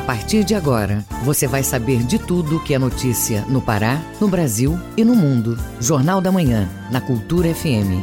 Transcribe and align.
A 0.00 0.02
partir 0.02 0.44
de 0.44 0.54
agora, 0.54 1.04
você 1.24 1.46
vai 1.46 1.62
saber 1.62 2.02
de 2.02 2.18
tudo 2.18 2.58
que 2.64 2.72
é 2.72 2.78
notícia 2.78 3.42
no 3.42 3.60
Pará, 3.60 4.00
no 4.18 4.28
Brasil 4.28 4.78
e 4.96 5.04
no 5.04 5.14
mundo. 5.14 5.58
Jornal 5.78 6.22
da 6.22 6.32
Manhã, 6.32 6.70
na 6.90 7.02
Cultura 7.02 7.54
FM. 7.54 8.00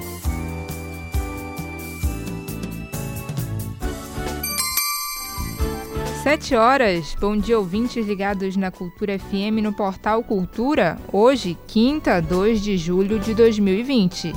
Sete 6.21 6.55
horas. 6.55 7.17
Bom 7.19 7.35
dia, 7.35 7.57
ouvintes 7.57 8.05
ligados 8.05 8.55
na 8.55 8.69
Cultura 8.69 9.17
FM 9.17 9.63
no 9.63 9.73
portal 9.73 10.23
Cultura. 10.23 10.99
Hoje, 11.11 11.57
quinta, 11.65 12.21
2 12.21 12.61
de 12.61 12.77
julho 12.77 13.17
de 13.17 13.33
2020. 13.33 14.33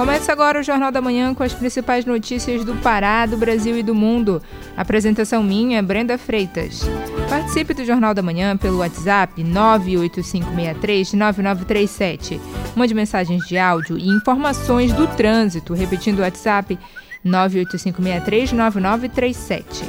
Começa 0.00 0.32
agora 0.32 0.58
o 0.58 0.62
Jornal 0.62 0.90
da 0.90 1.02
Manhã 1.02 1.34
com 1.34 1.42
as 1.42 1.52
principais 1.52 2.06
notícias 2.06 2.64
do 2.64 2.74
Pará, 2.76 3.26
do 3.26 3.36
Brasil 3.36 3.78
e 3.78 3.82
do 3.82 3.94
mundo. 3.94 4.40
Apresentação 4.74 5.42
minha, 5.42 5.82
Brenda 5.82 6.16
Freitas. 6.16 6.88
Participe 7.28 7.74
do 7.74 7.84
Jornal 7.84 8.14
da 8.14 8.22
Manhã 8.22 8.56
pelo 8.56 8.78
WhatsApp 8.78 9.44
985639937. 9.44 12.40
Mande 12.74 12.94
mensagens 12.94 13.46
de 13.46 13.58
áudio 13.58 13.98
e 13.98 14.08
informações 14.08 14.90
do 14.94 15.06
trânsito, 15.06 15.74
repetindo 15.74 16.20
o 16.20 16.22
WhatsApp 16.22 16.78
985639937. 17.22 19.84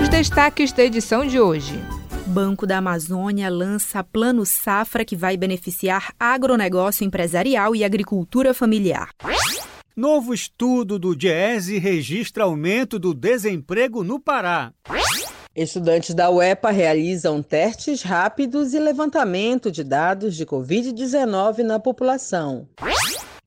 Os 0.00 0.08
destaques 0.08 0.70
da 0.70 0.84
edição 0.84 1.26
de 1.26 1.40
hoje. 1.40 1.74
Banco 2.28 2.66
da 2.66 2.76
Amazônia 2.76 3.48
lança 3.48 4.04
Plano 4.04 4.44
Safra 4.44 5.02
que 5.02 5.16
vai 5.16 5.34
beneficiar 5.34 6.12
agronegócio 6.20 7.04
empresarial 7.04 7.74
e 7.74 7.82
agricultura 7.82 8.52
familiar. 8.52 9.08
Novo 9.96 10.34
estudo 10.34 10.98
do 10.98 11.16
DIESE 11.16 11.78
registra 11.78 12.44
aumento 12.44 12.98
do 12.98 13.14
desemprego 13.14 14.04
no 14.04 14.20
Pará. 14.20 14.72
Estudantes 15.56 16.14
da 16.14 16.30
UEPA 16.30 16.70
realizam 16.70 17.42
testes 17.42 18.02
rápidos 18.02 18.74
e 18.74 18.78
levantamento 18.78 19.72
de 19.72 19.82
dados 19.82 20.36
de 20.36 20.44
Covid-19 20.44 21.60
na 21.60 21.80
população. 21.80 22.68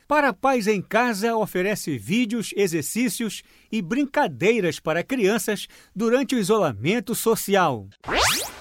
Para 0.07 0.33
Pais 0.33 0.67
em 0.67 0.81
Casa 0.81 1.38
oferece 1.38 1.97
vídeos, 1.97 2.51
exercícios 2.57 3.43
e 3.72 3.81
brincadeiras 3.81 4.80
para 4.80 5.03
crianças 5.03 5.67
durante 5.95 6.36
o 6.36 6.39
isolamento 6.39 7.16
social. 7.16 7.88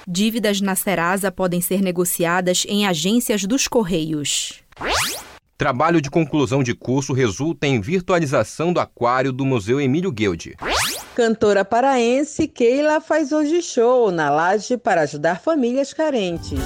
Dívidas 0.06 0.60
na 0.60 0.74
Serasa 0.74 1.30
podem 1.30 1.60
ser 1.60 1.82
negociadas 1.82 2.64
em 2.68 2.86
agências 2.86 3.44
dos 3.44 3.68
Correios. 3.68 4.62
Trabalho 5.56 6.00
de 6.00 6.10
conclusão 6.10 6.62
de 6.62 6.74
curso 6.74 7.12
resulta 7.12 7.66
em 7.66 7.80
virtualização 7.80 8.72
do 8.72 8.80
aquário 8.80 9.30
do 9.30 9.44
Museu 9.44 9.78
Emílio 9.78 10.10
Guilde. 10.10 10.56
Cantora 11.14 11.66
paraense 11.66 12.48
Keila 12.48 12.98
faz 12.98 13.30
hoje 13.30 13.60
show 13.60 14.10
na 14.10 14.30
laje 14.30 14.78
para 14.78 15.02
ajudar 15.02 15.38
famílias 15.38 15.92
carentes. 15.92 16.60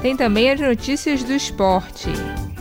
Tem 0.00 0.16
também 0.16 0.50
as 0.50 0.60
notícias 0.60 1.22
do 1.22 1.32
esporte. 1.32 2.08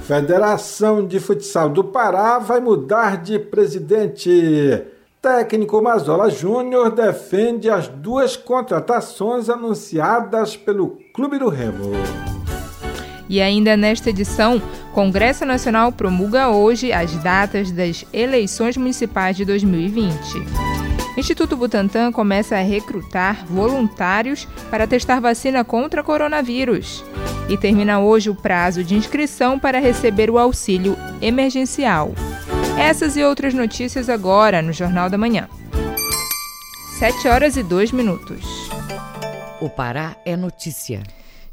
Federação 0.05 1.05
de 1.05 1.19
Futsal 1.19 1.69
do 1.69 1.83
Pará 1.83 2.39
vai 2.39 2.59
mudar 2.59 3.17
de 3.17 3.37
presidente. 3.37 4.83
Técnico 5.21 5.81
Mazola 5.81 6.29
Júnior 6.31 6.91
defende 6.91 7.69
as 7.69 7.87
duas 7.87 8.35
contratações 8.35 9.49
anunciadas 9.49 10.57
pelo 10.57 10.97
Clube 11.13 11.37
do 11.37 11.47
Remo. 11.47 11.91
E 13.29 13.39
ainda 13.39 13.77
nesta 13.77 14.09
edição, 14.09 14.61
Congresso 14.93 15.45
Nacional 15.45 15.91
promulga 15.91 16.49
hoje 16.49 16.91
as 16.91 17.15
datas 17.17 17.71
das 17.71 18.03
eleições 18.11 18.75
municipais 18.75 19.37
de 19.37 19.45
2020. 19.45 20.70
Instituto 21.17 21.57
Butantan 21.57 22.11
começa 22.11 22.55
a 22.55 22.61
recrutar 22.61 23.45
voluntários 23.45 24.47
para 24.69 24.87
testar 24.87 25.19
vacina 25.19 25.63
contra 25.63 26.03
coronavírus. 26.03 27.03
E 27.49 27.57
termina 27.57 27.99
hoje 27.99 28.29
o 28.29 28.35
prazo 28.35 28.83
de 28.83 28.95
inscrição 28.95 29.59
para 29.59 29.79
receber 29.79 30.29
o 30.29 30.37
auxílio 30.37 30.97
emergencial. 31.21 32.13
Essas 32.79 33.17
e 33.17 33.23
outras 33.23 33.53
notícias 33.53 34.09
agora 34.09 34.61
no 34.61 34.71
Jornal 34.71 35.09
da 35.09 35.17
Manhã. 35.17 35.49
7 36.97 37.27
horas 37.27 37.57
e 37.57 37.63
2 37.63 37.91
minutos. 37.91 38.45
O 39.59 39.69
Pará 39.69 40.15
é 40.25 40.37
notícia. 40.37 41.03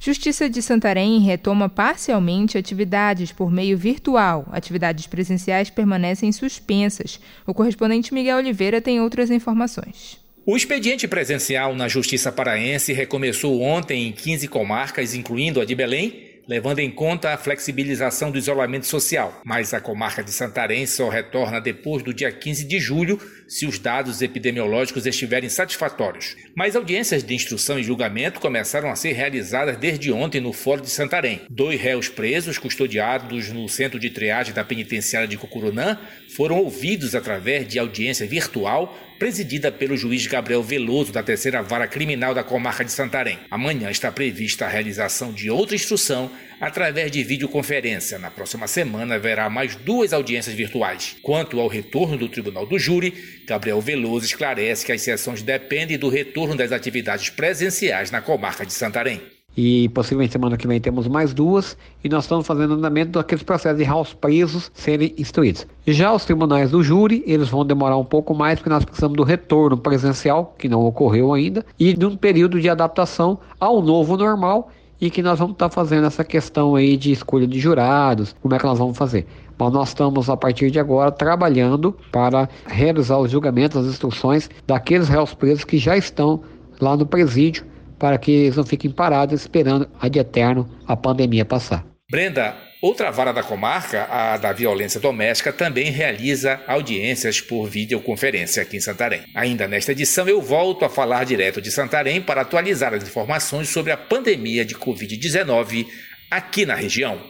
Justiça 0.01 0.49
de 0.49 0.63
Santarém 0.63 1.19
retoma 1.19 1.69
parcialmente 1.69 2.57
atividades 2.57 3.33
por 3.33 3.51
meio 3.51 3.77
virtual. 3.77 4.47
Atividades 4.53 5.09
presenciais 5.09 5.71
permanecem 5.71 6.31
suspensas. 6.31 7.21
O 7.45 7.53
correspondente 7.53 8.15
Miguel 8.15 8.39
Oliveira 8.39 8.81
tem 8.81 9.01
outras 9.01 9.29
informações. 9.29 10.19
O 10.47 10.57
expediente 10.57 11.07
presencial 11.07 11.75
na 11.75 11.89
Justiça 11.89 12.33
Paraense 12.33 12.93
recomeçou 12.93 13.61
ontem 13.61 14.07
em 14.09 14.13
15 14.13 14.49
comarcas, 14.49 15.15
incluindo 15.15 15.61
a 15.61 15.65
de 15.65 15.75
Belém, 15.75 16.28
levando 16.49 16.79
em 16.79 16.91
conta 16.91 17.35
a 17.35 17.37
flexibilização 17.37 18.31
do 18.31 18.39
isolamento 18.39 18.87
social. 18.87 19.43
Mas 19.45 19.75
a 19.75 19.81
comarca 19.81 20.25
de 20.25 20.33
Santarém 20.33 20.87
só 20.87 21.11
retorna 21.11 21.61
depois 21.61 22.03
do 22.03 22.15
dia 22.15 22.33
15 22.33 22.65
de 22.65 22.81
julho, 22.81 23.21
se 23.47 23.67
os 23.67 23.79
dados 23.79 24.23
epidemiológicos 24.23 25.07
estiverem 25.07 25.51
satisfatórios. 25.51 26.37
Mas 26.57 26.75
audiências 26.75 27.23
de 27.23 27.35
instrução 27.35 27.79
e 27.79 27.83
julgamento 27.83 28.41
começaram 28.41 28.91
a 28.91 28.97
ser 28.97 29.13
realizadas 29.13 29.77
desde 29.77 30.11
ontem 30.11 30.41
no 30.41 30.53
Fórum 30.53 30.83
de 30.83 30.91
Santarém. 30.91 31.43
Dois 31.51 31.81
réus 31.81 32.09
presos, 32.09 32.57
custodiados 32.57 33.51
no 33.51 33.69
centro 33.69 33.99
de 33.99 34.09
triagem 34.09 34.55
da 34.55 34.65
penitenciária 34.65 35.29
de 35.29 35.37
Cucurunã, 35.37 35.99
foram 36.39 36.59
ouvidos 36.59 37.17
através 37.17 37.67
de 37.67 37.81
audiência 37.81 38.25
virtual 38.25 38.97
presidida 39.19 39.73
pelo 39.73 39.97
juiz 39.97 40.25
Gabriel 40.29 40.63
Veloso, 40.63 41.13
da 41.13 41.21
terceira 41.21 41.61
vara 41.61 41.89
criminal 41.89 42.33
da 42.33 42.45
comarca 42.45 42.85
de 42.85 42.93
Santarém. 42.93 43.41
Amanhã 43.51 43.91
está 43.91 44.13
prevista 44.13 44.65
a 44.65 44.69
realização 44.69 45.33
de 45.33 45.51
outra 45.51 45.75
instrução 45.75 46.31
através 46.61 47.11
de 47.11 47.25
videoconferência. 47.25 48.21
Na 48.21 48.31
próxima 48.31 48.69
semana 48.69 49.17
haverá 49.17 49.51
mais 49.51 49.75
duas 49.75 50.13
audiências 50.13 50.55
virtuais. 50.55 51.17
Quanto 51.23 51.59
ao 51.59 51.67
retorno 51.67 52.17
do 52.17 52.29
Tribunal 52.29 52.65
do 52.65 52.79
Júri, 52.79 53.43
Gabriel 53.45 53.81
Veloso 53.81 54.25
esclarece 54.25 54.87
que 54.87 54.93
as 54.93 55.03
sessões 55.03 55.43
dependem 55.43 55.99
do 55.99 56.09
retorno 56.09 56.55
das 56.55 56.71
atividades 56.71 57.31
presenciais 57.31 58.13
na 58.13 58.21
comarca 58.21 58.65
de 58.65 58.73
Santarém 58.73 59.21
e 59.61 59.89
possivelmente 59.89 60.33
semana 60.33 60.57
que 60.57 60.69
vem 60.69 60.81
temos 60.81 61.09
mais 61.09 61.35
duas, 61.35 61.77
e 62.05 62.09
nós 62.09 62.23
estamos 62.23 62.47
fazendo 62.47 62.75
andamento 62.75 63.19
daqueles 63.19 63.43
processos 63.43 63.79
de 63.79 63.83
réus 63.83 64.15
presos 64.15 64.71
serem 64.73 65.13
instruídos. 65.19 65.67
Já 65.85 66.13
os 66.13 66.25
tribunais 66.25 66.71
do 66.71 66.81
júri, 66.81 67.25
eles 67.27 67.49
vão 67.49 67.67
demorar 67.67 67.97
um 67.97 68.05
pouco 68.05 68.33
mais, 68.33 68.61
porque 68.61 68.71
nós 68.71 68.85
precisamos 68.85 69.17
do 69.17 69.25
retorno 69.25 69.77
presencial, 69.77 70.55
que 70.57 70.69
não 70.69 70.87
ocorreu 70.87 71.35
ainda, 71.35 71.67
e 71.77 71.93
de 71.93 72.07
um 72.07 72.17
período 72.17 72.61
de 72.61 72.69
adaptação 72.69 73.37
ao 73.59 73.83
novo 73.83 74.17
normal, 74.17 74.71
e 75.01 75.11
que 75.11 75.23
nós 75.23 75.41
vamos 75.41 75.55
estar 75.55 75.71
fazendo 75.71 76.07
essa 76.07 76.23
questão 76.23 76.77
aí 76.77 76.97
de 76.97 77.11
escolha 77.11 77.45
de 77.47 77.59
jurados, 77.59 78.37
como 78.41 78.55
é 78.55 78.59
que 78.61 78.65
nós 78.65 78.79
vamos 78.79 78.97
fazer. 78.97 79.27
Mas 79.59 79.73
nós 79.73 79.89
estamos, 79.89 80.31
a 80.31 80.37
partir 80.37 80.71
de 80.71 80.79
agora, 80.79 81.11
trabalhando 81.11 81.97
para 82.13 82.49
realizar 82.65 83.19
os 83.19 83.29
julgamentos, 83.29 83.77
as 83.77 83.87
instruções 83.87 84.49
daqueles 84.69 85.09
réus 85.09 85.35
presos 85.35 85.65
que 85.65 85.79
já 85.79 85.97
estão 85.97 86.43
lá 86.81 86.97
no 86.97 87.05
presídio, 87.05 87.65
para 87.99 88.19
que 88.19 88.31
eles 88.31 88.57
não 88.57 88.65
fiquem 88.65 88.91
parados 88.91 89.41
esperando 89.41 89.89
a 90.01 90.09
de 90.09 90.19
eterno 90.19 90.69
a 90.87 90.97
pandemia 90.97 91.45
passar. 91.45 91.85
Brenda, 92.11 92.57
outra 92.81 93.11
vara 93.11 93.33
da 93.33 93.43
comarca, 93.43 94.05
a 94.11 94.39
da 94.39 94.53
violência 94.53 94.99
doméstica, 94.99 95.53
também 95.53 95.91
realiza 95.91 96.61
audiências 96.67 97.41
por 97.41 97.67
videoconferência 97.67 98.63
aqui 98.63 98.79
em 98.79 98.81
Santarém. 98.81 99.25
Ainda 99.35 99.69
nesta 99.69 99.93
edição, 99.93 100.27
eu 100.27 100.41
volto 100.41 100.85
a 100.85 100.89
falar 100.89 101.25
direto 101.25 101.61
de 101.61 101.71
Santarém 101.71 102.23
para 102.23 102.41
atualizar 102.41 102.95
as 102.95 103.03
informações 103.03 103.69
sobre 103.69 103.93
a 103.93 103.97
pandemia 103.97 104.65
de 104.65 104.75
Covid-19 104.75 105.87
aqui 106.31 106.65
na 106.65 106.75
região. 106.75 107.21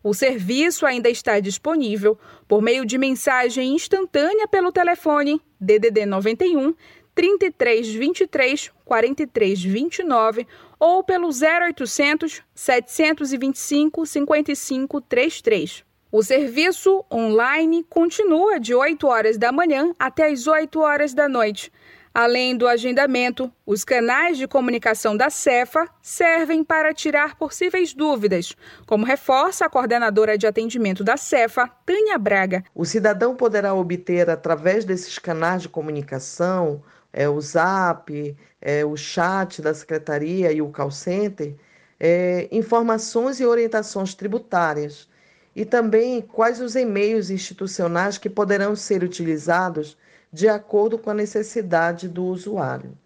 O 0.04 0.14
serviço 0.14 0.86
ainda 0.86 1.10
está 1.10 1.40
disponível 1.40 2.20
por 2.48 2.62
meio 2.62 2.86
de 2.86 2.96
mensagem 2.98 3.74
instantânea 3.74 4.48
pelo 4.48 4.72
telefone 4.72 5.42
DDD 5.60 6.06
91 6.06 6.76
3323 7.16 8.72
4329 8.84 10.46
ou 10.78 11.04
pelo 11.04 11.30
0800 11.30 12.44
725 12.54 14.06
5533. 14.06 15.86
O 16.12 16.22
serviço 16.22 17.04
online 17.12 17.84
continua 17.90 18.60
de 18.60 18.76
8 18.76 19.08
horas 19.08 19.38
da 19.38 19.52
manhã 19.52 19.94
até 19.98 20.32
as 20.32 20.46
8 20.46 20.80
horas 20.80 21.14
da 21.14 21.28
noite. 21.28 21.72
Além 22.14 22.56
do 22.56 22.68
agendamento, 22.68 23.52
os 23.66 23.84
canais 23.84 24.38
de 24.38 24.48
comunicação 24.48 25.18
da 25.18 25.30
Cefa 25.30 25.90
servem 26.02 26.64
para 26.64 26.94
tirar 26.94 27.36
possíveis 27.36 27.94
dúvidas, 27.94 28.56
como 28.86 29.04
reforça 29.04 29.66
a 29.66 29.70
coordenadora 29.70 30.38
de 30.38 30.48
atendimento 30.48 31.04
da 31.04 31.18
Cefa, 31.18 31.70
Tânia 31.86 32.18
Braga. 32.18 32.64
O 32.74 32.86
cidadão 32.86 33.36
poderá 33.36 33.74
obter, 33.74 34.30
através 34.30 34.86
desses 34.86 35.20
canais 35.20 35.64
de 35.64 35.70
comunicação, 35.70 36.82
é, 37.12 37.28
o 37.28 37.42
Zap, 37.42 38.38
é, 38.62 38.86
o 38.86 38.96
chat 38.96 39.62
da 39.62 39.74
Secretaria 39.74 40.54
e 40.54 40.62
o 40.62 40.70
call 40.70 40.92
center, 40.92 41.56
é, 42.00 42.48
informações 42.52 43.40
e 43.42 43.46
orientações 43.46 44.14
tributárias 44.14 45.10
e 45.56 45.64
também 45.64 46.22
quais 46.22 46.60
os 46.60 46.76
e-mails 46.76 47.30
institucionais 47.30 48.18
que 48.18 48.30
poderão 48.30 48.76
ser 48.76 49.04
utilizados 49.04 49.98
de 50.32 50.50
acordo 50.50 50.98
com 50.98 51.10
a 51.10 51.14
necessidade 51.14 52.10
do 52.10 52.26
usuário. 52.26 52.98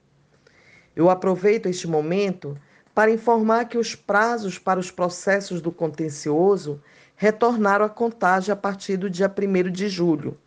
Eu 0.95 1.09
aproveito 1.09 1.67
este 1.67 1.87
momento 1.87 2.57
para 2.95 3.11
informar 3.11 3.65
que 3.65 3.77
os 3.77 3.93
prazos 3.93 4.57
para 4.57 4.79
os 4.79 4.89
processos 4.89 5.61
do 5.61 5.71
contencioso 5.71 6.81
retornaram 7.15 7.85
à 7.85 7.89
contagem 7.89 8.51
a 8.51 8.55
partir 8.55 8.97
do 8.97 9.09
dia 9.09 9.31
1 9.31 9.71
de 9.71 9.87
julho. 9.87 10.37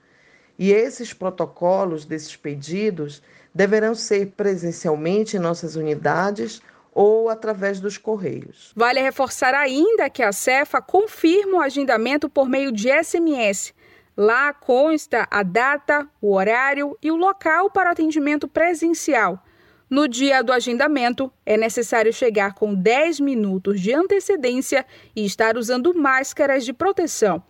E 0.58 0.72
esses 0.72 1.12
protocolos 1.12 2.04
desses 2.04 2.34
pedidos 2.34 3.22
deverão 3.54 3.94
ser 3.94 4.32
presencialmente 4.36 5.36
em 5.36 5.40
nossas 5.40 5.76
unidades 5.76 6.60
ou 6.92 7.28
através 7.28 7.80
dos 7.80 7.96
correios. 7.96 8.72
Vale 8.76 9.00
reforçar 9.00 9.54
ainda 9.54 10.10
que 10.10 10.22
a 10.22 10.32
Cefa 10.32 10.80
confirma 10.80 11.58
o 11.58 11.62
agendamento 11.62 12.28
por 12.28 12.48
meio 12.48 12.70
de 12.70 12.88
SMS. 13.02 13.74
Lá 14.16 14.52
consta 14.52 15.26
a 15.30 15.42
data, 15.42 16.06
o 16.20 16.34
horário 16.34 16.96
e 17.02 17.10
o 17.10 17.16
local 17.16 17.70
para 17.70 17.88
o 17.88 17.92
atendimento 17.92 18.46
presencial. 18.46 19.42
No 19.88 20.06
dia 20.06 20.42
do 20.42 20.52
agendamento, 20.52 21.30
é 21.44 21.56
necessário 21.56 22.12
chegar 22.12 22.54
com 22.54 22.74
10 22.74 23.20
minutos 23.20 23.80
de 23.80 23.92
antecedência 23.92 24.86
e 25.14 25.24
estar 25.24 25.56
usando 25.56 25.94
máscaras 25.94 26.64
de 26.64 26.72
proteção. 26.72 27.42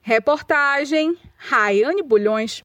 Reportagem 0.00 1.16
Raiane 1.36 2.02
Bulhões. 2.02 2.62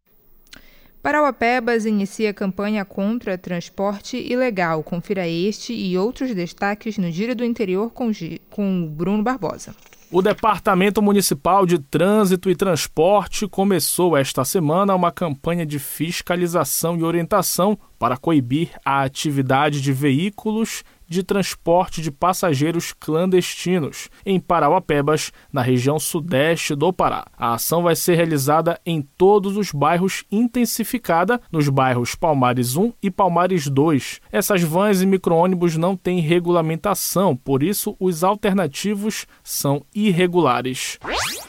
Parauapebas 1.07 1.85
inicia 1.85 2.33
campanha 2.33 2.83
contra 2.83 3.37
transporte 3.37 4.17
ilegal. 4.17 4.83
Confira 4.83 5.25
este 5.25 5.71
e 5.71 5.97
outros 5.97 6.35
destaques 6.35 6.97
no 6.97 7.09
Giro 7.09 7.33
do 7.33 7.45
Interior 7.45 7.93
com, 7.93 8.11
com 8.49 8.85
Bruno 8.85 9.23
Barbosa. 9.23 9.73
O 10.11 10.21
Departamento 10.21 11.01
Municipal 11.01 11.65
de 11.65 11.79
Trânsito 11.79 12.49
e 12.49 12.57
Transporte 12.57 13.47
começou 13.47 14.17
esta 14.17 14.43
semana 14.43 14.93
uma 14.93 15.09
campanha 15.09 15.65
de 15.65 15.79
fiscalização 15.79 16.97
e 16.97 17.03
orientação 17.03 17.79
para 17.97 18.17
coibir 18.17 18.71
a 18.83 19.03
atividade 19.03 19.79
de 19.79 19.93
veículos 19.93 20.83
de 21.07 21.23
transporte 21.23 22.01
de 22.01 22.11
passageiros 22.11 22.93
clandestinos 22.93 24.09
em 24.25 24.39
Parauapebas, 24.39 25.31
na 25.51 25.61
região 25.61 25.99
sudeste 25.99 26.75
do 26.75 26.91
Pará. 26.91 27.25
A 27.37 27.53
ação 27.53 27.83
vai 27.83 27.95
ser 27.95 28.15
realizada 28.15 28.79
em 28.85 29.01
todos 29.17 29.57
os 29.57 29.71
bairros, 29.71 30.23
intensificada 30.31 31.39
nos 31.51 31.69
bairros 31.69 32.15
Palmares 32.15 32.75
1 32.75 32.93
e 33.01 33.09
Palmares 33.09 33.67
2. 33.67 34.21
Essas 34.31 34.61
vans 34.61 35.01
e 35.01 35.05
micro-ônibus 35.05 35.77
não 35.77 35.95
têm 35.95 36.19
regulamentação, 36.19 37.35
por 37.35 37.63
isso 37.63 37.95
os 37.99 38.23
alternativos 38.23 39.25
são 39.43 39.83
irregulares. 39.93 40.99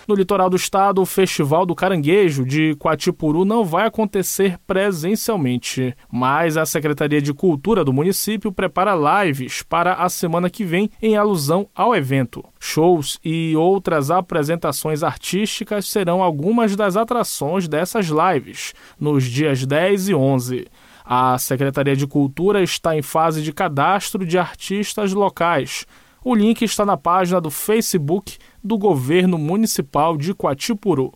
No 0.08 0.14
litoral 0.14 0.48
do 0.48 0.56
estado, 0.56 1.02
o 1.02 1.06
Festival 1.06 1.66
do 1.66 1.74
Caranguejo 1.74 2.42
de 2.42 2.74
Quatipuru 2.76 3.44
não 3.44 3.62
vai 3.62 3.86
acontecer 3.86 4.58
presencialmente, 4.66 5.94
mas 6.10 6.56
a 6.56 6.64
Secretaria 6.64 7.20
de 7.20 7.34
Cultura 7.34 7.84
do 7.84 7.92
município 7.92 8.50
prepara 8.50 8.94
para 9.62 9.94
a 9.94 10.08
semana 10.08 10.48
que 10.48 10.64
vem 10.64 10.90
em 11.00 11.16
alusão 11.16 11.68
ao 11.74 11.94
evento. 11.94 12.44
Shows 12.58 13.18
e 13.24 13.54
outras 13.56 14.10
apresentações 14.10 15.02
artísticas 15.02 15.86
serão 15.86 16.22
algumas 16.22 16.76
das 16.76 16.96
atrações 16.96 17.66
dessas 17.66 18.06
lives, 18.06 18.74
nos 18.98 19.24
dias 19.24 19.64
10 19.64 20.08
e 20.08 20.14
11. 20.14 20.66
A 21.04 21.38
Secretaria 21.38 21.96
de 21.96 22.06
Cultura 22.06 22.62
está 22.62 22.94
em 22.96 23.02
fase 23.02 23.42
de 23.42 23.52
cadastro 23.52 24.26
de 24.26 24.38
artistas 24.38 25.12
locais. 25.12 25.86
O 26.22 26.34
link 26.34 26.62
está 26.62 26.84
na 26.84 26.96
página 26.96 27.40
do 27.40 27.50
Facebook 27.50 28.36
do 28.62 28.76
governo 28.76 29.38
municipal 29.38 30.16
de 30.16 30.34
Quatipuru. 30.34 31.12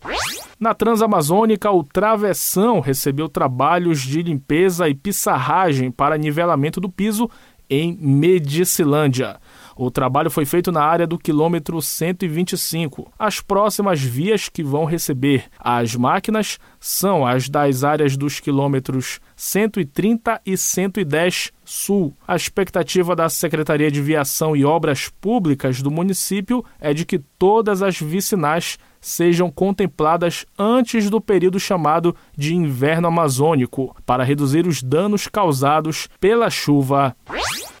Na 0.59 0.73
Transamazônica, 0.73 1.69
o 1.69 1.83
Travessão 1.83 2.79
recebeu 2.79 3.27
trabalhos 3.27 4.01
de 4.01 4.21
limpeza 4.21 4.87
e 4.87 4.95
pissarragem 4.95 5.91
para 5.91 6.17
nivelamento 6.17 6.79
do 6.79 6.89
piso 6.89 7.29
em 7.69 7.97
Medicilândia. 7.99 9.39
O 9.75 9.89
trabalho 9.89 10.29
foi 10.29 10.45
feito 10.45 10.71
na 10.71 10.83
área 10.83 11.07
do 11.07 11.17
quilômetro 11.17 11.81
125. 11.81 13.11
As 13.17 13.41
próximas 13.41 14.01
vias 14.01 14.49
que 14.49 14.63
vão 14.63 14.85
receber 14.85 15.45
as 15.59 15.95
máquinas 15.95 16.59
são 16.79 17.25
as 17.25 17.49
das 17.49 17.83
áreas 17.83 18.15
dos 18.15 18.39
quilômetros 18.39 19.19
130 19.35 20.41
e 20.45 20.57
110 20.57 21.51
Sul. 21.65 22.13
A 22.27 22.35
expectativa 22.35 23.15
da 23.15 23.29
Secretaria 23.29 23.89
de 23.89 24.01
Viação 24.01 24.55
e 24.55 24.65
Obras 24.65 25.09
Públicas 25.21 25.81
do 25.81 25.89
município 25.89 26.63
é 26.79 26.93
de 26.93 27.05
que 27.05 27.19
todas 27.19 27.81
as 27.81 27.99
vicinais 27.99 28.77
sejam 28.99 29.51
contempladas 29.51 30.45
antes 30.57 31.09
do 31.09 31.19
período 31.19 31.59
chamado 31.59 32.15
de 32.37 32.55
inverno 32.55 33.07
amazônico, 33.07 33.95
para 34.05 34.23
reduzir 34.23 34.65
os 34.65 34.81
danos 34.81 35.27
causados 35.27 36.07
pela 36.19 36.49
chuva. 36.49 37.15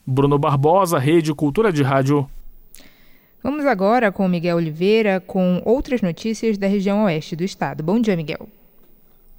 Bruno 0.05 0.37
Barbosa, 0.37 0.99
Rede 0.99 1.33
Cultura 1.33 1.71
de 1.71 1.81
Rádio. 1.81 2.29
Vamos 3.41 3.65
agora 3.65 4.11
com 4.11 4.27
Miguel 4.27 4.57
Oliveira 4.57 5.19
com 5.19 5.61
outras 5.65 6.01
notícias 6.01 6.57
da 6.57 6.67
região 6.67 7.03
oeste 7.03 7.35
do 7.35 7.43
estado. 7.43 7.83
Bom 7.83 7.99
dia, 7.99 8.15
Miguel. 8.15 8.47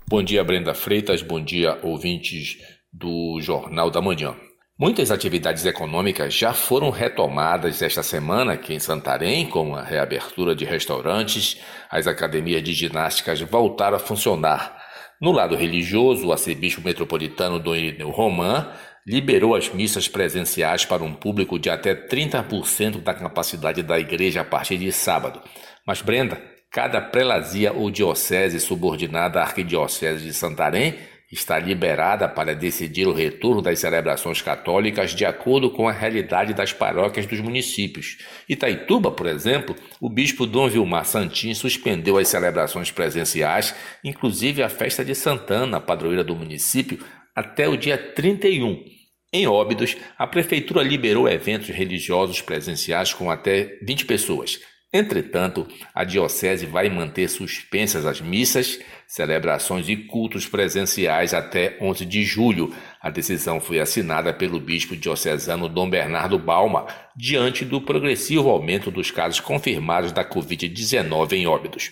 Bom 0.06 0.22
dia, 0.22 0.44
Brenda 0.44 0.74
Freitas. 0.74 1.22
Bom 1.22 1.42
dia, 1.42 1.78
ouvintes 1.82 2.58
do 2.92 3.38
Jornal 3.40 3.90
da 3.90 4.00
Manhã. 4.00 4.34
Muitas 4.78 5.10
atividades 5.10 5.64
econômicas 5.64 6.34
já 6.34 6.52
foram 6.52 6.90
retomadas 6.90 7.80
esta 7.80 8.02
semana 8.02 8.54
aqui 8.54 8.74
em 8.74 8.80
Santarém, 8.80 9.48
como 9.48 9.76
a 9.76 9.82
reabertura 9.82 10.54
de 10.54 10.64
restaurantes, 10.64 11.60
as 11.88 12.06
academias 12.06 12.62
de 12.62 12.72
ginásticas 12.74 13.40
voltaram 13.40 13.96
a 13.96 14.00
funcionar. 14.00 14.76
No 15.20 15.30
lado 15.30 15.54
religioso, 15.54 16.26
o 16.26 16.32
arcebispo 16.32 16.82
metropolitano 16.82 17.60
Dom 17.60 17.74
Irineu 17.74 18.10
Roman 18.10 18.68
liberou 19.06 19.54
as 19.54 19.68
missas 19.68 20.08
presenciais 20.08 20.84
para 20.84 21.02
um 21.02 21.14
público 21.14 21.58
de 21.58 21.68
até 21.68 21.94
30% 21.94 23.02
da 23.02 23.12
capacidade 23.12 23.82
da 23.82 23.98
igreja 23.98 24.40
a 24.40 24.44
partir 24.44 24.78
de 24.78 24.90
sábado. 24.90 25.42
Mas, 25.86 26.00
Brenda, 26.00 26.40
cada 26.70 27.00
prelazia 27.00 27.72
ou 27.72 27.90
diocese 27.90 28.58
subordinada 28.58 29.40
à 29.40 29.42
Arquidiocese 29.42 30.24
de 30.24 30.32
Santarém 30.32 30.94
está 31.30 31.58
liberada 31.58 32.28
para 32.28 32.54
decidir 32.54 33.06
o 33.06 33.12
retorno 33.12 33.60
das 33.60 33.80
celebrações 33.80 34.40
católicas 34.40 35.14
de 35.14 35.24
acordo 35.24 35.70
com 35.70 35.88
a 35.88 35.92
realidade 35.92 36.54
das 36.54 36.72
paróquias 36.72 37.26
dos 37.26 37.40
municípios. 37.40 38.18
Itaituba, 38.48 39.10
por 39.10 39.26
exemplo, 39.26 39.74
o 40.00 40.08
bispo 40.08 40.46
Dom 40.46 40.68
Vilmar 40.68 41.04
Santin 41.04 41.52
suspendeu 41.52 42.18
as 42.18 42.28
celebrações 42.28 42.90
presenciais, 42.90 43.74
inclusive 44.02 44.62
a 44.62 44.68
festa 44.68 45.04
de 45.04 45.14
Santana, 45.14 45.80
padroeira 45.80 46.22
do 46.22 46.36
município, 46.36 47.04
até 47.34 47.68
o 47.68 47.76
dia 47.76 47.98
31. 47.98 48.93
Em 49.36 49.48
Óbidos, 49.48 49.96
a 50.16 50.28
prefeitura 50.28 50.80
liberou 50.80 51.28
eventos 51.28 51.68
religiosos 51.70 52.40
presenciais 52.40 53.12
com 53.12 53.28
até 53.28 53.80
20 53.82 54.04
pessoas. 54.04 54.60
Entretanto, 54.92 55.66
a 55.92 56.04
Diocese 56.04 56.66
vai 56.66 56.88
manter 56.88 57.26
suspensas 57.26 58.06
as 58.06 58.20
missas, 58.20 58.78
celebrações 59.08 59.88
e 59.88 59.96
cultos 59.96 60.46
presenciais 60.46 61.34
até 61.34 61.76
11 61.80 62.06
de 62.06 62.22
julho. 62.22 62.72
A 63.02 63.10
decisão 63.10 63.58
foi 63.58 63.80
assinada 63.80 64.32
pelo 64.32 64.60
bispo 64.60 64.94
diocesano 64.94 65.68
Dom 65.68 65.90
Bernardo 65.90 66.38
Balma, 66.38 66.86
diante 67.16 67.64
do 67.64 67.80
progressivo 67.80 68.48
aumento 68.48 68.88
dos 68.88 69.10
casos 69.10 69.40
confirmados 69.40 70.12
da 70.12 70.24
Covid-19 70.24 71.32
em 71.32 71.48
Óbidos. 71.48 71.90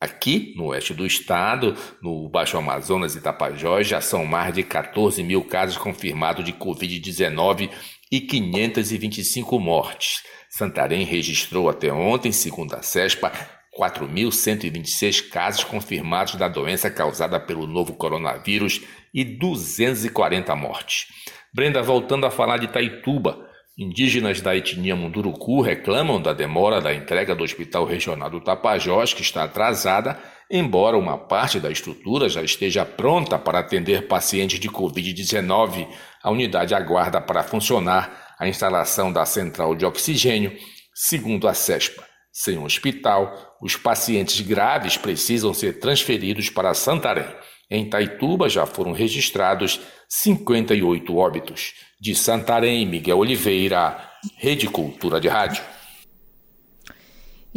Aqui, 0.00 0.54
no 0.56 0.66
oeste 0.66 0.94
do 0.94 1.04
estado, 1.04 1.76
no 2.00 2.28
Baixo 2.28 2.56
Amazonas 2.56 3.16
e 3.16 3.20
Tapajós, 3.20 3.88
já 3.88 4.00
são 4.00 4.24
mais 4.24 4.54
de 4.54 4.62
14 4.62 5.24
mil 5.24 5.42
casos 5.42 5.76
confirmados 5.76 6.44
de 6.44 6.52
Covid-19 6.52 7.68
e 8.10 8.20
525 8.20 9.58
mortes. 9.58 10.22
Santarém 10.48 11.04
registrou 11.04 11.68
até 11.68 11.92
ontem, 11.92 12.30
segundo 12.30 12.74
a 12.74 12.82
CESPA, 12.82 13.32
4.126 13.76 15.28
casos 15.30 15.64
confirmados 15.64 16.36
da 16.36 16.46
doença 16.46 16.88
causada 16.88 17.40
pelo 17.40 17.66
novo 17.66 17.94
coronavírus 17.94 18.80
e 19.12 19.24
240 19.24 20.54
mortes. 20.54 21.06
Brenda, 21.52 21.82
voltando 21.82 22.24
a 22.24 22.30
falar 22.30 22.58
de 22.58 22.68
Taituba, 22.68 23.47
indígenas 23.78 24.40
da 24.40 24.56
etnia 24.56 24.96
Munduruku 24.96 25.60
reclamam 25.60 26.20
da 26.20 26.32
demora 26.32 26.80
da 26.80 26.92
entrega 26.92 27.32
do 27.32 27.44
Hospital 27.44 27.84
Regional 27.84 28.28
do 28.28 28.40
Tapajós, 28.40 29.14
que 29.14 29.22
está 29.22 29.44
atrasada, 29.44 30.18
embora 30.50 30.98
uma 30.98 31.16
parte 31.16 31.60
da 31.60 31.70
estrutura 31.70 32.28
já 32.28 32.42
esteja 32.42 32.84
pronta 32.84 33.38
para 33.38 33.60
atender 33.60 34.08
pacientes 34.08 34.58
de 34.58 34.68
Covid-19. 34.68 35.86
A 36.20 36.30
unidade 36.30 36.74
aguarda 36.74 37.20
para 37.20 37.44
funcionar 37.44 38.34
a 38.36 38.48
instalação 38.48 39.12
da 39.12 39.24
central 39.24 39.76
de 39.76 39.86
oxigênio, 39.86 40.52
segundo 40.92 41.46
a 41.46 41.54
CESPA. 41.54 42.04
Sem 42.32 42.58
um 42.58 42.64
hospital, 42.64 43.56
os 43.62 43.76
pacientes 43.76 44.40
graves 44.40 44.96
precisam 44.96 45.54
ser 45.54 45.78
transferidos 45.78 46.50
para 46.50 46.74
Santarém. 46.74 47.32
Em 47.70 47.88
Taituba 47.88 48.48
já 48.48 48.66
foram 48.66 48.92
registrados 48.92 49.80
58 50.08 51.16
óbitos. 51.16 51.74
De 52.00 52.14
Santarém, 52.14 52.86
Miguel 52.86 53.18
Oliveira, 53.18 53.98
Rede 54.36 54.68
Cultura 54.68 55.20
de 55.20 55.28
Rádio 55.28 55.62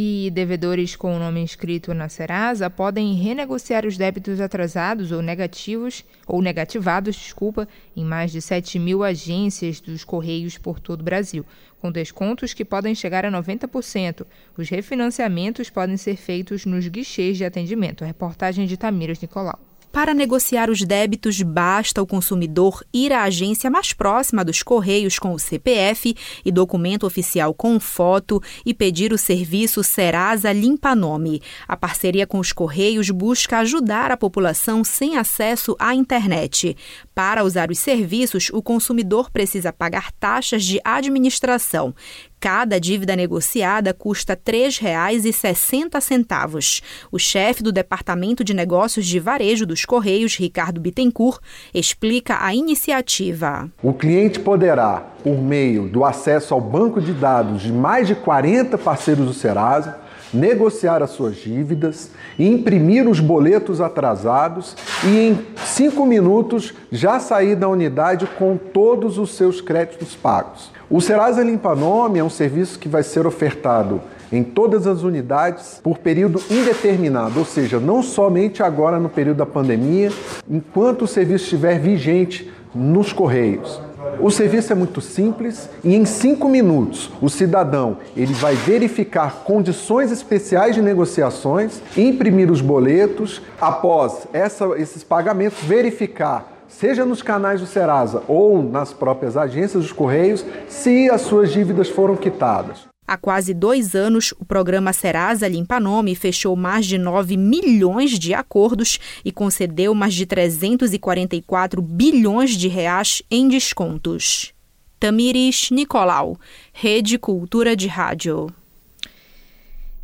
e 0.03 0.31
devedores 0.31 0.95
com 0.95 1.15
o 1.15 1.19
nome 1.19 1.41
inscrito 1.41 1.93
na 1.93 2.10
Serasa 2.10 2.69
podem 2.69 3.13
renegociar 3.13 3.86
os 3.86 3.98
débitos 3.98 4.39
atrasados 4.39 5.12
ou 5.12 5.21
negativos 5.21 6.03
ou 6.25 6.41
negativados, 6.41 7.15
desculpa, 7.15 7.67
em 7.95 8.03
mais 8.03 8.31
de 8.31 8.41
7 8.41 8.79
mil 8.79 9.03
agências 9.03 9.79
dos 9.79 10.03
Correios 10.03 10.57
por 10.57 10.79
todo 10.79 11.01
o 11.01 11.03
Brasil, 11.03 11.45
com 11.79 11.91
descontos 11.91 12.53
que 12.53 12.65
podem 12.65 12.95
chegar 12.95 13.25
a 13.25 13.31
90%. 13.31 14.25
Os 14.57 14.69
refinanciamentos 14.69 15.69
podem 15.69 15.98
ser 15.98 16.15
feitos 16.15 16.65
nos 16.65 16.88
guichês 16.88 17.38
de 17.38 17.45
atendimento. 17.45 18.03
A 18.03 18.07
reportagem 18.07 18.65
de 18.65 18.77
Tamiras 18.77 19.19
Nicolau. 19.19 19.70
Para 19.91 20.13
negociar 20.13 20.69
os 20.69 20.81
débitos, 20.83 21.41
basta 21.41 22.01
o 22.01 22.07
consumidor 22.07 22.81
ir 22.93 23.12
à 23.12 23.24
agência 23.24 23.69
mais 23.69 23.91
próxima 23.91 24.43
dos 24.43 24.63
Correios 24.63 25.19
com 25.19 25.33
o 25.33 25.39
CPF 25.39 26.15
e 26.45 26.51
documento 26.51 27.05
oficial 27.05 27.53
com 27.53 27.77
foto 27.77 28.41
e 28.65 28.74
pedir 28.74 29.12
o 29.12 29.17
serviço 29.17 29.83
Serasa 29.83 30.53
Limpa 30.53 30.95
Nome. 30.95 31.41
A 31.67 31.75
parceria 31.75 32.25
com 32.25 32.39
os 32.39 32.53
Correios 32.53 33.10
busca 33.10 33.60
ajudar 33.60 34.12
a 34.12 34.17
população 34.17 34.81
sem 34.81 35.17
acesso 35.17 35.75
à 35.77 35.93
internet. 35.93 36.77
Para 37.13 37.43
usar 37.43 37.69
os 37.69 37.77
serviços, 37.77 38.49
o 38.53 38.61
consumidor 38.61 39.29
precisa 39.29 39.73
pagar 39.73 40.13
taxas 40.13 40.63
de 40.63 40.79
administração. 40.83 41.93
Cada 42.39 42.79
dívida 42.79 43.15
negociada 43.15 43.93
custa 43.93 44.33
R$ 44.33 44.69
3,60. 44.69 46.81
O 47.11 47.19
chefe 47.19 47.61
do 47.61 47.71
Departamento 47.71 48.43
de 48.43 48.51
Negócios 48.53 49.05
de 49.05 49.19
Varejo 49.19 49.65
dos 49.65 49.85
Correios, 49.85 50.35
Ricardo 50.37 50.81
Bittencourt, 50.81 51.39
explica 51.73 52.43
a 52.43 52.55
iniciativa. 52.55 53.69
O 53.83 53.93
cliente 53.93 54.39
poderá, 54.39 55.11
por 55.23 55.39
meio 55.39 55.87
do 55.87 56.03
acesso 56.03 56.53
ao 56.53 56.61
banco 56.61 56.99
de 56.99 57.13
dados 57.13 57.61
de 57.61 57.71
mais 57.71 58.07
de 58.07 58.15
40 58.15 58.77
parceiros 58.77 59.27
do 59.27 59.33
Serasa, 59.33 60.00
negociar 60.33 61.01
as 61.03 61.11
suas 61.11 61.35
dívidas, 61.35 62.11
imprimir 62.38 63.07
os 63.07 63.19
boletos 63.19 63.81
atrasados 63.81 64.75
e 65.03 65.27
em 65.27 65.39
cinco 65.65 66.05
minutos 66.05 66.73
já 66.91 67.19
sair 67.19 67.55
da 67.55 67.67
unidade 67.67 68.25
com 68.38 68.57
todos 68.57 69.17
os 69.17 69.35
seus 69.35 69.61
créditos 69.61 70.15
pagos. 70.15 70.71
O 70.89 71.00
Serasa 71.00 71.43
Limpa 71.43 71.75
Nome 71.75 72.19
é 72.19 72.23
um 72.23 72.29
serviço 72.29 72.77
que 72.77 72.89
vai 72.89 73.03
ser 73.03 73.25
ofertado 73.25 74.01
em 74.31 74.43
todas 74.43 74.88
as 74.88 75.03
unidades 75.03 75.79
por 75.83 75.97
período 75.97 76.41
indeterminado, 76.50 77.39
ou 77.39 77.45
seja, 77.45 77.79
não 77.79 78.01
somente 78.01 78.63
agora 78.63 78.97
no 78.97 79.09
período 79.09 79.38
da 79.38 79.45
pandemia, 79.45 80.09
enquanto 80.50 81.03
o 81.03 81.07
serviço 81.07 81.43
estiver 81.43 81.79
vigente 81.79 82.51
nos 82.73 83.11
Correios. 83.11 83.81
O 84.20 84.29
serviço 84.29 84.72
é 84.72 84.75
muito 84.75 85.01
simples 85.01 85.70
e 85.84 85.96
em 85.96 86.05
cinco 86.05 86.48
minutos 86.48 87.12
o 87.22 87.29
cidadão 87.29 87.98
ele 88.15 88.34
vai 88.34 88.55
verificar 88.55 89.43
condições 89.43 90.12
especiais 90.12 90.75
de 90.75 90.81
negociações, 90.81 91.81
imprimir 91.98 92.51
os 92.51 92.62
boletos, 92.62 93.41
após 93.60 94.27
essa, 94.34 94.65
esses 94.77 95.03
pagamentos 95.03 95.63
verificar 95.63 96.51
seja 96.67 97.05
nos 97.05 97.22
canais 97.22 97.60
do 97.60 97.67
Serasa 97.67 98.24
ou 98.27 98.63
nas 98.63 98.93
próprias 98.93 99.36
agências 99.36 99.84
dos 99.84 99.91
Correios, 99.91 100.46
se 100.67 101.10
as 101.10 101.22
suas 101.22 101.51
dívidas 101.51 101.89
foram 101.89 102.15
quitadas. 102.15 102.90
Há 103.11 103.17
quase 103.17 103.53
dois 103.53 103.93
anos, 103.93 104.33
o 104.39 104.45
programa 104.45 104.93
Serasa 104.93 105.45
Limpa 105.45 105.81
Nome 105.81 106.15
fechou 106.15 106.55
mais 106.55 106.85
de 106.85 106.97
9 106.97 107.35
milhões 107.35 108.17
de 108.17 108.33
acordos 108.33 108.99
e 109.25 109.33
concedeu 109.33 109.93
mais 109.93 110.13
de 110.13 110.25
344 110.25 111.81
bilhões 111.81 112.51
de 112.51 112.69
reais 112.69 113.21
em 113.29 113.49
descontos. 113.49 114.53
Tamires 114.97 115.71
Nicolau, 115.71 116.39
Rede 116.71 117.17
Cultura 117.17 117.75
de 117.75 117.89
Rádio. 117.89 118.47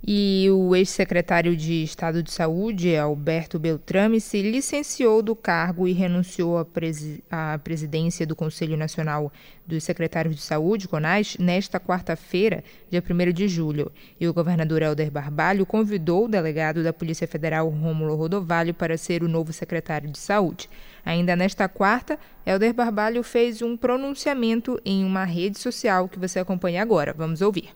E 0.05 0.47
o 0.51 0.75
ex-secretário 0.75 1.55
de 1.57 1.83
Estado 1.83 2.21
de 2.21 2.31
Saúde, 2.31 2.95
Alberto 2.95 3.57
Beltrame, 3.57 4.21
se 4.21 4.41
licenciou 4.41 5.21
do 5.21 5.35
cargo 5.35 5.87
e 5.87 5.91
renunciou 5.91 6.57
à, 6.57 6.63
presi 6.63 7.23
presidência 7.63 8.25
do 8.25 8.35
Conselho 8.35 8.77
Nacional 8.77 9.31
dos 9.65 9.83
Secretários 9.83 10.35
de 10.35 10.41
Saúde, 10.41 10.87
CONAS, 10.87 11.35
nesta 11.39 11.79
quarta-feira, 11.79 12.63
dia 12.89 13.03
1 13.03 13.33
de 13.33 13.47
julho. 13.47 13.91
E 14.19 14.27
o 14.27 14.33
governador 14.33 14.81
Helder 14.81 15.11
Barbalho 15.11 15.65
convidou 15.65 16.25
o 16.25 16.29
delegado 16.29 16.83
da 16.83 16.93
Polícia 16.93 17.27
Federal, 17.27 17.67
Rômulo 17.67 18.15
Rodovalho, 18.15 18.73
para 18.73 18.97
ser 18.97 19.23
o 19.23 19.27
novo 19.27 19.51
secretário 19.51 20.09
de 20.09 20.19
Saúde. 20.19 20.69
Ainda 21.03 21.35
nesta 21.35 21.67
quarta, 21.67 22.17
Helder 22.45 22.73
Barbalho 22.73 23.23
fez 23.23 23.61
um 23.61 23.75
pronunciamento 23.75 24.79
em 24.85 25.03
uma 25.03 25.25
rede 25.25 25.57
social 25.57 26.07
que 26.07 26.19
você 26.19 26.39
acompanha 26.39 26.81
agora. 26.81 27.13
Vamos 27.17 27.41
ouvir. 27.41 27.71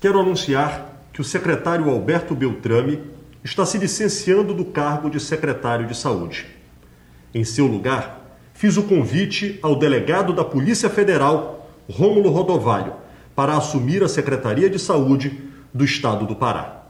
Quero 0.00 0.20
anunciar 0.20 1.05
que 1.16 1.22
o 1.22 1.24
secretário 1.24 1.88
Alberto 1.88 2.34
Beltrame 2.34 3.00
está 3.42 3.64
se 3.64 3.78
licenciando 3.78 4.52
do 4.52 4.66
cargo 4.66 5.08
de 5.08 5.18
secretário 5.18 5.86
de 5.86 5.96
Saúde. 5.96 6.44
Em 7.32 7.42
seu 7.42 7.66
lugar, 7.66 8.36
fiz 8.52 8.76
o 8.76 8.82
convite 8.82 9.58
ao 9.62 9.78
delegado 9.78 10.34
da 10.34 10.44
Polícia 10.44 10.90
Federal, 10.90 11.70
Rômulo 11.90 12.28
Rodovalho, 12.28 12.92
para 13.34 13.56
assumir 13.56 14.04
a 14.04 14.08
Secretaria 14.08 14.68
de 14.68 14.78
Saúde 14.78 15.40
do 15.72 15.86
Estado 15.86 16.26
do 16.26 16.36
Pará. 16.36 16.82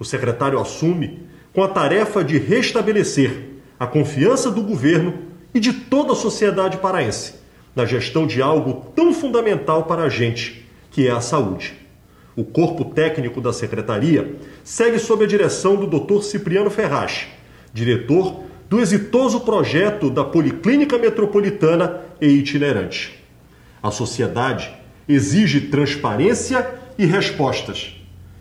O 0.00 0.04
secretário 0.04 0.58
assume 0.58 1.28
com 1.52 1.62
a 1.62 1.68
tarefa 1.68 2.24
de 2.24 2.38
restabelecer 2.38 3.50
a 3.78 3.86
confiança 3.86 4.50
do 4.50 4.62
governo 4.62 5.14
e 5.54 5.60
de 5.60 5.72
toda 5.72 6.14
a 6.14 6.16
sociedade 6.16 6.78
paraense 6.78 7.34
na 7.76 7.86
gestão 7.86 8.26
de 8.26 8.42
algo 8.42 8.90
tão 8.96 9.14
fundamental 9.14 9.84
para 9.84 10.02
a 10.02 10.08
gente, 10.08 10.68
que 10.90 11.06
é 11.06 11.12
a 11.12 11.20
saúde. 11.20 11.79
O 12.40 12.44
corpo 12.44 12.86
técnico 12.86 13.38
da 13.38 13.52
secretaria 13.52 14.36
segue 14.64 14.98
sob 14.98 15.24
a 15.24 15.28
direção 15.28 15.76
do 15.76 15.86
Dr. 15.86 16.22
Cipriano 16.22 16.70
Ferraz, 16.70 17.26
diretor 17.70 18.44
do 18.66 18.80
exitoso 18.80 19.40
projeto 19.40 20.08
da 20.08 20.24
Policlínica 20.24 20.96
Metropolitana 20.96 22.00
e 22.18 22.28
Itinerante. 22.28 23.22
A 23.82 23.90
sociedade 23.90 24.70
exige 25.06 25.60
transparência 25.68 26.66
e 26.96 27.04
respostas, 27.04 27.94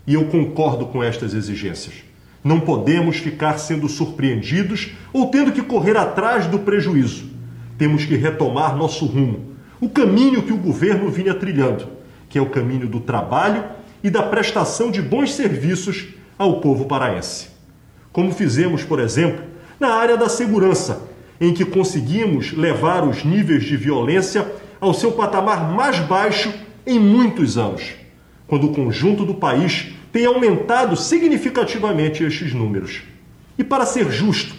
e 0.07 0.13
eu 0.13 0.23
concordo 0.27 0.85
com 0.85 1.03
estas 1.03 1.33
exigências. 1.33 1.95
Não 2.41 2.61
podemos 2.61 3.17
ficar 3.17 3.57
sendo 3.57 3.89
surpreendidos 3.89 4.91
ou 5.11 5.27
tendo 5.27 5.51
que 5.51 5.61
correr 5.61 5.97
atrás 5.97 6.47
do 6.47 6.59
prejuízo. 6.59 7.25
Temos 7.77 8.05
que 8.05 8.15
retomar 8.15 8.77
nosso 8.77 9.05
rumo, 9.05 9.55
o 9.81 9.89
caminho 9.89 10.41
que 10.41 10.53
o 10.53 10.57
governo 10.57 11.09
vinha 11.09 11.33
trilhando, 11.33 11.85
que 12.29 12.37
é 12.37 12.41
o 12.41 12.49
caminho 12.49 12.87
do 12.87 13.01
trabalho 13.01 13.77
e 14.03 14.09
da 14.09 14.23
prestação 14.23 14.91
de 14.91 15.01
bons 15.01 15.33
serviços 15.33 16.07
ao 16.37 16.61
povo 16.61 16.85
paraense. 16.85 17.47
Como 18.11 18.31
fizemos, 18.31 18.83
por 18.83 18.99
exemplo, 18.99 19.43
na 19.79 19.93
área 19.93 20.17
da 20.17 20.29
segurança, 20.29 21.01
em 21.39 21.53
que 21.53 21.65
conseguimos 21.65 22.53
levar 22.53 23.07
os 23.07 23.23
níveis 23.23 23.63
de 23.63 23.77
violência 23.77 24.45
ao 24.79 24.93
seu 24.93 25.11
patamar 25.11 25.71
mais 25.73 25.99
baixo 25.99 26.53
em 26.85 26.99
muitos 26.99 27.57
anos, 27.57 27.93
quando 28.47 28.67
o 28.67 28.73
conjunto 28.73 29.25
do 29.25 29.35
país 29.35 29.93
tem 30.11 30.25
aumentado 30.25 30.95
significativamente 30.95 32.23
estes 32.23 32.53
números. 32.53 33.01
E 33.57 33.63
para 33.63 33.85
ser 33.85 34.09
justo, 34.11 34.55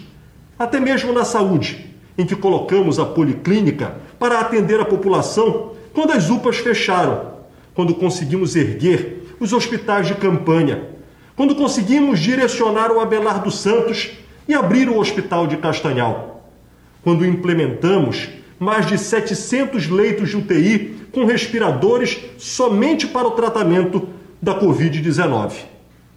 até 0.57 0.79
mesmo 0.79 1.11
na 1.11 1.25
saúde, 1.25 1.91
em 2.17 2.25
que 2.25 2.35
colocamos 2.35 2.99
a 2.99 3.05
policlínica 3.05 3.95
para 4.19 4.39
atender 4.39 4.79
a 4.79 4.85
população 4.85 5.71
quando 5.93 6.11
as 6.11 6.29
UPAs 6.29 6.57
fecharam, 6.57 7.31
quando 7.73 7.95
conseguimos 7.95 8.55
erguer 8.55 9.20
os 9.41 9.51
hospitais 9.53 10.07
de 10.07 10.13
campanha, 10.13 10.83
quando 11.35 11.55
conseguimos 11.55 12.19
direcionar 12.19 12.91
o 12.91 12.99
Abelardo 12.99 13.49
Santos 13.49 14.11
e 14.47 14.53
abrir 14.53 14.87
o 14.87 14.99
Hospital 14.99 15.47
de 15.47 15.57
Castanhal, 15.57 16.47
quando 17.03 17.25
implementamos 17.25 18.29
mais 18.59 18.85
de 18.85 18.99
700 18.99 19.87
leitos 19.89 20.29
de 20.29 20.37
UTI 20.37 20.95
com 21.11 21.25
respiradores 21.25 22.19
somente 22.37 23.07
para 23.07 23.27
o 23.27 23.31
tratamento 23.31 24.07
da 24.39 24.59
Covid-19. 24.59 25.53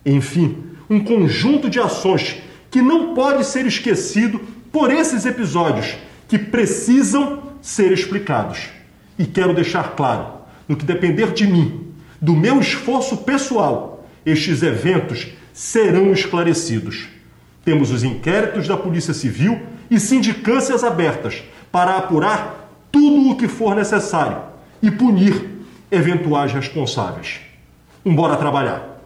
Enfim, 0.04 0.62
um 0.90 1.00
conjunto 1.02 1.70
de 1.70 1.80
ações 1.80 2.42
que 2.70 2.82
não 2.82 3.14
pode 3.14 3.46
ser 3.46 3.64
esquecido 3.64 4.38
por 4.70 4.92
esses 4.92 5.24
episódios 5.24 5.96
que 6.28 6.38
precisam 6.38 7.54
ser 7.62 7.90
explicados. 7.90 8.68
E 9.18 9.24
quero 9.24 9.54
deixar 9.54 9.94
claro, 9.94 10.26
no 10.68 10.76
que 10.76 10.84
depender 10.84 11.32
de 11.32 11.46
mim, 11.46 11.83
do 12.24 12.34
meu 12.34 12.58
esforço 12.58 13.18
pessoal, 13.18 14.08
estes 14.24 14.62
eventos 14.62 15.26
serão 15.52 16.10
esclarecidos. 16.10 17.06
Temos 17.62 17.90
os 17.90 18.02
inquéritos 18.02 18.66
da 18.66 18.78
Polícia 18.78 19.12
Civil 19.12 19.60
e 19.90 20.00
sindicâncias 20.00 20.82
abertas 20.82 21.42
para 21.70 21.98
apurar 21.98 22.70
tudo 22.90 23.28
o 23.28 23.36
que 23.36 23.46
for 23.46 23.76
necessário 23.76 24.40
e 24.80 24.90
punir 24.90 25.50
eventuais 25.90 26.50
responsáveis. 26.50 27.40
Embora 28.02 28.38
trabalhar. 28.38 29.02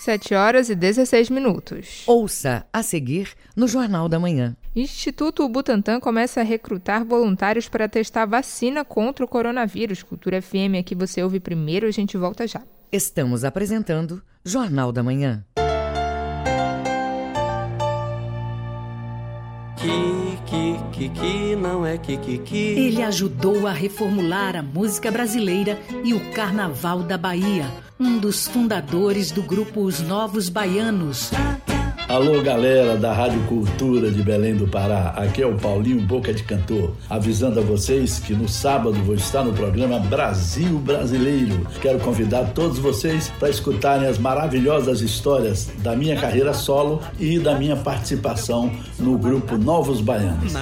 7 0.00 0.34
horas 0.34 0.70
e 0.70 0.74
16 0.74 1.28
minutos. 1.28 2.02
Ouça 2.06 2.66
a 2.72 2.82
seguir 2.82 3.28
no 3.54 3.68
Jornal 3.68 4.08
da 4.08 4.18
Manhã. 4.18 4.56
Instituto 4.76 5.48
Butantan 5.48 6.00
começa 6.00 6.40
a 6.40 6.44
recrutar 6.44 7.04
voluntários 7.04 7.68
para 7.68 7.88
testar 7.88 8.26
vacina 8.26 8.84
contra 8.84 9.24
o 9.24 9.28
coronavírus. 9.28 10.02
Cultura 10.02 10.42
FM, 10.42 10.80
aqui 10.80 10.96
você 10.96 11.22
ouve 11.22 11.38
primeiro, 11.38 11.86
a 11.86 11.92
gente 11.92 12.16
volta 12.16 12.44
já. 12.44 12.60
Estamos 12.90 13.44
apresentando 13.44 14.20
Jornal 14.44 14.90
da 14.90 15.02
Manhã. 15.02 15.44
Não 21.60 21.86
é. 21.86 21.98
Ele 22.52 23.02
ajudou 23.02 23.66
a 23.66 23.72
reformular 23.72 24.56
a 24.56 24.62
música 24.62 25.10
brasileira 25.10 25.78
e 26.04 26.14
o 26.14 26.32
Carnaval 26.32 27.02
da 27.02 27.16
Bahia, 27.16 27.66
um 27.98 28.18
dos 28.18 28.46
fundadores 28.46 29.30
do 29.30 29.42
grupo 29.42 29.82
Os 29.82 30.00
Novos 30.00 30.48
Baianos. 30.48 31.30
Alô, 32.06 32.42
galera 32.42 32.98
da 32.98 33.14
Rádio 33.14 33.40
Cultura 33.44 34.10
de 34.10 34.22
Belém 34.22 34.54
do 34.54 34.68
Pará. 34.68 35.14
Aqui 35.16 35.42
é 35.42 35.46
o 35.46 35.56
Paulinho 35.56 36.02
Boca 36.02 36.34
de 36.34 36.42
Cantor, 36.42 36.92
avisando 37.08 37.60
a 37.60 37.62
vocês 37.62 38.18
que 38.18 38.34
no 38.34 38.46
sábado 38.46 38.92
vou 39.02 39.14
estar 39.14 39.42
no 39.42 39.54
programa 39.54 39.98
Brasil 39.98 40.78
Brasileiro. 40.78 41.66
Quero 41.80 41.98
convidar 42.00 42.52
todos 42.52 42.78
vocês 42.78 43.32
para 43.40 43.48
escutarem 43.48 44.06
as 44.06 44.18
maravilhosas 44.18 45.00
histórias 45.00 45.70
da 45.78 45.96
minha 45.96 46.20
carreira 46.20 46.52
solo 46.52 47.00
e 47.18 47.38
da 47.38 47.58
minha 47.58 47.74
participação 47.74 48.70
no 48.98 49.16
grupo 49.16 49.56
Novos 49.56 50.02
Baianos. 50.02 50.52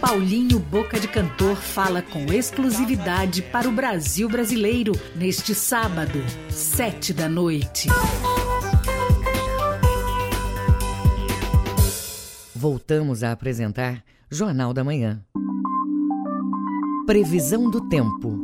Paulinho 0.00 0.58
Boca 0.58 0.98
de 0.98 1.06
Cantor 1.06 1.56
fala 1.56 2.02
com 2.02 2.32
exclusividade 2.32 3.40
para 3.40 3.68
o 3.68 3.72
Brasil 3.72 4.28
Brasileiro 4.28 4.92
neste 5.14 5.54
sábado, 5.54 6.20
sete 6.50 7.12
da 7.12 7.28
noite. 7.28 7.88
Voltamos 12.68 13.22
a 13.22 13.30
apresentar 13.30 14.02
Jornal 14.28 14.74
da 14.74 14.82
Manhã. 14.82 15.22
Previsão 17.06 17.70
do 17.70 17.88
tempo. 17.88 18.40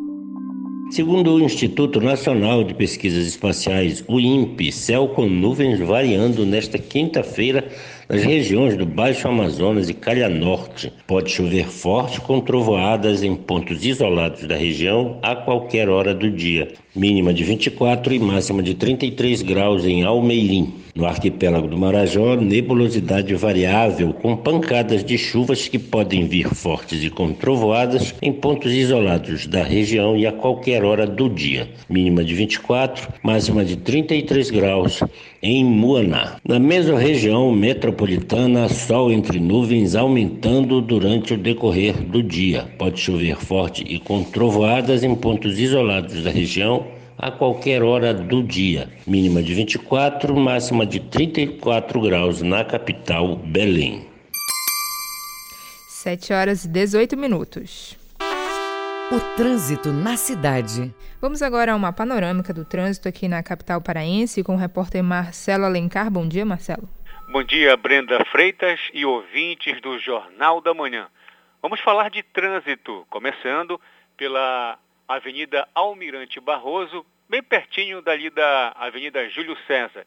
Segundo 0.93 1.35
o 1.35 1.41
Instituto 1.41 2.01
Nacional 2.01 2.63
de 2.63 2.73
Pesquisas 2.73 3.27
Espaciais, 3.27 4.05
o 4.07 4.21
INPE, 4.21 4.71
céu 4.71 5.09
com 5.09 5.29
nuvens 5.29 5.81
variando 5.81 6.47
nesta 6.47 6.79
quinta-feira 6.79 7.69
nas 8.09 8.23
regiões 8.23 8.77
do 8.77 8.87
Baixo 8.87 9.27
Amazonas 9.27 9.89
e 9.89 9.95
Calha 9.95 10.29
Norte. 10.29 10.93
Pode 11.05 11.29
chover 11.33 11.67
forte 11.67 12.21
com 12.21 12.41
trovoadas 12.41 13.25
em 13.25 13.35
pontos 13.35 13.85
isolados 13.85 14.47
da 14.47 14.55
região 14.55 15.19
a 15.21 15.35
qualquer 15.35 15.89
hora 15.89 16.15
do 16.15 16.31
dia. 16.31 16.73
Mínima 16.95 17.33
de 17.33 17.43
24 17.43 18.13
e 18.13 18.19
máxima 18.19 18.63
de 18.63 18.75
33 18.75 19.41
graus 19.41 19.87
em 19.87 20.03
Almeirim. 20.03 20.75
No 20.95 21.07
arquipélago 21.07 21.67
do 21.67 21.79
Marajó, 21.79 22.37
nebulosidade 22.37 23.35
variável, 23.35 24.13
com 24.13 24.37
pancadas 24.37 25.03
de 25.03 25.17
chuvas 25.17 25.67
que 25.67 25.79
podem 25.79 26.27
vir 26.27 26.49
fortes 26.49 27.03
e 27.03 27.09
com 27.09 27.33
trovoadas 27.33 28.15
em 28.21 28.31
pontos 28.31 28.71
isolados 28.71 29.47
da 29.47 29.63
região 29.63 30.15
e 30.19 30.27
a 30.27 30.33
qualquer 30.33 30.85
hora 30.85 31.07
do 31.07 31.31
dia. 31.31 31.67
Mínima 31.89 32.23
de 32.23 32.35
24, 32.35 33.09
máxima 33.23 33.65
de 33.65 33.77
33 33.77 34.51
graus 34.51 35.01
em 35.43 35.65
Muaná. 35.65 36.37
Na 36.47 36.59
mesma 36.59 36.99
região 36.99 37.51
metropolitana, 37.51 38.69
sol 38.69 39.11
entre 39.11 39.41
nuvens 39.41 39.97
aumentando 39.97 40.83
durante 40.83 41.33
o 41.33 41.39
decorrer 41.39 41.95
do 42.03 42.23
dia. 42.23 42.67
Pode 42.77 43.01
chover 43.01 43.37
forte 43.37 43.83
e 43.89 43.99
com 43.99 44.23
trovoadas 44.23 45.03
em 45.03 45.15
pontos 45.15 45.59
isolados 45.59 46.23
da 46.23 46.31
região 46.31 46.82
a 47.23 47.31
qualquer 47.31 47.85
hora 47.85 48.13
do 48.13 48.43
dia. 48.43 48.89
Mínima 49.07 49.41
de 49.41 49.55
24, 49.55 50.35
máxima 50.35 50.85
de 50.85 50.99
34 50.99 52.01
graus 52.01 52.43
na 52.43 52.65
capital, 52.65 53.37
Belém. 53.37 54.11
7 55.87 56.33
horas 56.33 56.65
e 56.65 56.69
18 56.69 57.17
minutos. 57.17 57.97
O 59.13 59.37
trânsito 59.37 59.93
na 59.93 60.17
cidade. 60.17 60.93
Vamos 61.21 61.43
agora 61.43 61.73
a 61.73 61.77
uma 61.77 61.93
panorâmica 61.93 62.53
do 62.53 62.65
trânsito 62.65 63.09
aqui 63.09 63.29
na 63.29 63.41
capital 63.41 63.81
paraense 63.81 64.43
com 64.43 64.55
o 64.55 64.59
repórter 64.59 65.05
Marcelo 65.05 65.65
Alencar. 65.65 66.11
Bom 66.11 66.27
dia, 66.27 66.45
Marcelo. 66.45 66.89
Bom 67.31 67.45
dia, 67.45 67.77
Brenda 67.77 68.25
Freitas 68.33 68.81
e 68.93 69.07
ouvintes 69.07 69.81
do 69.81 69.97
Jornal 70.01 70.61
da 70.61 70.75
Manhã. 70.75 71.07
Vamos 71.63 71.79
falar 71.81 72.11
de 72.11 72.25
trânsito, 72.25 73.07
começando 73.09 73.81
pela 74.17 74.77
Avenida 75.15 75.69
Almirante 75.75 76.41
Barroso, 76.41 77.05
bem 77.29 77.43
pertinho 77.43 78.01
dali 78.01 78.31
da 78.31 78.73
Avenida 78.75 79.29
Júlio 79.29 79.55
César. 79.67 80.07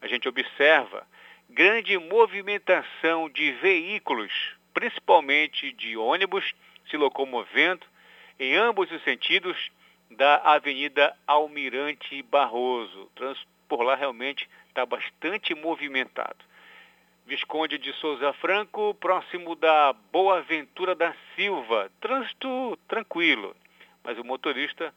A 0.00 0.08
gente 0.08 0.26
observa 0.26 1.06
grande 1.50 1.98
movimentação 1.98 3.28
de 3.28 3.52
veículos, 3.52 4.32
principalmente 4.72 5.72
de 5.72 5.98
ônibus, 5.98 6.54
se 6.88 6.96
locomovendo 6.96 7.86
em 8.40 8.54
ambos 8.56 8.90
os 8.90 9.02
sentidos 9.04 9.70
da 10.10 10.36
Avenida 10.36 11.14
Almirante 11.26 12.22
Barroso. 12.22 13.10
Trânsito 13.14 13.46
por 13.68 13.82
lá 13.82 13.94
realmente 13.94 14.48
está 14.68 14.86
bastante 14.86 15.54
movimentado. 15.54 16.38
Visconde 17.26 17.76
de 17.76 17.92
Souza 17.92 18.32
Franco, 18.32 18.94
próximo 18.94 19.54
da 19.54 19.92
Boa 20.10 20.40
Ventura 20.40 20.94
da 20.94 21.14
Silva. 21.34 21.90
Trânsito 22.00 22.78
tranquilo 22.88 23.54
mas 24.06 24.16
o 24.18 24.24
motorista 24.24 24.94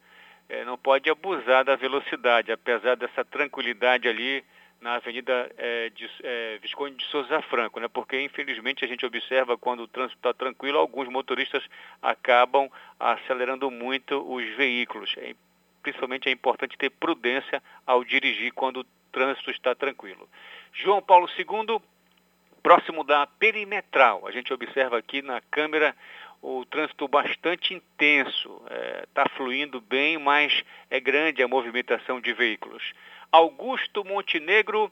é, 0.47 0.63
não 0.63 0.77
pode 0.77 1.09
abusar 1.09 1.65
da 1.65 1.75
velocidade, 1.75 2.51
apesar 2.51 2.95
dessa 2.95 3.25
tranquilidade 3.25 4.07
ali 4.07 4.45
na 4.79 4.95
Avenida 4.95 5.51
é, 5.57 5.89
de, 5.89 6.09
é, 6.23 6.59
Visconde 6.61 6.95
de 6.95 7.05
Souza 7.05 7.41
Franco, 7.41 7.79
né? 7.79 7.87
porque 7.87 8.21
infelizmente 8.21 8.85
a 8.85 8.87
gente 8.87 9.03
observa 9.03 9.57
quando 9.57 9.81
o 9.81 9.87
trânsito 9.87 10.17
está 10.19 10.31
tranquilo, 10.31 10.77
alguns 10.77 11.09
motoristas 11.09 11.63
acabam 11.99 12.69
acelerando 12.99 13.71
muito 13.71 14.23
os 14.31 14.45
veículos. 14.55 15.11
É, 15.17 15.33
principalmente 15.81 16.29
é 16.29 16.31
importante 16.31 16.77
ter 16.77 16.91
prudência 16.91 17.63
ao 17.85 18.03
dirigir 18.03 18.53
quando 18.53 18.81
o 18.81 18.85
trânsito 19.11 19.49
está 19.49 19.73
tranquilo. 19.73 20.29
João 20.71 21.01
Paulo 21.01 21.27
II, 21.35 21.81
próximo 22.61 23.03
da 23.03 23.25
perimetral, 23.25 24.27
a 24.27 24.31
gente 24.31 24.53
observa 24.53 24.99
aqui 24.99 25.23
na 25.23 25.41
câmera 25.49 25.95
o 26.41 26.65
trânsito 26.65 27.07
bastante 27.07 27.73
intenso. 27.73 28.61
Está 29.03 29.23
é, 29.23 29.29
fluindo 29.37 29.81
bem, 29.81 30.17
mas 30.17 30.63
é 30.89 30.99
grande 30.99 31.43
a 31.43 31.47
movimentação 31.47 32.19
de 32.21 32.33
veículos. 32.33 32.93
Augusto 33.31 34.03
Montenegro, 34.03 34.91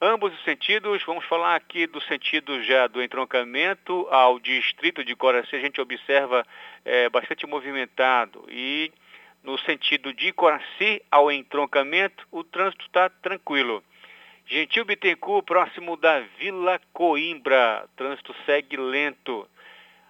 ambos 0.00 0.32
os 0.32 0.44
sentidos. 0.44 1.02
Vamos 1.04 1.24
falar 1.24 1.56
aqui 1.56 1.86
do 1.86 2.00
sentido 2.02 2.62
já 2.62 2.86
do 2.86 3.02
entroncamento 3.02 4.06
ao 4.10 4.38
distrito 4.38 5.04
de 5.04 5.16
Coraci. 5.16 5.56
A 5.56 5.60
gente 5.60 5.80
observa 5.80 6.46
é, 6.84 7.08
bastante 7.08 7.46
movimentado 7.46 8.44
e 8.48 8.92
no 9.42 9.56
sentido 9.58 10.12
de 10.12 10.32
Coraci 10.32 11.00
ao 11.10 11.30
entroncamento, 11.30 12.26
o 12.32 12.42
trânsito 12.42 12.84
está 12.84 13.08
tranquilo. 13.08 13.82
Gentil 14.44 14.84
Bittencourt, 14.84 15.44
próximo 15.44 15.96
da 15.96 16.20
Vila 16.38 16.80
Coimbra, 16.92 17.88
trânsito 17.96 18.34
segue 18.44 18.76
lento. 18.76 19.48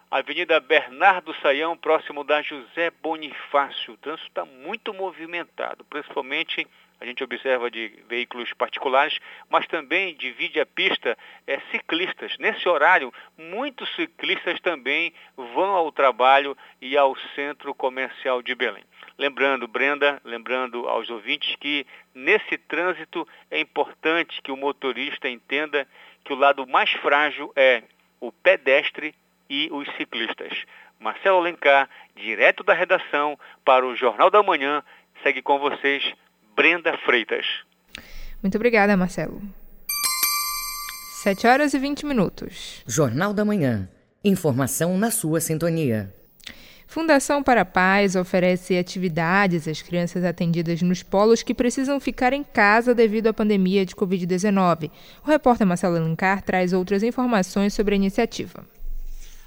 Avenida 0.09 0.61
Bernardo 0.61 1.35
Saião, 1.43 1.77
próximo 1.77 2.23
da 2.23 2.41
José 2.41 2.93
Bonifácio. 3.03 3.95
O 3.95 3.97
trânsito 3.97 4.29
está 4.29 4.45
muito 4.45 4.95
movimentado, 4.95 5.85
principalmente 5.85 6.65
a 7.01 7.05
gente 7.05 7.25
observa 7.25 7.69
de 7.69 7.89
veículos 8.09 8.53
particulares, 8.53 9.19
mas 9.51 9.67
também 9.67 10.15
divide 10.15 10.61
a 10.61 10.65
pista 10.65 11.19
é, 11.45 11.59
ciclistas. 11.73 12.37
Nesse 12.39 12.69
horário, 12.69 13.13
muitos 13.37 13.93
ciclistas 13.97 14.61
também 14.61 15.13
vão 15.37 15.71
ao 15.71 15.91
trabalho 15.91 16.57
e 16.81 16.97
ao 16.97 17.17
centro 17.35 17.75
comercial 17.75 18.41
de 18.41 18.55
Belém. 18.55 18.85
Lembrando, 19.19 19.67
Brenda, 19.67 20.21
lembrando 20.25 20.89
aos 20.89 21.11
ouvintes 21.11 21.57
que 21.57 21.85
nesse 22.15 22.57
trânsito 22.57 23.27
é 23.51 23.59
importante 23.59 24.41
que 24.41 24.53
o 24.53 24.57
motorista 24.57 25.29
entenda 25.29 25.87
que 26.25 26.33
o 26.33 26.37
lado 26.37 26.65
mais 26.65 26.91
frágil 26.93 27.53
é 27.57 27.83
o 28.21 28.31
pedestre 28.31 29.13
e 29.49 29.69
os 29.73 29.89
ciclistas. 29.97 30.65
Marcelo 30.99 31.39
Alencar, 31.39 31.89
direto 32.15 32.65
da 32.65 32.73
redação 32.75 33.39
para 33.65 33.87
o 33.87 33.95
Jornal 33.95 34.31
da 34.31 34.43
Manhã, 34.43 34.83
segue 35.23 35.43
com 35.43 35.59
vocês 35.59 36.15
Brenda 36.55 36.97
Freitas. 36.99 37.47
Muito 38.43 38.57
obrigada, 38.57 38.97
Marcelo. 38.97 39.43
7 41.23 41.47
horas 41.47 41.75
e 41.75 41.79
20 41.79 42.07
minutos. 42.07 42.83
Jornal 42.87 43.35
da 43.35 43.45
Manhã. 43.45 43.89
Informação 44.25 44.97
na 44.97 45.11
sua 45.11 45.41
sintonia. 45.41 46.15
Fundação 46.87 47.43
para 47.43 47.63
a 47.63 47.65
Paz 47.65 48.15
oferece 48.15 48.79
atividades 48.79 49.67
às 49.67 49.83
crianças 49.83 50.25
atendidas 50.25 50.81
nos 50.83 51.03
polos 51.03 51.43
que 51.43 51.53
precisam 51.53 51.99
ficar 51.99 52.33
em 52.33 52.45
casa 52.45 52.95
devido 52.95 53.27
à 53.27 53.35
pandemia 53.35 53.85
de 53.85 53.95
Covid-19. 53.95 54.91
O 55.25 55.29
repórter 55.29 55.67
Marcelo 55.67 55.97
Alencar 55.97 56.43
traz 56.43 56.73
outras 56.73 57.03
informações 57.03 57.75
sobre 57.75 57.95
a 57.95 57.97
iniciativa. 57.97 58.65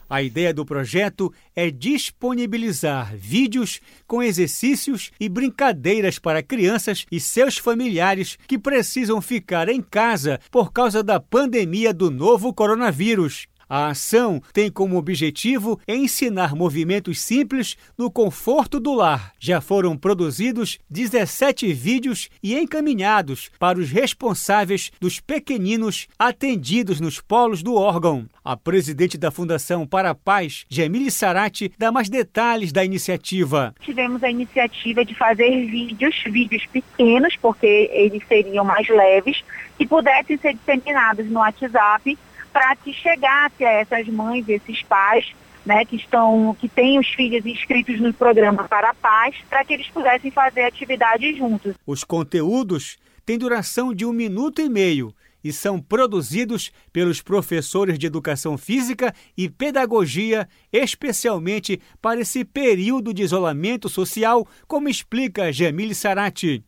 A 0.10 0.24
ideia 0.24 0.52
do 0.52 0.66
projeto 0.66 1.32
é 1.56 1.70
disponibilizar 1.70 3.16
vídeos 3.16 3.80
com 4.08 4.24
exercícios 4.24 5.12
e 5.20 5.30
brincadeiras 5.30 6.18
para 6.18 6.42
crianças 6.42 7.06
e 7.12 7.20
seus 7.20 7.58
familiares 7.58 8.36
que 8.48 8.58
precisam 8.58 9.22
ficar 9.22 9.70
em 9.70 9.82
casa 9.82 10.40
por 10.50 10.74
causa 10.74 11.04
da 11.04 11.20
pandemia 11.20 11.94
do 11.94 12.10
novo 12.10 12.52
coronavírus. 12.52 13.49
A 13.70 13.90
ação 13.90 14.42
tem 14.52 14.72
como 14.72 14.98
objetivo 14.98 15.80
ensinar 15.88 16.56
movimentos 16.56 17.22
simples 17.22 17.78
no 17.96 18.10
conforto 18.10 18.80
do 18.80 18.96
lar. 18.96 19.32
Já 19.40 19.62
foram 19.62 19.96
produzidos 19.96 20.80
17 20.90 21.72
vídeos 21.72 22.30
e 22.42 22.58
encaminhados 22.58 23.52
para 23.60 23.78
os 23.78 23.92
responsáveis 23.92 24.92
dos 25.00 25.20
pequeninos 25.20 26.08
atendidos 26.18 27.00
nos 27.00 27.22
polos 27.22 27.62
do 27.62 27.76
órgão. 27.76 28.28
A 28.44 28.58
presidente 28.58 29.20
da 29.20 29.30
Fundação 29.30 29.86
para 29.86 30.10
a 30.10 30.16
Paz, 30.16 30.66
Gemile 30.68 31.12
Sarati, 31.12 31.72
dá 31.78 31.92
mais 31.92 32.10
detalhes 32.10 32.72
da 32.72 32.84
iniciativa. 32.84 33.76
Tivemos 33.82 34.24
a 34.24 34.32
iniciativa 34.32 35.06
de 35.06 35.14
fazer 35.14 35.68
vídeos, 35.68 36.16
vídeos 36.26 36.66
pequenos, 36.66 37.36
porque 37.36 37.92
eles 37.94 38.24
seriam 38.28 38.66
mais 38.66 38.90
leves, 38.90 39.44
e 39.80 39.86
pudessem 39.86 40.40
ser 40.40 40.56
disseminados 40.56 41.28
no 41.28 41.40
WhatsApp 41.40 42.18
para 42.52 42.76
que 42.76 42.94
chegasse 42.94 43.64
a 43.64 43.72
essas 43.72 44.08
mães, 44.08 44.48
esses 44.48 44.82
pais, 44.84 45.34
né, 45.66 45.86
que 45.86 45.96
estão, 45.96 46.56
que 46.60 46.68
têm 46.68 47.00
os 47.00 47.08
filhos 47.10 47.46
inscritos 47.46 48.00
no 48.00 48.14
programa 48.14 48.64
para 48.64 48.90
a 48.90 48.94
paz, 48.94 49.36
para 49.50 49.64
que 49.64 49.74
eles 49.74 49.88
pudessem 49.88 50.32
fazer 50.32 50.64
atividades 50.64 51.38
juntos. 51.38 51.76
Os 51.86 52.04
conteúdos 52.04 52.98
têm 53.26 53.38
duração 53.38 53.94
de 53.94 54.06
um 54.06 54.14
minuto 54.14 54.62
e 54.62 54.70
meio 54.70 55.14
e 55.44 55.54
são 55.54 55.80
produzidos 55.80 56.72
pelos 56.92 57.22
professores 57.22 57.98
de 57.98 58.08
educação 58.08 58.58
física 58.58 59.14
e 59.38 59.50
pedagogia, 59.50 60.48
especialmente 60.72 61.82
para 62.02 62.22
esse 62.22 62.44
período 62.44 63.14
de 63.14 63.24
isolamento 63.24 63.88
social, 63.88 64.48
como 64.68 64.90
explica 64.90 65.52
Gemile 65.52 65.96
Sarati. 65.96 66.64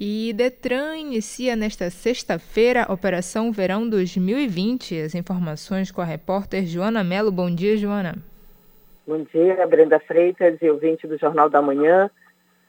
E 0.00 0.32
Detran 0.32 0.96
inicia 0.96 1.56
nesta 1.56 1.90
sexta-feira 1.90 2.84
a 2.84 2.92
Operação 2.92 3.50
Verão 3.50 3.88
2020. 3.88 5.00
As 5.00 5.12
informações 5.12 5.90
com 5.90 6.00
a 6.00 6.04
repórter 6.04 6.64
Joana 6.66 7.02
Melo. 7.02 7.32
Bom 7.32 7.52
dia, 7.52 7.76
Joana. 7.76 8.14
Bom 9.04 9.26
dia, 9.34 9.66
Brenda 9.66 9.98
Freitas 9.98 10.56
e 10.62 10.70
ouvinte 10.70 11.04
do 11.04 11.18
Jornal 11.18 11.50
da 11.50 11.60
Manhã. 11.60 12.08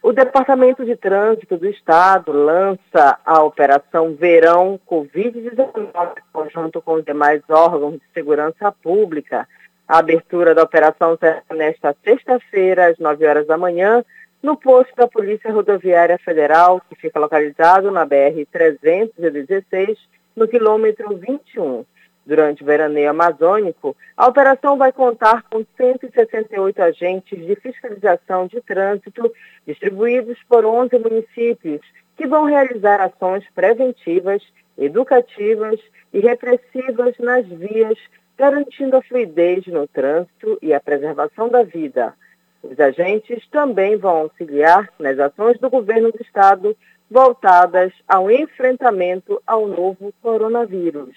O 0.01 0.11
Departamento 0.11 0.83
de 0.83 0.95
Trânsito 0.95 1.55
do 1.55 1.67
Estado 1.67 2.31
lança 2.31 3.19
a 3.23 3.43
Operação 3.43 4.15
Verão 4.15 4.79
Covid-19, 4.89 6.15
conjunto 6.33 6.81
com 6.81 6.93
os 6.93 7.05
demais 7.05 7.43
órgãos 7.47 7.93
de 7.93 8.03
segurança 8.11 8.71
pública. 8.71 9.47
A 9.87 9.99
abertura 9.99 10.55
da 10.55 10.63
operação 10.63 11.15
será 11.19 11.43
nesta 11.51 11.95
sexta-feira, 12.03 12.87
às 12.87 12.97
9 12.97 13.23
horas 13.27 13.45
da 13.45 13.57
manhã, 13.57 14.03
no 14.41 14.55
posto 14.55 14.95
da 14.95 15.07
Polícia 15.07 15.51
Rodoviária 15.51 16.17
Federal, 16.17 16.81
que 16.89 16.95
fica 16.95 17.19
localizado 17.19 17.91
na 17.91 18.07
BR-316, 18.07 19.97
no 20.35 20.47
quilômetro 20.47 21.17
21. 21.17 21.85
Durante 22.25 22.61
o 22.61 22.65
veraneio 22.65 23.09
amazônico, 23.09 23.97
a 24.15 24.27
operação 24.27 24.77
vai 24.77 24.91
contar 24.91 25.43
com 25.49 25.65
168 25.75 26.81
agentes 26.81 27.45
de 27.45 27.55
fiscalização 27.55 28.45
de 28.47 28.61
trânsito 28.61 29.33
distribuídos 29.65 30.37
por 30.47 30.63
11 30.63 30.99
municípios, 30.99 31.81
que 32.15 32.27
vão 32.27 32.45
realizar 32.45 33.01
ações 33.01 33.43
preventivas, 33.55 34.43
educativas 34.77 35.79
e 36.13 36.19
repressivas 36.19 37.17
nas 37.17 37.47
vias, 37.47 37.97
garantindo 38.37 38.95
a 38.95 39.01
fluidez 39.01 39.65
no 39.67 39.87
trânsito 39.87 40.57
e 40.61 40.73
a 40.73 40.79
preservação 40.79 41.49
da 41.49 41.63
vida. 41.63 42.13
Os 42.61 42.79
agentes 42.79 43.47
também 43.49 43.97
vão 43.97 44.17
auxiliar 44.17 44.89
nas 44.99 45.17
ações 45.17 45.59
do 45.59 45.69
governo 45.69 46.11
do 46.11 46.21
estado 46.21 46.75
voltadas 47.09 47.91
ao 48.07 48.29
enfrentamento 48.29 49.41
ao 49.47 49.67
novo 49.67 50.13
coronavírus. 50.21 51.15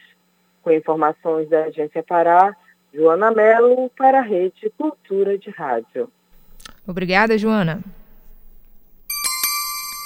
Com 0.63 0.71
informações 0.71 1.49
da 1.51 1.65
Agência 1.65 2.03
Pará, 2.03 2.57
Joana 2.95 3.31
Melo 3.31 3.91
para 3.97 4.21
a 4.21 4.23
Rede 4.23 4.73
Cultura 4.79 5.37
de 5.37 5.51
Rádio. 5.51 6.09
Obrigada, 6.87 7.37
Joana. 7.37 7.81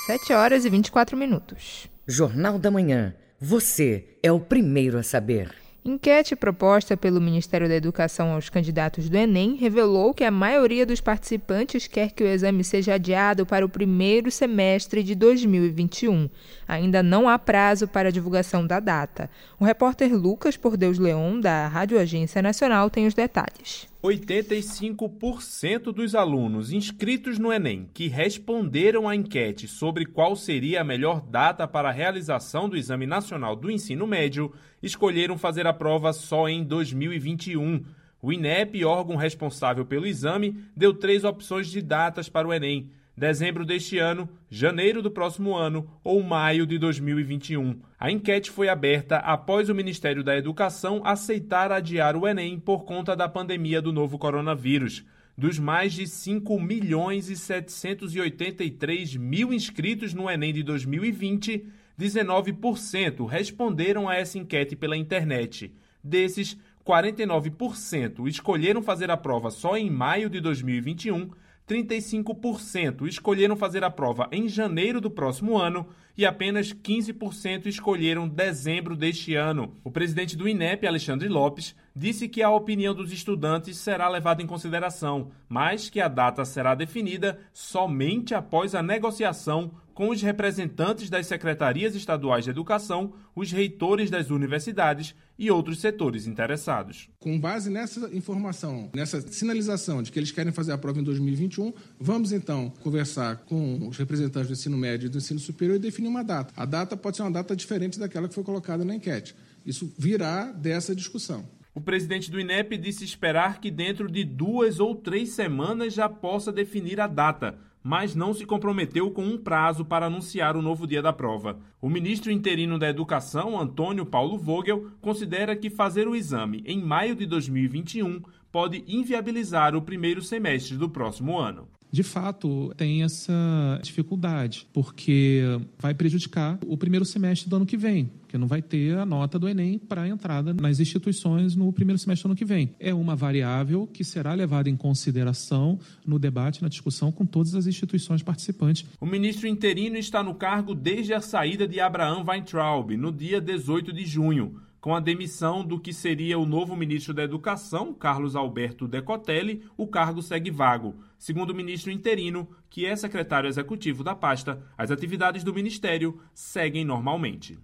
7 0.07 0.33
horas 0.33 0.64
e 0.64 0.70
24 0.70 1.16
minutos. 1.16 1.90
Jornal 2.07 2.59
da 2.59 2.70
Manhã. 2.70 3.14
Você 3.40 4.16
é 4.22 4.31
o 4.31 4.40
primeiro 4.40 4.99
a 4.99 5.03
saber. 5.03 5.66
Enquete 5.88 6.35
proposta 6.35 6.96
pelo 6.96 7.20
Ministério 7.20 7.68
da 7.68 7.77
Educação 7.77 8.33
aos 8.33 8.51
candidatos 8.51 9.09
do 9.09 9.16
Enem 9.16 9.55
revelou 9.55 10.12
que 10.12 10.25
a 10.25 10.33
maioria 10.33 10.85
dos 10.85 11.01
participantes 11.01 11.87
quer 11.87 12.11
que 12.11 12.25
o 12.25 12.27
exame 12.27 12.64
seja 12.64 12.94
adiado 12.94 13.46
para 13.46 13.64
o 13.64 13.68
primeiro 13.68 14.29
semestre 14.29 15.01
de 15.05 15.14
2021. 15.14 16.29
Ainda 16.66 17.05
não 17.05 17.29
há 17.29 17.38
prazo 17.38 17.87
para 17.87 18.09
a 18.09 18.11
divulgação 18.11 18.66
da 18.66 18.81
data. 18.81 19.31
O 19.61 19.64
repórter 19.64 20.12
Lucas 20.12 20.57
Por 20.57 20.77
Deus 20.77 20.99
Leão, 20.99 21.38
da 21.38 21.68
Rádio 21.68 22.01
Agência 22.01 22.42
Nacional, 22.42 22.90
tem 22.90 23.07
os 23.07 23.14
detalhes. 23.14 23.87
85% 24.03 25.93
dos 25.93 26.15
alunos 26.15 26.73
inscritos 26.73 27.39
no 27.39 27.53
Enem 27.53 27.89
que 27.93 28.09
responderam 28.09 29.09
à 29.09 29.17
enquete 29.17 29.67
sobre 29.67 30.05
qual 30.05 30.37
seria 30.37 30.81
a 30.81 30.85
melhor 30.85 31.21
data 31.21 31.67
para 31.67 31.89
a 31.89 31.93
realização 31.93 32.69
do 32.69 32.77
Exame 32.77 33.07
Nacional 33.07 33.57
do 33.57 33.71
Ensino 33.71 34.07
Médio 34.07 34.53
escolheram 34.83 35.39
fazer 35.39 35.67
a 35.67 35.73
prova 35.73 36.13
só 36.13 36.49
em 36.49 36.63
2021. 36.63 37.85
O 38.21 38.33
INEP, 38.33 38.85
órgão 38.85 39.17
responsável 39.17 39.85
pelo 39.85 40.07
exame, 40.07 40.57
deu 40.77 40.95
três 40.95 41.25
opções 41.25 41.69
de 41.69 41.81
datas 41.81 42.29
para 42.29 42.49
o 42.49 42.53
Enem: 42.53 42.91
dezembro 43.17 43.65
deste 43.65 43.99
ano, 43.99 44.29
janeiro 44.51 45.01
do 45.01 45.11
próximo 45.11 45.57
ano 45.57 45.89
ou 46.05 46.23
maio 46.23 46.67
de 46.67 46.79
2021. 46.79 47.81
A 47.99 48.11
enquete 48.11 48.51
foi 48.51 48.69
aberta 48.69 49.17
após 49.17 49.71
o 49.71 49.75
Ministério 49.75 50.23
da 50.23 50.37
Educação 50.37 51.01
aceitar 51.03 51.73
adiar 51.73 52.15
o 52.15 52.29
Enem 52.29 52.61
por 52.61 52.85
conta 52.85 53.17
da 53.17 53.29
pandemia 53.29 53.81
do 53.81 53.93
novo 53.93 54.19
coronavírus. 54.19 55.05
Dos 55.39 55.59
mais 55.59 55.95
de 55.95 56.07
5 56.07 56.61
milhões 56.61 57.31
e 57.31 57.37
783 57.37 59.17
mil 59.17 59.53
inscritos 59.53 60.13
no 60.13 60.31
Enem 60.31 60.53
de 60.53 60.63
2020, 60.63 61.67
19% 61.99 63.27
responderam 63.27 64.09
a 64.09 64.15
essa 64.15 64.39
enquete 64.39 64.77
pela 64.77 64.97
internet. 64.97 65.73
Desses, 66.05 66.57
49% 66.87 68.29
escolheram 68.29 68.81
fazer 68.81 69.11
a 69.11 69.17
prova 69.17 69.51
só 69.51 69.77
em 69.77 69.91
maio 69.91 70.31
de 70.31 70.41
2021 70.41 71.31
35% 71.69 73.07
escolheram 73.07 73.57
fazer 73.57 73.83
a 73.83 73.91
prova 73.91 74.29
em 74.31 74.49
janeiro 74.49 75.01
do 75.01 75.11
próximo 75.11 75.59
ano 75.59 75.89
e 76.17 76.25
apenas 76.25 76.73
15% 76.73 77.67
escolheram 77.67 78.29
dezembro 78.29 78.97
deste 78.97 79.35
ano. 79.35 79.77
O 79.83 79.91
presidente 79.91 80.37
do 80.37 80.49
INEP, 80.49 80.87
Alexandre 80.87 81.29
Lopes, 81.29 81.75
disse 81.97 82.29
que 82.29 82.43
a 82.43 82.51
opinião 82.51 82.95
dos 82.95 83.11
estudantes 83.11 83.79
será 83.79 84.07
levada 84.07 84.43
em 84.43 84.47
consideração, 84.47 85.31
mas 85.49 85.89
que 85.89 85.99
a 85.99 86.09
data 86.09 86.45
será 86.45 86.75
definida 86.75 87.41
somente 87.55 88.35
após 88.35 88.75
a 88.75 88.83
negociação 88.83 89.71
com 89.95 90.11
os 90.11 90.21
representantes 90.21 91.09
das 91.09 91.27
secretarias 91.27 91.95
estaduais 91.95 92.45
de 92.45 92.51
educação, 92.51 93.15
os 93.35 93.51
reitores 93.51 94.11
das 94.11 94.29
universidades 94.29 95.15
e 95.39 95.51
outros 95.51 95.81
setores 95.81 96.27
interessados. 96.27 97.09
Com 97.19 97.41
base 97.41 97.71
nessa 97.71 98.15
informação, 98.15 98.91
nessa 98.95 99.23
sinalização 99.23 100.03
de 100.03 100.13
que 100.13 100.19
eles 100.19 100.31
querem 100.31 100.53
fazer 100.53 100.73
a 100.73 100.79
prova 100.79 101.01
em 101.01 101.03
2021, 101.03 101.73
vamos 101.99 102.31
então 102.31 102.71
conversar 102.83 103.37
com 103.47 103.89
os 103.89 103.97
representantes 103.97 104.49
do 104.49 104.53
ensino 104.53 104.77
médio 104.77 105.07
e 105.07 105.09
do 105.09 105.17
ensino 105.17 105.41
superior 105.41 105.77
e 105.77 105.81
definir 105.81 106.09
uma 106.09 106.23
data. 106.23 106.53
A 106.55 106.67
data 106.67 106.95
pode 106.95 107.17
ser 107.17 107.23
uma 107.23 107.33
data 107.33 107.57
diferente 107.57 107.99
daquela 107.99 108.29
que 108.29 108.35
foi 108.35 108.45
colocada 108.45 108.85
na 108.85 108.95
enquete. 108.95 109.35
Isso 109.65 109.91
virá 109.99 110.53
dessa 110.53 110.95
discussão. 110.95 111.56
O 111.77 111.81
presidente 111.83 112.31
do 112.31 112.41
INEP 112.41 112.79
disse 112.79 113.05
esperar 113.05 113.61
que 113.61 113.71
dentro 113.71 114.11
de 114.11 114.25
duas 114.25 114.81
ou 114.81 114.95
três 114.95 115.35
semanas 115.35 115.93
já 115.93 116.09
possa 116.09 116.51
definir 116.51 116.99
a 116.99 117.07
data 117.07 117.59
mas 117.83 118.17
não 118.17 118.35
se 118.35 118.45
comprometeu 118.45 119.12
com 119.12 119.25
um 119.25 119.39
prazo 119.39 119.85
para 119.85 120.07
anunciar 120.07 120.57
o 120.57 120.62
novo 120.62 120.89
dia 120.89 121.01
da 121.01 121.12
prova. 121.12 121.61
O 121.81 121.89
ministro 121.89 122.33
interino 122.33 122.81
da 122.81 122.89
Educação, 122.89 123.61
Antônio 123.61 124.05
Paulo 124.05 124.37
Vogel, 124.37 124.91
considera 125.01 125.55
que 125.55 125.71
fazer 125.71 126.09
o 126.09 126.17
exame 126.17 126.65
em 126.67 126.83
maio 126.83 127.15
de 127.15 127.25
2021 127.27 128.23
pode 128.51 128.83
inviabilizar 128.89 129.77
o 129.77 129.83
primeiro 129.83 130.21
semestre 130.21 130.77
do 130.77 130.89
próximo 130.89 131.39
ano 131.39 131.69
de 131.90 132.03
fato 132.03 132.72
tem 132.77 133.03
essa 133.03 133.81
dificuldade, 133.83 134.66
porque 134.72 135.42
vai 135.79 135.94
prejudicar 135.94 136.59
o 136.66 136.77
primeiro 136.77 137.05
semestre 137.05 137.49
do 137.49 137.57
ano 137.57 137.66
que 137.66 137.77
vem, 137.77 138.11
porque 138.20 138.37
não 138.37 138.46
vai 138.46 138.61
ter 138.61 138.96
a 138.99 139.07
nota 139.07 139.38
do 139.38 139.49
Enem 139.49 139.79
para 139.79 140.03
a 140.03 140.09
entrada 140.09 140.53
nas 140.53 140.81
instituições 140.81 141.55
no 141.55 141.72
primeiro 141.72 141.99
semestre 141.99 142.25
do 142.25 142.31
ano 142.33 142.37
que 142.37 142.44
vem. 142.44 142.75
É 142.79 142.92
uma 142.92 143.16
variável 143.16 143.87
que 143.87 144.05
será 144.05 144.35
levada 144.35 144.68
em 144.68 144.77
consideração 144.77 145.79
no 146.05 146.18
debate, 146.18 146.62
na 146.62 146.68
discussão 146.68 147.11
com 147.11 147.25
todas 147.25 147.55
as 147.55 147.66
instituições 147.66 148.22
participantes. 148.22 148.85
O 149.01 149.07
ministro 149.07 149.46
interino 149.46 149.96
está 149.96 150.22
no 150.22 150.35
cargo 150.35 150.75
desde 150.75 151.14
a 151.14 151.20
saída 151.20 151.66
de 151.66 151.81
Abraham 151.81 152.25
Weintraub, 152.27 152.96
no 152.96 153.12
dia 153.12 153.40
18 153.40 153.92
de 153.92 154.05
junho. 154.05 154.66
Com 154.87 154.94
a 154.94 155.01
demissão 155.01 155.64
do 155.64 155.81
que 155.81 155.92
seria 155.92 156.38
o 156.38 156.46
novo 156.46 156.77
ministro 156.77 157.12
da 157.12 157.25
Educação, 157.25 157.92
Carlos 157.92 158.37
Alberto 158.37 158.87
Decotelli, 158.87 159.64
o 159.77 159.88
cargo 159.88 160.22
segue 160.22 160.49
vago. 160.49 160.94
Segundo 161.18 161.51
o 161.51 161.55
ministro 161.57 161.90
interino, 161.90 162.49
que 162.70 162.87
é 162.87 162.94
secretário 162.94 163.49
executivo 163.49 164.05
da 164.05 164.14
pasta, 164.14 164.62
as 164.79 164.92
atividades 164.92 165.42
do 165.42 165.53
ministério 165.53 166.20
seguem 166.33 166.85
normalmente. 166.85 167.59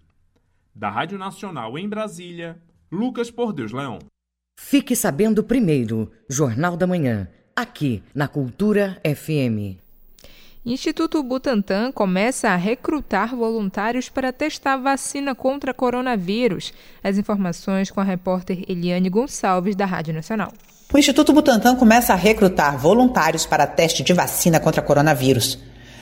Da 0.75 0.91
Rádio 0.91 1.17
Nacional 1.17 1.79
em 1.79 1.89
Brasília, 1.89 2.61
Lucas 2.91 3.31
Por 3.31 3.53
Deus 3.53 3.71
Leão. 3.71 4.01
Fique 4.59 4.97
sabendo 4.97 5.45
primeiro, 5.45 6.11
Jornal 6.29 6.77
da 6.77 6.89
Manhã, 6.89 7.29
aqui 7.55 8.03
na 8.13 8.27
Cultura 8.27 9.01
FM. 9.05 9.82
Instituto 10.65 11.21
Butantan 11.25 11.91
começa 11.91 12.49
a 12.49 12.55
recrutar 12.55 13.35
voluntários 13.35 14.09
para 14.09 14.33
testar 14.33 14.77
vacina 14.77 15.35
contra 15.35 15.75
coronavírus. 15.75 16.73
As 17.03 17.19
informações 17.19 17.91
com 17.91 18.01
a 18.01 18.05
repórter 18.05 18.63
Eliane 18.69 19.11
Gonçalves, 19.11 19.75
da 19.75 19.85
Rádio 19.85 20.15
Nacional. 20.15 20.53
O 20.95 20.97
Instituto 20.97 21.33
Butantan 21.33 21.75
começa 21.75 22.13
a 22.13 22.17
recrutar 22.17 22.79
voluntários 22.79 23.45
para 23.45 23.67
teste 23.67 24.05
de 24.05 24.13
vacina 24.13 24.61
contra 24.61 24.81
coronavírus. 24.81 25.59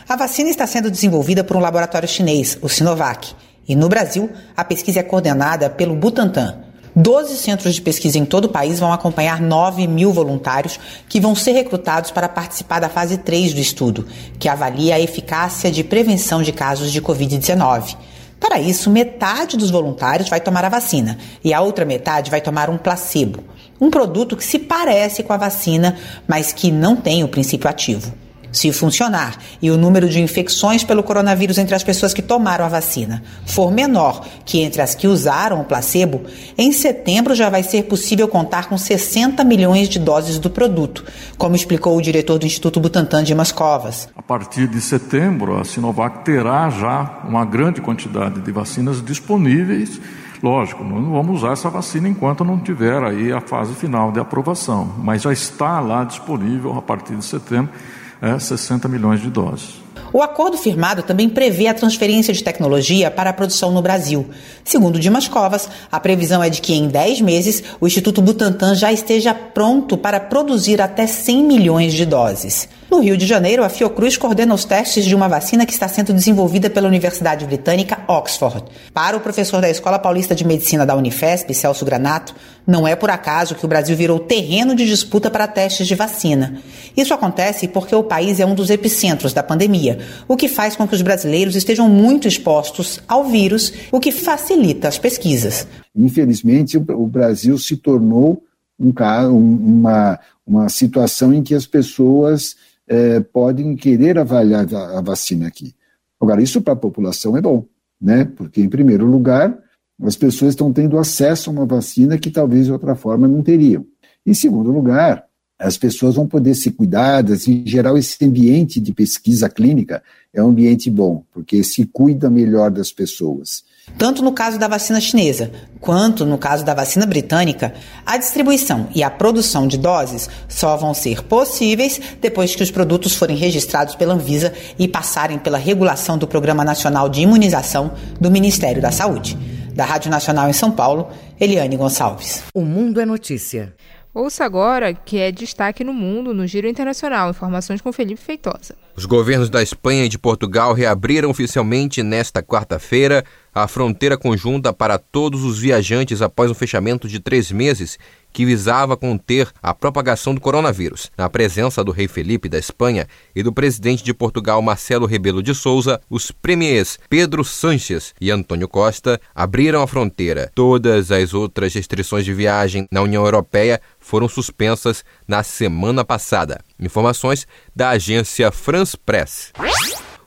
A 0.07 0.15
vacina 0.15 0.51
está 0.51 0.67
sendo 0.67 0.91
desenvolvida 0.91 1.43
por 1.43 1.57
um 1.57 1.61
laboratório 1.61 2.07
chinês, 2.07 2.59
o 2.61 2.69
Sinovac, 2.69 3.35
e 3.67 3.75
no 3.75 3.89
Brasil, 3.89 4.29
a 4.55 4.63
pesquisa 4.63 5.01
é 5.01 5.03
coordenada 5.03 5.71
pelo 5.71 5.97
Butantan. 5.97 6.70
Doze 6.95 7.37
centros 7.37 7.75
de 7.75 7.83
pesquisa 7.83 8.19
em 8.19 8.25
todo 8.25 8.47
o 8.47 8.49
país 8.49 8.81
vão 8.81 8.93
acompanhar 8.93 9.41
9 9.41 9.87
mil 9.87 10.13
voluntários 10.13 10.79
que 11.09 11.21
vão 11.21 11.35
ser 11.35 11.53
recrutados 11.53 12.11
para 12.11 12.29
participar 12.29 12.81
da 12.81 12.89
fase 12.89 13.19
3 13.19 13.55
do 13.55 13.61
estudo, 13.61 14.07
que 14.39 14.49
avalia 14.49 14.97
a 14.97 15.01
eficácia 15.01 15.71
de 15.71 15.85
prevenção 15.85 16.43
de 16.43 16.53
casos 16.53 16.91
de 16.91 17.01
Covid-19. 17.01 17.97
Para 18.41 18.59
isso, 18.59 18.91
metade 18.91 19.57
dos 19.57 19.71
voluntários 19.71 20.29
vai 20.29 20.41
tomar 20.41 20.65
a 20.65 20.69
vacina 20.71 21.19
e 21.45 21.55
a 21.55 21.61
outra 21.61 21.85
metade 21.85 22.31
vai 22.31 22.41
tomar 22.41 22.71
um 22.71 22.79
placebo, 22.79 23.45
um 23.81 23.91
produto 23.91 24.37
que 24.37 24.45
se 24.45 24.59
parece 24.59 25.23
com 25.23 25.33
a 25.33 25.37
vacina, 25.37 25.97
mas 26.27 26.53
que 26.53 26.73
não 26.73 26.97
tem 26.97 27.23
o 27.23 27.29
princípio 27.29 27.69
ativo. 27.69 28.13
Se 28.53 28.73
funcionar 28.73 29.37
e 29.63 29.71
o 29.71 29.77
número 29.77 30.09
de 30.09 30.21
infecções 30.21 30.83
pelo 30.83 31.03
coronavírus 31.03 31.59
entre 31.59 31.75
as 31.75 31.85
pessoas 31.85 32.13
que 32.13 32.23
tomaram 32.23 32.65
a 32.65 32.69
vacina 32.69 33.23
for 33.47 33.71
menor 33.71 34.27
que 34.45 34.61
entre 34.61 34.83
as 34.83 34.95
que 34.95 35.07
usaram 35.07 35.61
o 35.61 35.65
placebo, 35.65 36.23
em 36.59 36.73
setembro 36.73 37.35
já 37.35 37.49
vai 37.49 37.63
ser 37.63 37.85
possível 37.85 38.27
contar 38.27 38.69
com 38.69 38.77
60 38.77 39.45
milhões 39.45 39.89
de 39.89 39.99
doses 39.99 40.39
do 40.39 40.51
produto, 40.51 41.05
como 41.39 41.55
explicou 41.55 41.97
o 41.97 42.03
diretor 42.03 42.39
do 42.39 42.47
Instituto 42.47 42.81
Butantan 42.81 43.23
de 43.23 43.35
Mascovas. 43.35 44.09
A 44.17 44.23
partir 44.23 44.67
de 44.67 44.81
setembro, 44.81 45.59
a 45.59 45.65
Sinovac 45.65 46.25
terá 46.25 46.69
já 46.71 47.21
uma 47.25 47.45
grande 47.45 47.81
quantidade 47.81 48.41
de 48.41 48.53
vacinas 48.53 49.05
disponíveis. 49.05 50.01
Lógico, 50.43 50.83
não 50.83 51.13
vamos 51.13 51.39
usar 51.39 51.53
essa 51.53 51.69
vacina 51.69 52.09
enquanto 52.09 52.45
não 52.45 52.59
tiver 52.59 53.03
aí 53.03 53.31
a 53.31 53.41
fase 53.41 53.75
final 53.75 54.11
de 54.11 54.19
aprovação, 54.19 54.95
mas 54.99 55.23
já 55.23 55.33
está 55.33 55.81
lá 55.81 56.03
disponível 56.03 56.77
a 56.77 56.83
partir 56.83 57.15
de 57.15 57.25
setembro 57.25 57.71
é 58.21 58.39
60 58.39 58.89
milhões 58.89 59.21
de 59.21 59.31
doses. 59.31 59.81
O 60.13 60.23
acordo 60.23 60.59
firmado 60.59 61.03
também 61.03 61.29
prevê 61.29 61.69
a 61.69 61.75
transferência 61.75 62.35
de 62.35 62.43
tecnologia 62.43 63.11
para 63.11 63.31
a 63.31 63.33
produção 63.33 63.71
no 63.71 63.81
Brasil. 63.81 64.29
Segundo 64.65 64.99
Dimas 64.99 65.29
Covas, 65.29 65.69
a 65.91 66.01
previsão 66.01 66.43
é 66.43 66.51
de 66.51 66.61
que 66.61 66.75
em 66.75 66.89
10 66.89 67.21
meses 67.21 67.63
o 67.81 67.87
Instituto 67.87 68.21
Butantan 68.21 68.75
já 68.75 68.93
esteja 68.93 69.33
pronto 69.33 69.97
para 69.97 70.19
produzir 70.19 70.81
até 70.81 71.07
100 71.07 71.45
milhões 71.45 71.93
de 71.93 72.05
doses. 72.05 72.69
No 72.91 72.99
Rio 72.99 73.17
de 73.17 73.25
Janeiro, 73.25 73.63
a 73.63 73.69
Fiocruz 73.69 74.17
coordena 74.17 74.53
os 74.53 74.65
testes 74.65 75.05
de 75.05 75.15
uma 75.15 75.29
vacina 75.29 75.65
que 75.65 75.73
está 75.73 75.87
sendo 75.87 76.13
desenvolvida 76.13 76.69
pela 76.69 76.89
Universidade 76.89 77.47
Britânica 77.47 78.01
Oxford. 78.09 78.65
Para 78.93 79.17
o 79.17 79.21
professor 79.21 79.61
da 79.61 79.71
Escola 79.71 79.97
Paulista 79.97 80.35
de 80.35 80.45
Medicina 80.45 80.85
da 80.85 80.97
Unifesp, 80.97 81.55
Celso 81.55 81.85
Granato, 81.85 82.35
não 82.67 82.89
é 82.89 82.97
por 82.97 83.09
acaso 83.09 83.55
que 83.55 83.65
o 83.65 83.69
Brasil 83.69 83.97
virou 83.97 84.19
terreno 84.19 84.75
de 84.75 84.89
disputa 84.89 85.31
para 85.31 85.47
testes 85.47 85.87
de 85.87 85.95
vacina. 85.95 86.61
Isso 86.97 87.15
acontece 87.15 87.69
porque 87.69 87.95
o 87.95 88.03
país 88.03 88.41
é 88.41 88.45
um 88.45 88.57
dos 88.57 88.71
epicentros 88.71 89.33
da 89.33 89.43
pandemia, 89.45 90.01
o 90.27 90.37
que 90.37 90.49
faz 90.49 90.75
com 90.75 90.89
que 90.89 90.95
os 90.97 91.03
brasileiros 91.03 91.55
estejam 91.55 91.89
muito 91.89 92.27
expostos 92.27 93.01
ao 93.07 93.25
vírus, 93.25 93.73
o 93.93 94.01
que 94.01 94.11
facilita 94.11 94.89
as 94.89 94.99
pesquisas. 94.99 95.65
Infelizmente, 95.95 96.77
o 96.77 97.07
Brasil 97.07 97.57
se 97.57 97.77
tornou 97.77 98.43
um, 98.81 98.89
uma, 99.37 100.19
uma 100.45 100.69
situação 100.69 101.33
em 101.33 101.41
que 101.41 101.55
as 101.55 101.67
pessoas 101.67 102.57
é, 102.91 103.21
podem 103.21 103.77
querer 103.77 104.19
avaliar 104.19 104.67
a, 104.75 105.01
vacina 105.01 105.47
aqui. 105.47 105.73
Agora, 106.21 106.43
isso 106.43 106.61
para 106.61 106.73
a 106.73 106.77
população 106.77 107.37
é 107.37 107.41
bom, 107.41 107.65
né? 108.01 108.25
Porque, 108.25 108.61
em 108.61 108.69
primeiro 108.69 109.07
lugar, 109.07 109.57
as 110.03 110.17
pessoas 110.17 110.51
estão 110.51 110.73
tendo 110.73 110.99
acesso 110.99 111.49
a 111.49 111.53
uma 111.53 111.65
vacina 111.65 112.19
que 112.19 112.33
talvez 112.33 112.67
de 112.67 112.73
outra 112.73 112.97
forma 112.97 113.29
não 113.29 113.45
teriam. 113.45 113.87
Em 114.27 114.35
segundo 114.35 114.73
lugar, 114.73 115.25
as 115.57 115.77
pessoas 115.77 116.17
vão 116.17 116.27
poder 116.27 116.55
ser 116.55 116.73
cuidadas, 116.73 117.47
em 117.47 117.65
geral, 117.65 117.97
esse 117.97 118.25
ambiente 118.25 118.81
de 118.81 118.93
pesquisa 118.93 119.49
clínica 119.49 120.03
é 120.35 120.43
um 120.43 120.49
ambiente 120.49 120.91
bom, 120.91 121.25
porque 121.33 121.63
se 121.63 121.87
cuida 121.87 122.29
melhor 122.29 122.73
das 122.73 122.91
pessoas. 122.91 123.63
Tanto 123.99 124.23
no 124.23 124.33
caso 124.33 124.59
da 124.59 124.69
vacina 124.69 125.01
chinesa, 125.01 125.51
quanto 125.81 126.25
no 126.25 126.39
caso 126.39 126.65
da 126.65 126.75
vacina 126.75 127.07
britânica, 127.07 127.75
a 128.07 128.17
distribuição 128.17 128.89
e 128.95 129.03
a 129.03 129.11
produção 129.11 129.67
de 129.67 129.77
doses 129.77 130.29
só 130.49 130.77
vão 130.77 130.95
ser 130.95 131.23
possíveis 131.25 132.01
depois 132.21 132.55
que 132.55 132.63
os 132.63 132.71
produtos 132.71 133.15
forem 133.15 133.37
registrados 133.37 133.95
pela 133.95 134.15
Anvisa 134.15 134.53
e 134.79 134.89
passarem 134.89 135.39
pela 135.39 135.59
regulação 135.59 136.17
do 136.17 136.27
Programa 136.27 136.65
Nacional 136.65 137.09
de 137.09 137.23
Imunização 137.23 137.93
do 138.21 138.31
Ministério 138.31 138.81
da 138.81 138.91
Saúde. 138.91 139.37
Da 139.75 139.85
Rádio 139.85 140.11
Nacional 140.11 140.49
em 140.49 140.53
São 140.53 140.71
Paulo, 140.71 141.09
Eliane 141.41 141.77
Gonçalves. 141.77 142.43
O 142.55 142.63
Mundo 142.63 143.01
é 143.01 143.07
Notícia. 143.07 143.75
Ouça 144.13 144.45
agora 144.45 144.93
que 144.93 145.19
é 145.19 145.31
destaque 145.31 145.85
no 145.85 145.93
mundo 145.93 146.35
no 146.35 146.45
Giro 146.45 146.67
Internacional. 146.67 147.31
Informações 147.31 147.81
com 147.81 147.93
Felipe 147.93 148.21
Feitosa. 148.21 148.75
Os 148.97 149.07
governos 149.07 149.49
da 149.49 149.63
Espanha 149.63 150.05
e 150.05 150.09
de 150.09 150.19
Portugal 150.19 150.75
reabriram 150.75 151.31
oficialmente 151.31 152.03
nesta 152.03 152.43
quarta-feira 152.43 153.25
a 153.55 153.67
fronteira 153.67 154.17
conjunta 154.17 154.73
para 154.73 154.99
todos 154.99 155.45
os 155.45 155.59
viajantes 155.59 156.23
após 156.23 156.51
um 156.51 156.55
fechamento 156.55 157.09
de 157.09 157.21
três 157.21 157.51
meses 157.51 157.99
que 158.33 158.45
visava 158.45 158.97
conter 158.97 159.49
a 159.63 159.75
propagação 159.75 160.35
do 160.35 160.41
coronavírus. 160.41 161.11
Na 161.17 161.29
presença 161.29 161.83
do 161.83 161.93
rei 161.93 162.09
Felipe 162.09 162.49
da 162.49 162.59
Espanha 162.59 163.07
e 163.35 163.43
do 163.43 163.53
presidente 163.53 164.05
de 164.05 164.15
Portugal 164.15 164.63
Marcelo 164.63 165.07
Rebelo 165.07 165.43
de 165.43 165.55
Souza, 165.55 166.01
os 166.09 166.31
premiers 166.31 166.99
Pedro 167.09 167.45
Sanches 167.45 168.15
e 168.21 168.31
Antônio 168.31 168.69
Costa 168.69 169.21
abriram 169.35 169.83
a 169.83 169.87
fronteira. 169.87 170.51
Todas 170.55 171.11
as 171.11 171.35
outras 171.35 171.75
restrições 171.75 172.25
de 172.25 172.33
viagem 172.33 172.87
na 172.91 173.03
União 173.03 173.25
Europeia 173.25 173.81
foram 173.99 174.29
suspensas 174.29 175.05
na 175.27 175.43
semana 175.43 176.05
passada. 176.05 176.61
Informações 176.79 177.47
da 177.75 177.91
agência 177.91 178.51
France 178.51 178.97
Press. 178.97 179.53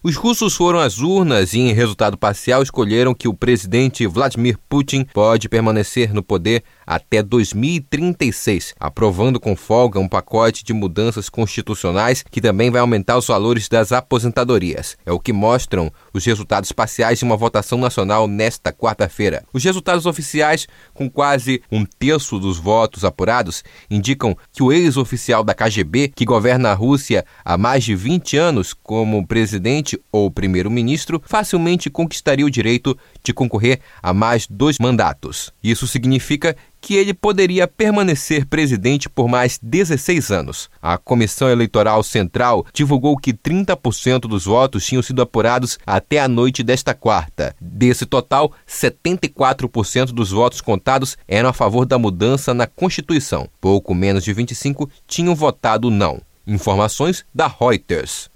Os 0.06 0.18
russos 0.18 0.54
foram 0.54 0.80
às 0.80 1.00
urnas 1.00 1.54
e, 1.54 1.60
em 1.60 1.72
resultado 1.72 2.18
parcial, 2.18 2.62
escolheram 2.62 3.14
que 3.14 3.30
o 3.30 3.34
presidente 3.34 4.06
Vladimir 4.06 4.58
Putin 4.68 5.06
pode 5.14 5.48
permanecer 5.48 6.14
no 6.14 6.22
poder 6.22 6.62
até 6.86 7.22
2036, 7.22 8.74
aprovando 8.80 9.40
com 9.40 9.56
folga 9.56 10.00
um 10.00 10.08
pacote 10.08 10.64
de 10.64 10.74
mudanças 10.74 11.30
constitucionais 11.30 12.24
que 12.30 12.42
também 12.42 12.70
vai 12.70 12.82
aumentar 12.82 13.18
os 13.18 13.28
valores 13.28 13.68
das 13.68 13.92
aposentadorias. 13.92 14.98
É 15.06 15.12
o 15.12 15.20
que 15.20 15.34
mostram 15.34 15.92
os 16.14 16.26
resultados 16.26 16.72
parciais 16.72 17.20
de 17.20 17.26
uma 17.26 17.38
votação 17.38 17.78
nacional 17.78 18.28
nesta 18.28 18.72
quarta-feira. 18.72 19.44
Os 19.54 19.64
resultados 19.64 20.06
oficiais, 20.06 20.68
com 20.94 21.10
quase 21.10 21.62
um 21.72 21.86
terço 21.86 22.40
dos 22.40 22.58
votos 22.58 23.06
apurados, 23.06 23.64
indicam 23.90 24.36
que 24.52 24.64
o 24.64 24.72
ex-oficial 24.72 25.44
da 25.44 25.54
KGB, 25.54 26.12
que 26.16 26.26
governa 26.26 26.72
a 26.72 26.74
Rússia 26.74 27.26
há 27.44 27.58
mais 27.58 27.84
de 27.84 27.96
20 27.96 28.38
anos 28.38 28.74
como 28.74 29.26
presidente 29.26 30.00
ou 30.12 30.30
primeiro-ministro, 30.30 31.22
facilmente 31.26 31.90
conquistaria 31.90 32.46
o 32.46 32.52
direito 32.52 32.98
de 33.24 33.34
concorrer 33.34 33.80
a 34.02 34.14
mais 34.14 34.48
dois 34.48 34.78
mandatos. 34.80 35.52
Isso 35.64 35.88
significa 35.88 36.56
que 36.84 36.96
ele 36.96 37.14
poderia 37.14 37.66
permanecer 37.66 38.46
presidente 38.46 39.08
por 39.08 39.30
mais 39.30 39.58
16 39.64 40.32
anos. 40.32 40.70
A 40.82 40.98
Comissão 40.98 41.50
Eleitoral 41.50 42.04
Central 42.04 42.66
divulgou 42.74 43.18
que 43.18 43.34
30% 43.34 44.20
dos 44.28 44.44
votos 44.44 44.86
tinham 44.86 45.02
sido 45.02 45.22
apurados 45.22 45.80
até 45.88 46.20
a 46.20 46.28
noite 46.28 46.62
desta 46.62 46.94
quarta. 46.94 47.56
Desse 47.60 48.06
total, 48.06 48.52
74% 48.68 50.08
dos 50.08 50.32
votos 50.32 50.60
contados 50.60 51.18
eram 51.26 51.48
a 51.48 51.54
favor 51.54 51.86
da 51.86 51.98
mudança 51.98 52.54
na 52.54 52.68
Constituição. 52.68 53.48
Pouco 53.62 53.96
menos 53.96 54.26
de 54.26 54.34
25 54.34 54.90
tinham 55.08 55.34
votado 55.34 55.90
não. 55.90 56.22
Informações 56.46 57.24
da 57.34 57.48
Reuters. 57.48 58.30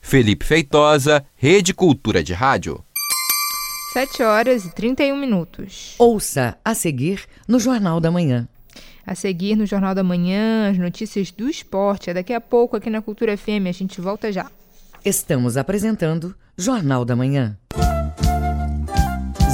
Felipe 0.00 0.44
Feitosa, 0.44 1.24
Rede 1.36 1.72
Cultura 1.72 2.24
de 2.24 2.32
Rádio. 2.32 2.82
7 3.92 4.22
horas 4.22 4.66
e 4.66 4.70
31 4.70 5.16
minutos. 5.16 5.94
Ouça 5.98 6.58
a 6.62 6.74
seguir 6.74 7.22
no 7.48 7.58
Jornal 7.58 8.00
da 8.00 8.10
Manhã. 8.10 8.46
A 9.06 9.14
seguir 9.14 9.56
no 9.56 9.64
Jornal 9.64 9.94
da 9.94 10.04
Manhã, 10.04 10.70
as 10.70 10.76
notícias 10.76 11.30
do 11.30 11.48
esporte. 11.48 12.10
É 12.10 12.14
daqui 12.14 12.34
a 12.34 12.40
pouco 12.40 12.76
aqui 12.76 12.90
na 12.90 13.00
Cultura 13.00 13.34
FM. 13.34 13.66
A 13.66 13.72
gente 13.72 13.98
volta 13.98 14.30
já. 14.30 14.50
Estamos 15.02 15.56
apresentando 15.56 16.34
Jornal 16.56 17.02
da 17.02 17.16
Manhã. 17.16 17.56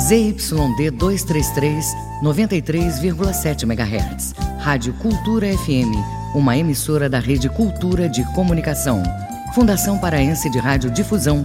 ZYD 0.08 0.90
233, 0.90 1.86
93,7 2.22 3.62
MHz. 3.62 4.32
Rádio 4.58 4.92
Cultura 4.94 5.46
FM. 5.56 5.94
Uma 6.34 6.58
emissora 6.58 7.08
da 7.08 7.20
Rede 7.20 7.48
Cultura 7.48 8.08
de 8.08 8.24
Comunicação. 8.34 9.00
Fundação 9.54 9.96
Paraense 9.96 10.50
de 10.50 10.58
Rádio 10.58 10.90
Difusão. 10.90 11.44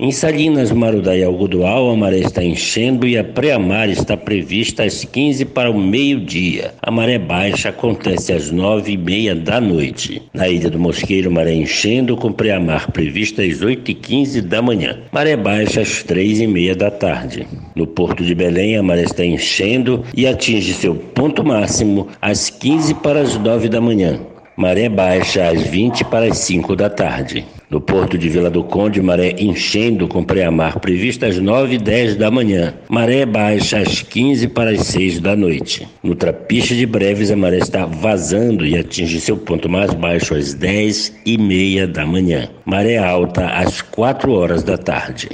Em 0.00 0.12
Salinas, 0.12 0.70
Marudá 0.70 1.16
e 1.16 1.24
Algodual, 1.24 1.90
a 1.90 1.96
maré 1.96 2.18
está 2.18 2.40
enchendo 2.40 3.04
e 3.04 3.18
a 3.18 3.24
pré-mar 3.24 3.88
está 3.88 4.16
prevista 4.16 4.84
às 4.84 5.04
15 5.04 5.44
para 5.46 5.68
o 5.68 5.76
meio-dia. 5.76 6.72
A 6.80 6.88
maré 6.88 7.18
baixa 7.18 7.70
acontece 7.70 8.32
às 8.32 8.48
9 8.48 8.92
e 8.92 8.96
meia 8.96 9.34
da 9.34 9.60
noite. 9.60 10.22
Na 10.32 10.48
Ilha 10.48 10.70
do 10.70 10.78
Mosqueiro, 10.78 11.32
maré 11.32 11.52
enchendo 11.52 12.16
com 12.16 12.30
pré-mar 12.30 12.92
prevista 12.92 13.42
às 13.42 13.60
8 13.60 13.90
e 13.90 13.94
15 13.94 14.40
da 14.42 14.62
manhã. 14.62 15.00
Maré 15.10 15.36
baixa 15.36 15.80
às 15.80 16.04
3 16.04 16.42
e 16.42 16.46
meia 16.46 16.76
da 16.76 16.92
tarde. 16.92 17.44
No 17.74 17.84
Porto 17.84 18.22
de 18.22 18.36
Belém, 18.36 18.76
a 18.76 18.82
maré 18.84 19.02
está 19.02 19.24
enchendo 19.24 20.04
e 20.16 20.28
atinge 20.28 20.74
seu 20.74 20.94
ponto 20.94 21.42
máximo 21.42 22.06
às 22.22 22.48
15 22.50 22.94
para 22.94 23.22
as 23.22 23.36
9 23.36 23.68
da 23.68 23.80
manhã. 23.80 24.20
Maré 24.56 24.88
baixa 24.88 25.48
às 25.48 25.60
20 25.60 26.04
para 26.04 26.26
as 26.26 26.38
5 26.38 26.76
da 26.76 26.88
tarde. 26.88 27.44
No 27.70 27.82
porto 27.82 28.16
de 28.16 28.30
Vila 28.30 28.48
do 28.48 28.64
Conde, 28.64 29.02
maré 29.02 29.34
enchendo 29.38 30.08
com 30.08 30.24
pré-mar 30.24 30.80
prevista 30.80 31.26
às 31.26 31.38
9 31.38 31.74
e 31.74 31.78
10 31.78 32.16
da 32.16 32.30
manhã. 32.30 32.74
Maré 32.88 33.26
baixa 33.26 33.78
às 33.78 34.00
15 34.00 34.48
para 34.48 34.70
as 34.70 34.86
6 34.86 35.20
da 35.20 35.36
noite. 35.36 35.86
No 36.02 36.14
Trapiche 36.14 36.74
de 36.74 36.86
Breves, 36.86 37.30
a 37.30 37.36
maré 37.36 37.58
está 37.58 37.84
vazando 37.84 38.64
e 38.64 38.74
atinge 38.74 39.20
seu 39.20 39.36
ponto 39.36 39.68
mais 39.68 39.92
baixo 39.92 40.34
às 40.34 40.54
10 40.54 41.20
e 41.26 41.36
meia 41.36 41.86
da 41.86 42.06
manhã. 42.06 42.48
Maré 42.64 42.96
alta 42.96 43.46
às 43.48 43.82
4 43.82 44.32
horas 44.32 44.62
da 44.62 44.78
tarde. 44.78 45.28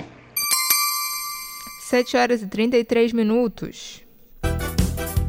7 1.88 2.16
horas 2.16 2.42
e 2.42 2.48
33 2.48 3.12
minutos. 3.12 4.02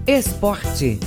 Esporte. 0.08 1.00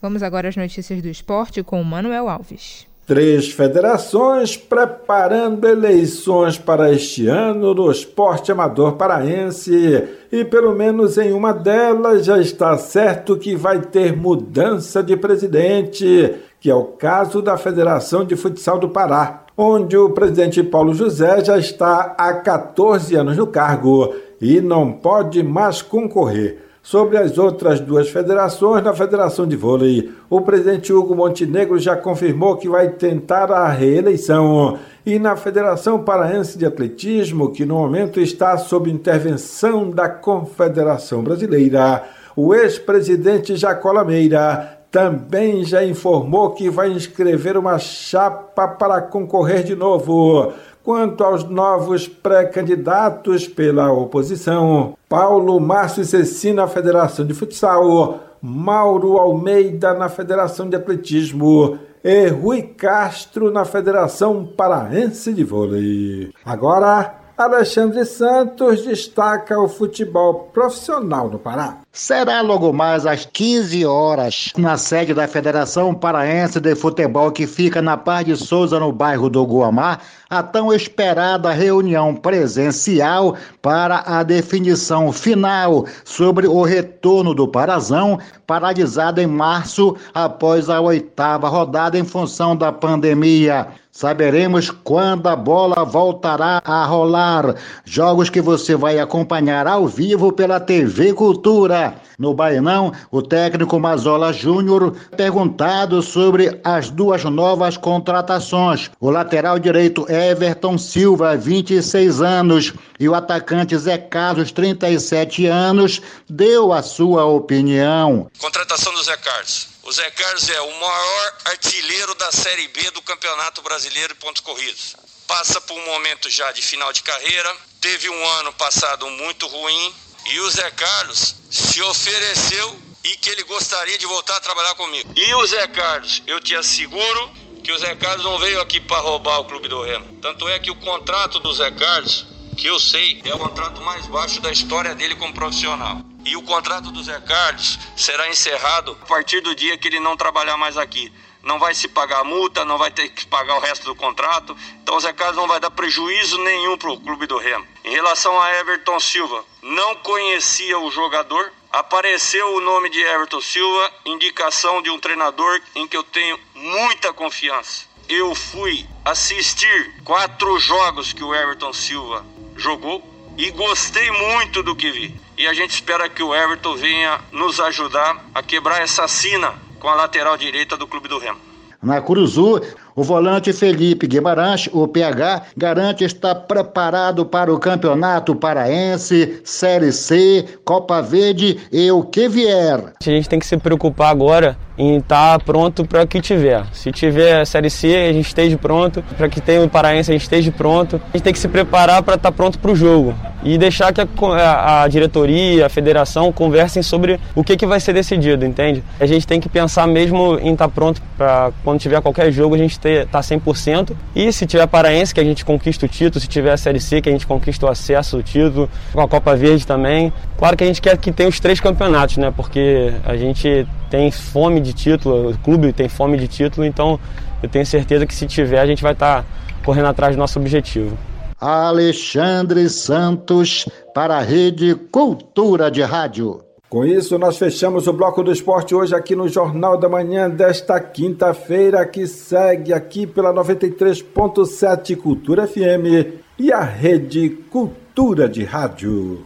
Vamos 0.00 0.22
agora 0.22 0.48
às 0.48 0.56
notícias 0.56 1.02
do 1.02 1.08
esporte 1.08 1.64
com 1.64 1.80
o 1.80 1.84
Manuel 1.84 2.28
Alves. 2.28 2.87
Três 3.08 3.50
federações 3.50 4.54
preparando 4.54 5.66
eleições 5.66 6.58
para 6.58 6.92
este 6.92 7.26
ano 7.26 7.72
no 7.72 7.90
esporte 7.90 8.52
amador 8.52 8.96
paraense 8.96 10.06
e 10.30 10.44
pelo 10.44 10.74
menos 10.74 11.16
em 11.16 11.32
uma 11.32 11.54
delas 11.54 12.26
já 12.26 12.38
está 12.38 12.76
certo 12.76 13.38
que 13.38 13.56
vai 13.56 13.80
ter 13.80 14.14
mudança 14.14 15.02
de 15.02 15.16
presidente, 15.16 16.34
que 16.60 16.70
é 16.70 16.74
o 16.74 16.84
caso 16.84 17.40
da 17.40 17.56
Federação 17.56 18.26
de 18.26 18.36
Futsal 18.36 18.78
do 18.78 18.90
Pará, 18.90 19.46
onde 19.56 19.96
o 19.96 20.10
presidente 20.10 20.62
Paulo 20.62 20.92
José 20.92 21.42
já 21.42 21.56
está 21.56 22.14
há 22.18 22.34
14 22.34 23.16
anos 23.16 23.38
no 23.38 23.46
cargo 23.46 24.14
e 24.38 24.60
não 24.60 24.92
pode 24.92 25.42
mais 25.42 25.80
concorrer. 25.80 26.67
Sobre 26.90 27.18
as 27.18 27.36
outras 27.36 27.80
duas 27.80 28.08
federações, 28.08 28.82
na 28.82 28.94
Federação 28.94 29.46
de 29.46 29.54
Vôlei, 29.54 30.10
o 30.30 30.40
presidente 30.40 30.90
Hugo 30.90 31.14
Montenegro 31.14 31.78
já 31.78 31.94
confirmou 31.94 32.56
que 32.56 32.66
vai 32.66 32.88
tentar 32.88 33.52
a 33.52 33.68
reeleição. 33.68 34.78
E 35.04 35.18
na 35.18 35.36
Federação 35.36 36.02
Paraense 36.02 36.56
de 36.56 36.64
Atletismo, 36.64 37.52
que 37.52 37.66
no 37.66 37.74
momento 37.74 38.18
está 38.18 38.56
sob 38.56 38.90
intervenção 38.90 39.90
da 39.90 40.08
Confederação 40.08 41.22
Brasileira, 41.22 42.04
o 42.34 42.54
ex-presidente 42.54 43.54
Jacó 43.54 43.92
Lameira 43.92 44.78
também 44.90 45.66
já 45.66 45.84
informou 45.84 46.52
que 46.52 46.70
vai 46.70 46.90
inscrever 46.90 47.58
uma 47.58 47.78
chapa 47.78 48.66
para 48.66 49.02
concorrer 49.02 49.62
de 49.62 49.76
novo. 49.76 50.54
Quanto 50.88 51.22
aos 51.22 51.44
novos 51.44 52.08
pré-candidatos 52.08 53.46
pela 53.46 53.92
oposição, 53.92 54.96
Paulo 55.06 55.60
Márcio 55.60 56.02
Ceci 56.02 56.50
na 56.50 56.66
Federação 56.66 57.26
de 57.26 57.34
Futsal, 57.34 58.20
Mauro 58.40 59.18
Almeida 59.18 59.92
na 59.92 60.08
Federação 60.08 60.66
de 60.66 60.76
Atletismo 60.76 61.78
e 62.02 62.28
Rui 62.28 62.62
Castro 62.62 63.50
na 63.50 63.66
Federação 63.66 64.46
Paraense 64.46 65.34
de 65.34 65.44
Vôlei. 65.44 66.32
Agora, 66.42 67.17
Alexandre 67.38 68.04
Santos 68.04 68.82
destaca 68.82 69.56
o 69.60 69.68
futebol 69.68 70.50
profissional 70.52 71.30
no 71.30 71.38
Pará 71.38 71.78
será 71.98 72.40
logo 72.42 72.72
mais 72.72 73.04
às 73.04 73.26
15 73.26 73.84
horas 73.84 74.52
na 74.56 74.76
sede 74.78 75.12
da 75.12 75.26
Federação 75.26 75.92
Paraense 75.92 76.60
de 76.60 76.76
Futebol 76.76 77.32
que 77.32 77.44
fica 77.44 77.82
na 77.82 77.96
Paz 77.96 78.24
de 78.24 78.36
Souza, 78.36 78.78
no 78.78 78.92
bairro 78.92 79.28
do 79.28 79.42
Guamá, 79.42 79.98
a 80.30 80.40
tão 80.40 80.72
esperada 80.72 81.50
reunião 81.50 82.14
presencial 82.14 83.34
para 83.60 84.04
a 84.06 84.22
definição 84.22 85.10
final 85.10 85.86
sobre 86.04 86.46
o 86.46 86.62
retorno 86.62 87.34
do 87.34 87.48
Parazão, 87.48 88.20
paralisado 88.46 89.20
em 89.20 89.26
março 89.26 89.96
após 90.14 90.70
a 90.70 90.80
oitava 90.80 91.48
rodada 91.48 91.98
em 91.98 92.04
função 92.04 92.54
da 92.54 92.70
pandemia. 92.70 93.66
Saberemos 93.98 94.70
quando 94.70 95.26
a 95.26 95.34
bola 95.34 95.84
voltará 95.84 96.62
a 96.64 96.84
rolar. 96.84 97.56
Jogos 97.84 98.30
que 98.30 98.40
você 98.40 98.76
vai 98.76 99.00
acompanhar 99.00 99.66
ao 99.66 99.88
vivo 99.88 100.32
pela 100.32 100.60
TV 100.60 101.12
Cultura. 101.12 102.00
No 102.16 102.32
Bainão, 102.32 102.92
o 103.10 103.20
técnico 103.20 103.80
Mazola 103.80 104.32
Júnior 104.32 104.94
perguntado 105.16 106.00
sobre 106.00 106.60
as 106.62 106.90
duas 106.90 107.24
novas 107.24 107.76
contratações. 107.76 108.88
O 109.00 109.10
lateral 109.10 109.58
direito 109.58 110.06
Everton 110.08 110.78
Silva, 110.78 111.36
26 111.36 112.22
anos, 112.22 112.72
e 113.00 113.08
o 113.08 113.16
atacante 113.16 113.76
Zé 113.76 113.98
Carlos, 113.98 114.52
37 114.52 115.46
anos, 115.46 116.00
deu 116.30 116.72
a 116.72 116.82
sua 116.82 117.24
opinião. 117.24 118.30
Contratação 118.38 118.94
do 118.94 119.02
Zé 119.02 119.16
Carlos. 119.16 119.77
O 119.88 119.92
Zé 119.92 120.10
Carlos 120.10 120.46
é 120.50 120.60
o 120.60 120.80
maior 120.80 121.38
artilheiro 121.46 122.14
da 122.16 122.30
Série 122.30 122.68
B 122.68 122.90
do 122.90 123.00
Campeonato 123.00 123.62
Brasileiro 123.62 124.12
de 124.12 124.20
Pontos 124.20 124.42
Corridos. 124.42 124.94
Passa 125.26 125.62
por 125.62 125.80
um 125.80 125.86
momento 125.86 126.28
já 126.28 126.52
de 126.52 126.60
final 126.60 126.92
de 126.92 127.02
carreira. 127.02 127.56
Teve 127.80 128.10
um 128.10 128.28
ano 128.32 128.52
passado 128.52 129.08
muito 129.08 129.46
ruim, 129.46 129.94
e 130.26 130.40
o 130.40 130.50
Zé 130.50 130.70
Carlos 130.72 131.36
se 131.50 131.80
ofereceu 131.80 132.78
e 133.02 133.16
que 133.16 133.30
ele 133.30 133.44
gostaria 133.44 133.96
de 133.96 134.04
voltar 134.04 134.36
a 134.36 134.40
trabalhar 134.40 134.74
comigo. 134.74 135.10
E 135.16 135.34
o 135.36 135.46
Zé 135.46 135.66
Carlos, 135.68 136.22
eu 136.26 136.38
te 136.38 136.54
asseguro 136.54 137.32
que 137.64 137.72
o 137.72 137.78
Zé 137.78 137.94
Carlos 137.94 138.26
não 138.26 138.38
veio 138.38 138.60
aqui 138.60 138.80
para 138.80 139.00
roubar 139.00 139.38
o 139.38 139.46
Clube 139.46 139.68
do 139.68 139.80
Remo. 139.80 140.18
Tanto 140.20 140.46
é 140.50 140.58
que 140.58 140.70
o 140.70 140.76
contrato 140.76 141.40
do 141.40 141.50
Zé 141.54 141.70
Carlos, 141.70 142.26
que 142.58 142.66
eu 142.66 142.78
sei, 142.78 143.22
é 143.24 143.34
o 143.34 143.38
contrato 143.38 143.80
mais 143.80 144.06
baixo 144.06 144.38
da 144.42 144.52
história 144.52 144.94
dele 144.94 145.16
como 145.16 145.32
profissional. 145.32 146.04
E 146.28 146.36
o 146.36 146.42
contrato 146.42 146.90
do 146.90 147.02
Zé 147.02 147.18
Carlos 147.20 147.78
será 147.96 148.28
encerrado 148.28 148.96
a 149.02 149.06
partir 149.06 149.40
do 149.40 149.54
dia 149.54 149.78
que 149.78 149.88
ele 149.88 149.98
não 149.98 150.16
trabalhar 150.16 150.58
mais 150.58 150.76
aqui 150.76 151.10
não 151.42 151.58
vai 151.58 151.74
se 151.74 151.88
pagar 151.88 152.24
multa, 152.24 152.64
não 152.64 152.76
vai 152.76 152.90
ter 152.90 153.08
que 153.08 153.26
pagar 153.26 153.56
o 153.56 153.60
resto 153.60 153.86
do 153.86 153.94
contrato. 153.94 154.54
Então 154.82 154.96
o 154.96 155.00
Zé 155.00 155.12
Carlos 155.14 155.36
não 155.36 155.48
vai 155.48 155.58
dar 155.58 155.70
prejuízo 155.70 156.36
nenhum 156.38 156.76
para 156.76 156.90
o 156.90 157.00
clube 157.00 157.26
do 157.26 157.38
Remo. 157.38 157.66
Em 157.84 157.90
relação 157.90 158.38
a 158.38 158.52
Everton 158.54 159.00
Silva, 159.00 159.42
não 159.62 159.96
conhecia 159.96 160.78
o 160.78 160.90
jogador. 160.90 161.50
Apareceu 161.72 162.54
o 162.54 162.60
nome 162.60 162.90
de 162.90 163.00
Everton 163.00 163.40
Silva, 163.40 163.92
indicação 164.04 164.82
de 164.82 164.90
um 164.90 164.98
treinador 164.98 165.60
em 165.74 165.86
que 165.86 165.96
eu 165.96 166.02
tenho 166.02 166.38
muita 166.54 167.12
confiança. 167.12 167.86
Eu 168.08 168.34
fui 168.34 168.86
assistir 169.04 170.02
quatro 170.04 170.58
jogos 170.58 171.12
que 171.12 171.24
o 171.24 171.34
Everton 171.34 171.72
Silva 171.72 172.26
jogou 172.56 173.02
e 173.36 173.50
gostei 173.50 174.10
muito 174.10 174.62
do 174.62 174.74
que 174.74 174.90
vi. 174.90 175.27
E 175.38 175.46
a 175.46 175.54
gente 175.54 175.70
espera 175.70 176.08
que 176.08 176.20
o 176.20 176.34
Everton 176.34 176.74
venha 176.74 177.20
nos 177.30 177.60
ajudar 177.60 178.26
a 178.34 178.42
quebrar 178.42 178.82
essa 178.82 179.06
sina 179.06 179.54
com 179.78 179.88
a 179.88 179.94
lateral 179.94 180.36
direita 180.36 180.76
do 180.76 180.84
Clube 180.84 181.06
do 181.06 181.16
Remo. 181.16 181.38
Na 181.80 182.00
Curuzu, 182.00 182.60
o 182.98 183.04
volante 183.04 183.52
Felipe 183.52 184.08
Guimarães, 184.08 184.68
o 184.72 184.88
PH, 184.88 185.42
garante 185.56 186.02
estar 186.02 186.34
preparado 186.34 187.24
para 187.24 187.54
o 187.54 187.56
Campeonato 187.56 188.34
Paraense, 188.34 189.40
Série 189.44 189.92
C, 189.92 190.44
Copa 190.64 191.00
Verde 191.00 191.60
e 191.70 191.88
o 191.92 192.02
que 192.02 192.28
vier. 192.28 192.92
A 193.00 193.04
gente 193.04 193.28
tem 193.28 193.38
que 193.38 193.46
se 193.46 193.56
preocupar 193.56 194.10
agora 194.10 194.58
em 194.78 194.96
estar 194.96 195.40
pronto 195.40 195.84
para 195.84 196.02
o 196.02 196.06
que 196.06 196.20
tiver. 196.20 196.64
Se 196.72 196.92
tiver 196.92 197.44
Série 197.44 197.68
C, 197.70 197.94
a 198.10 198.12
gente 198.12 198.26
esteja 198.26 198.56
pronto. 198.56 199.02
Para 199.16 199.28
que 199.28 199.40
tenha 199.40 199.62
o 199.62 199.68
Paraense, 199.68 200.10
a 200.10 200.14
gente 200.14 200.22
esteja 200.22 200.52
pronto. 200.52 201.00
A 201.12 201.16
gente 201.16 201.24
tem 201.24 201.32
que 201.32 201.38
se 201.38 201.48
preparar 201.48 202.02
para 202.02 202.14
estar 202.14 202.30
pronto 202.32 202.58
para 202.58 202.70
o 202.70 202.76
jogo 202.76 203.14
e 203.42 203.58
deixar 203.58 203.92
que 203.92 204.00
a, 204.00 204.82
a, 204.82 204.88
diretoria, 204.88 205.66
a 205.66 205.68
federação 205.68 206.32
conversem 206.32 206.82
sobre 206.82 207.18
o 207.34 207.44
que, 207.44 207.56
que 207.56 207.66
vai 207.66 207.80
ser 207.80 207.92
decidido, 207.92 208.44
entende? 208.44 208.82
A 208.98 209.06
gente 209.06 209.26
tem 209.26 209.40
que 209.40 209.48
pensar 209.48 209.86
mesmo 209.86 210.38
em 210.40 210.52
estar 210.52 210.68
pronto 210.68 211.00
para 211.16 211.52
quando 211.64 211.80
tiver 211.80 212.00
qualquer 212.00 212.30
jogo 212.32 212.54
a 212.54 212.58
gente 212.58 212.78
ter 212.78 212.87
ter, 212.88 213.06
tá 213.06 213.20
100%. 213.20 213.94
E 214.16 214.32
se 214.32 214.46
tiver 214.46 214.66
Paraense, 214.66 215.12
que 215.12 215.20
a 215.20 215.24
gente 215.24 215.44
conquista 215.44 215.84
o 215.84 215.88
título, 215.88 216.20
se 216.20 216.26
tiver 216.26 216.52
a 216.52 216.56
Série 216.56 216.80
C, 216.80 217.02
que 217.02 217.08
a 217.10 217.12
gente 217.12 217.26
conquista 217.26 217.66
o 217.66 217.68
acesso 217.68 218.16
ao 218.16 218.22
título, 218.22 218.68
com 218.92 219.00
a 219.00 219.06
Copa 219.06 219.36
Verde 219.36 219.66
também. 219.66 220.12
Claro 220.38 220.56
que 220.56 220.64
a 220.64 220.66
gente 220.66 220.80
quer 220.80 220.96
que 220.96 221.12
tenha 221.12 221.28
os 221.28 221.38
três 221.38 221.60
campeonatos, 221.60 222.16
né? 222.16 222.32
Porque 222.34 222.94
a 223.04 223.16
gente 223.16 223.66
tem 223.90 224.10
fome 224.10 224.60
de 224.60 224.72
título, 224.72 225.30
o 225.30 225.38
clube 225.38 225.72
tem 225.72 225.88
fome 225.88 226.16
de 226.16 226.26
título, 226.26 226.66
então 226.66 226.98
eu 227.42 227.48
tenho 227.48 227.66
certeza 227.66 228.06
que 228.06 228.14
se 228.14 228.26
tiver, 228.26 228.60
a 228.60 228.66
gente 228.66 228.82
vai 228.82 228.92
estar 228.92 229.22
tá 229.22 229.28
correndo 229.64 229.88
atrás 229.88 230.16
do 230.16 230.18
nosso 230.18 230.38
objetivo. 230.38 230.96
Alexandre 231.40 232.68
Santos 232.68 233.68
para 233.94 234.16
a 234.16 234.22
Rede 234.22 234.74
Cultura 234.74 235.70
de 235.70 235.82
Rádio. 235.82 236.47
Com 236.68 236.84
isso, 236.84 237.18
nós 237.18 237.38
fechamos 237.38 237.86
o 237.86 237.94
bloco 237.94 238.22
do 238.22 238.30
esporte 238.30 238.74
hoje 238.74 238.94
aqui 238.94 239.16
no 239.16 239.26
Jornal 239.26 239.78
da 239.78 239.88
Manhã 239.88 240.28
desta 240.28 240.78
quinta-feira, 240.78 241.86
que 241.86 242.06
segue 242.06 242.74
aqui 242.74 243.06
pela 243.06 243.32
93.7 243.32 244.94
Cultura 244.94 245.46
FM 245.46 246.20
e 246.38 246.52
a 246.52 246.60
Rede 246.60 247.30
Cultura 247.50 248.28
de 248.28 248.44
Rádio. 248.44 249.24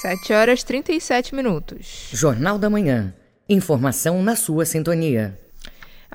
7 0.00 0.32
horas 0.32 0.62
37 0.62 1.34
minutos. 1.34 2.08
Jornal 2.12 2.56
da 2.56 2.70
Manhã. 2.70 3.12
Informação 3.48 4.22
na 4.22 4.36
sua 4.36 4.64
sintonia. 4.64 5.36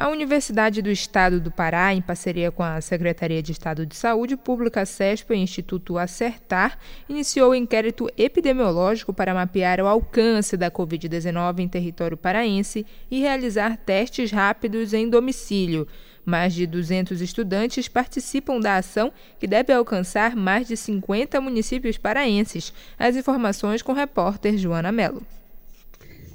A 0.01 0.09
Universidade 0.09 0.81
do 0.81 0.89
Estado 0.89 1.39
do 1.39 1.51
Pará, 1.51 1.93
em 1.93 2.01
parceria 2.01 2.51
com 2.51 2.63
a 2.63 2.81
Secretaria 2.81 3.39
de 3.39 3.51
Estado 3.51 3.85
de 3.85 3.95
Saúde 3.95 4.35
Pública, 4.35 4.83
SESP 4.83 5.35
e 5.35 5.37
Instituto 5.37 5.95
Acertar, 5.95 6.75
iniciou 7.07 7.51
o 7.51 7.55
inquérito 7.55 8.09
epidemiológico 8.17 9.13
para 9.13 9.31
mapear 9.31 9.79
o 9.79 9.85
alcance 9.85 10.57
da 10.57 10.71
Covid-19 10.71 11.59
em 11.59 11.67
território 11.67 12.17
paraense 12.17 12.83
e 13.11 13.19
realizar 13.19 13.77
testes 13.77 14.31
rápidos 14.31 14.91
em 14.91 15.07
domicílio. 15.07 15.87
Mais 16.25 16.55
de 16.55 16.65
200 16.65 17.21
estudantes 17.21 17.87
participam 17.87 18.59
da 18.59 18.77
ação, 18.77 19.13
que 19.39 19.45
deve 19.45 19.71
alcançar 19.71 20.35
mais 20.35 20.67
de 20.67 20.75
50 20.77 21.39
municípios 21.39 21.99
paraenses. 21.99 22.73
As 22.97 23.15
informações 23.15 23.83
com 23.83 23.91
o 23.91 23.95
repórter 23.95 24.57
Joana 24.57 24.91
Mello. 24.91 25.21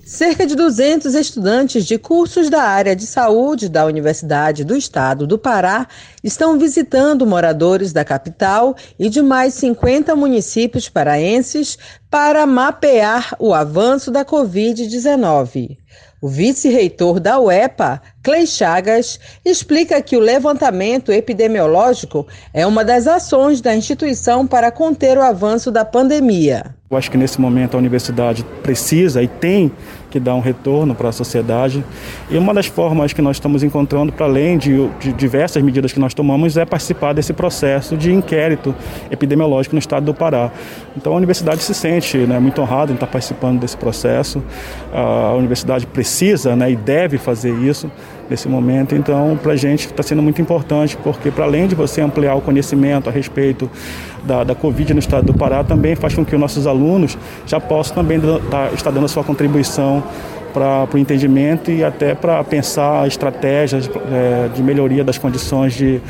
Cerca 0.07 0.47
de 0.47 0.55
200 0.55 1.17
estudantes 1.17 1.85
de 1.85 1.99
cursos 1.99 2.49
da 2.49 2.63
área 2.63 2.95
de 2.95 3.05
saúde 3.05 3.69
da 3.69 3.85
Universidade 3.85 4.63
do 4.63 4.77
Estado 4.77 5.27
do 5.27 5.37
Pará 5.37 5.89
estão 6.23 6.57
visitando 6.57 7.27
moradores 7.27 7.93
da 7.93 8.05
capital 8.05 8.77
e 8.97 9.09
de 9.09 9.21
mais 9.21 9.55
50 9.55 10.15
municípios 10.15 10.89
paraenses 10.89 11.77
para 12.09 12.47
mapear 12.47 13.35
o 13.41 13.53
avanço 13.53 14.13
da 14.13 14.25
Covid-19. 14.25 15.77
O 16.23 16.29
vice-reitor 16.29 17.19
da 17.19 17.41
UEPA, 17.41 18.01
Clay 18.27 18.45
Chagas, 18.45 19.21
explica 19.45 20.03
que 20.03 20.17
o 20.17 20.19
levantamento 20.19 21.13
epidemiológico 21.13 22.27
é 22.53 22.67
uma 22.67 22.85
das 22.85 23.07
ações 23.07 23.61
da 23.61 23.73
instituição 23.73 24.45
para 24.45 24.73
conter 24.73 25.17
o 25.17 25.23
avanço 25.23 25.71
da 25.71 25.85
pandemia. 25.85 26.75
Eu 26.89 26.97
acho 26.97 27.11
que 27.11 27.17
nesse 27.17 27.41
momento 27.41 27.75
a 27.75 27.79
universidade 27.79 28.45
precisa 28.63 29.21
e 29.21 29.27
tem 29.27 29.73
que 30.09 30.21
dar 30.21 30.37
um 30.37 30.41
retorno 30.41 30.95
para 30.95 31.09
a 31.09 31.13
sociedade. 31.13 31.85
E 32.31 32.39
uma 32.39 32.55
das 32.55 32.67
formas 32.67 33.13
que 33.13 33.21
nós 33.21 33.37
estamos 33.37 33.65
encontrando, 33.65 34.13
para 34.13 34.27
além 34.27 34.57
de, 34.57 34.89
de, 35.01 35.13
diversas 35.13 35.61
medidas 35.65 35.93
que 35.93 35.99
nós 35.99 36.15
tomamos, 36.15 36.57
é 36.57 36.65
participar 36.65 37.13
desse 37.13 37.33
processo 37.33 37.97
de 37.97 38.13
inquérito 38.13 38.73
epidemiológico 39.11 39.75
no 39.75 39.81
estado 39.81 40.07
do 40.07 40.15
Pará. 40.15 40.53
Então 40.97 41.13
a 41.13 41.17
universidade 41.17 41.61
se 41.63 41.75
sente 41.75 42.19
né, 42.19 42.39
muito 42.39 42.63
honrada 42.63 42.93
em 42.93 42.95
estar 42.95 43.09
participando 43.09 43.59
desse 43.59 43.77
processo. 43.77 44.41
A 44.93 45.35
universidade 45.35 45.89
precisa 45.89 46.55
né, 46.55 46.71
e 46.71 46.77
deve 46.77 47.19
fazer 47.19 47.53
isso 47.53 47.91
nesse 48.29 48.49
momento. 48.49 48.95
Então, 48.95 49.39
para 49.43 49.53
a 49.53 49.57
gente 49.57 49.87
está 49.87 50.03
sendo 50.03 50.23
muito 50.23 50.41
importante, 50.41 50.97
porque 50.97 51.31
para 51.31 51.45
além 51.45 51.67
de 51.67 51.75
você 51.75 52.01
ampliar 52.01 52.35
o 52.35 52.41
conhecimento 52.41 53.09
a 53.09 53.13
respeito 53.13 53.71
da, 54.25 54.45
da 54.45 54.55
Covid 54.55 54.93
no 54.95 55.01
estado 55.01 55.27
do 55.27 55.35
Pará, 55.35 55.63
também 55.63 55.95
faz 55.95 56.15
com 56.15 56.25
que 56.25 56.35
os 56.35 56.41
nossos 56.41 56.67
alunos 56.67 57.17
já 57.47 57.61
possam 57.61 57.97
também 57.97 58.21
tá, 58.51 58.71
estar 58.75 58.91
dando 58.91 59.07
a 59.07 59.09
sua 59.09 59.25
contribuição 59.25 60.03
para 60.53 60.89
o 60.95 60.99
entendimento 60.99 61.71
e 61.71 61.85
até 61.85 62.15
para 62.15 62.43
pensar 62.43 63.07
estratégias 63.07 63.91
é, 64.11 64.49
de 64.55 64.63
melhoria 64.63 65.05
das 65.05 65.19
condições 65.19 65.75
de 65.75 66.01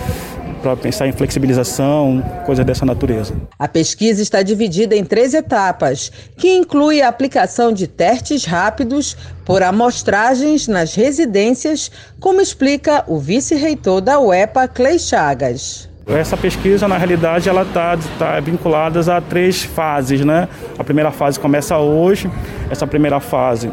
para 0.67 0.77
pensar 0.77 1.07
em 1.07 1.13
flexibilização, 1.13 2.21
coisas 2.45 2.65
dessa 2.67 2.85
natureza. 2.85 3.35
A 3.57 3.69
pesquisa 3.69 4.21
está 4.21 4.43
dividida 4.43 4.97
em 4.97 5.05
três 5.05 5.33
etapas, 5.33 6.11
que 6.37 6.57
inclui 6.57 7.01
a 7.01 7.09
aplicação 7.09 7.73
de 7.73 7.87
testes 7.87 8.45
rápidos 8.45 9.17
por 9.45 9.63
amostragens 9.63 10.67
nas 10.67 10.95
residências, 10.95 11.91
como 12.19 12.41
explica 12.41 13.05
o 13.07 13.19
vice-reitor 13.19 14.01
da 14.01 14.19
UEPA, 14.19 14.67
Clay 14.67 14.99
Chagas. 14.99 15.89
Essa 16.05 16.37
pesquisa, 16.37 16.87
na 16.89 16.97
realidade, 16.97 17.49
ela 17.49 17.63
está 17.63 17.97
tá 18.19 18.41
vinculada 18.41 19.01
a 19.15 19.21
três 19.21 19.63
fases, 19.63 20.25
né? 20.25 20.49
A 20.79 20.85
primeira 20.85 21.11
fase 21.11 21.39
começa 21.39 21.79
hoje. 21.79 22.31
Essa 22.71 22.87
primeira 22.87 23.19
fase 23.21 23.71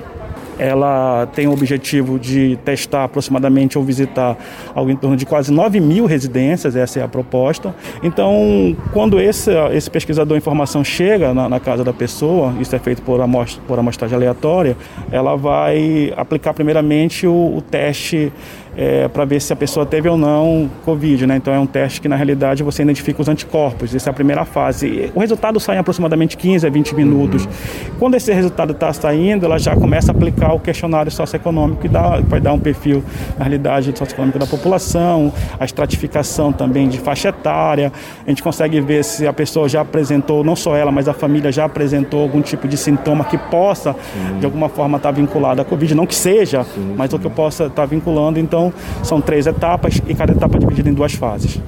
ela 0.58 1.28
tem 1.34 1.48
o 1.48 1.52
objetivo 1.52 2.20
de 2.20 2.58
testar 2.64 3.06
aproximadamente 3.06 3.78
ou 3.78 3.84
visitar 3.84 4.38
algo 4.74 4.92
em 4.92 4.96
torno 4.96 5.16
de 5.16 5.26
quase 5.26 5.52
9 5.52 5.80
mil 5.80 6.06
residências, 6.06 6.76
essa 6.76 7.00
é 7.00 7.04
a 7.04 7.08
proposta. 7.08 7.74
Então, 8.02 8.76
quando 8.92 9.20
esse, 9.20 9.52
esse 9.72 9.90
pesquisador 9.90 10.38
informação 10.38 10.84
chega 10.84 11.34
na, 11.34 11.50
na, 11.50 11.60
casa 11.60 11.84
da 11.84 11.94
pessoa, 11.94 12.54
isso 12.60 12.76
é 12.76 12.80
feito 12.80 13.02
por, 13.02 13.20
amostra, 13.22 13.62
por 13.68 13.80
amostragem 13.80 14.16
aleatória, 14.16 14.76
ela 15.12 15.36
vai 15.36 16.14
aplicar 16.16 16.54
primeiramente 16.54 17.26
o, 17.26 17.58
o 17.58 17.62
teste 17.62 18.32
é, 18.76 19.08
para 19.08 19.26
ver 19.26 19.40
se 19.40 19.54
a 19.54 19.56
pessoa 19.56 19.86
teve 19.86 20.10
ou 20.10 20.18
não 20.18 20.70
Covid, 20.84 21.28
né? 21.28 21.38
Então 21.38 21.54
é 21.54 21.60
um 21.60 21.66
teste 21.66 22.02
que 22.02 22.08
na 22.08 22.16
realidade 22.16 22.64
você 22.64 22.82
identifica 22.82 23.22
os 23.22 23.28
anticorpos. 23.28 23.94
Essa 23.94 24.10
é 24.10 24.12
a 24.12 24.14
primeira 24.14 24.46
fase. 24.46 25.12
O 25.14 25.20
resultado 25.20 25.60
sai 25.60 25.76
em 25.76 25.80
aproximadamente 25.80 26.36
15 26.38 26.66
a 26.66 26.70
20 26.70 26.96
minutos. 26.96 27.46
Uhum. 27.46 27.52
Quando 28.00 28.16
esse 28.16 28.34
resultado 28.34 28.72
está 28.72 28.92
saindo, 28.94 29.46
ela 29.46 29.60
já 29.60 29.76
começa 29.76 30.12
a 30.12 30.16
aplicar 30.16 30.54
o 30.54 30.60
questionário 30.60 31.12
socioeconômico 31.12 31.82
que 31.82 31.88
dá, 31.88 32.20
vai 32.22 32.40
dar 32.40 32.54
um 32.54 32.60
perfil 32.60 33.04
na 33.38 33.46
realidade 33.46 33.94
socioeconômico 33.98 34.40
da 34.40 34.48
população, 34.48 35.32
a 35.60 35.66
estratificação 35.66 36.52
também 36.52 36.88
de 36.88 36.98
faixa 36.98 37.30
etária. 37.30 37.92
A 38.26 38.30
gente 38.30 38.42
consegue 38.42 38.80
ver 38.82 39.04
se 39.04 39.28
a 39.28 39.34
pessoa 39.34 39.70
já 39.70 39.82
apresentou, 39.82 40.44
não 40.44 40.56
só 40.56 40.76
ela, 40.76 40.92
mas 40.92 41.08
a 41.08 41.14
família 41.14 41.52
já 41.52 41.66
apresentou 41.66 42.22
algum 42.22 42.42
tipo 42.42 42.68
de 42.68 42.78
sintoma 42.78 43.24
que 43.26 43.38
possa 43.38 43.92
uhum. 43.92 44.40
de 44.40 44.46
alguma 44.46 44.70
forma 44.70 44.98
estar 44.98 45.10
tá 45.10 45.16
vinculado 45.16 45.62
à 45.62 45.66
Covid, 45.66 45.94
não 45.94 46.06
que 46.06 46.16
seja, 46.16 46.66
mas 46.96 47.14
o 47.14 47.20
que 47.20 47.26
eu 47.26 47.32
possa 47.32 47.66
estar 47.66 47.84
tá 47.84 47.86
vinculando. 47.86 48.40
Então 48.40 48.63
então, 48.64 48.74
são 49.04 49.20
três 49.20 49.48
etapas 49.48 50.00
e 50.08 50.16
cada 50.16 50.32
etapa 50.32 50.56
é 50.56 50.60
dividida 50.60 50.90
em 50.90 50.94
duas 50.94 51.14
fases. 51.14 51.60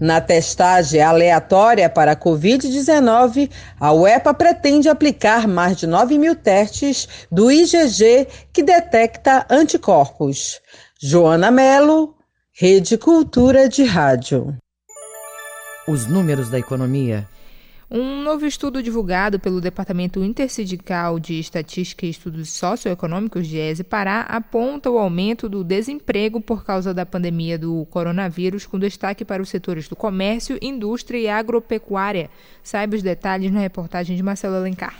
Na 0.00 0.20
testagem 0.20 1.00
aleatória 1.00 1.88
para 1.88 2.12
a 2.12 2.16
Covid-19, 2.16 3.48
a 3.78 3.92
UEPA 3.92 4.34
pretende 4.34 4.88
aplicar 4.88 5.46
mais 5.46 5.76
de 5.76 5.86
9 5.86 6.18
mil 6.18 6.34
testes 6.34 7.08
do 7.30 7.52
IgG 7.52 8.26
que 8.52 8.64
detecta 8.64 9.46
anticorpos. 9.48 10.60
Joana 11.00 11.52
Melo, 11.52 12.16
Rede 12.52 12.98
Cultura 12.98 13.68
de 13.68 13.84
Rádio. 13.84 14.56
Os 15.86 16.06
números 16.06 16.48
da 16.48 16.58
economia 16.58 17.26
um 17.94 18.22
novo 18.22 18.46
estudo 18.46 18.82
divulgado 18.82 19.38
pelo 19.38 19.60
Departamento 19.60 20.24
Intersindical 20.24 21.20
de 21.20 21.38
Estatística 21.38 22.06
e 22.06 22.10
Estudos 22.10 22.48
Socioeconômicos 22.48 23.46
de 23.46 23.58
ESE 23.58 23.84
Pará 23.84 24.22
aponta 24.22 24.90
o 24.90 24.96
aumento 24.96 25.46
do 25.46 25.62
desemprego 25.62 26.40
por 26.40 26.64
causa 26.64 26.94
da 26.94 27.04
pandemia 27.04 27.58
do 27.58 27.86
coronavírus, 27.90 28.64
com 28.64 28.78
destaque 28.78 29.26
para 29.26 29.42
os 29.42 29.50
setores 29.50 29.88
do 29.88 29.94
comércio, 29.94 30.58
indústria 30.62 31.18
e 31.18 31.28
agropecuária. 31.28 32.30
Saiba 32.62 32.96
os 32.96 33.02
detalhes 33.02 33.52
na 33.52 33.60
reportagem 33.60 34.16
de 34.16 34.22
Marcelo 34.22 34.56
Alencar. 34.56 34.94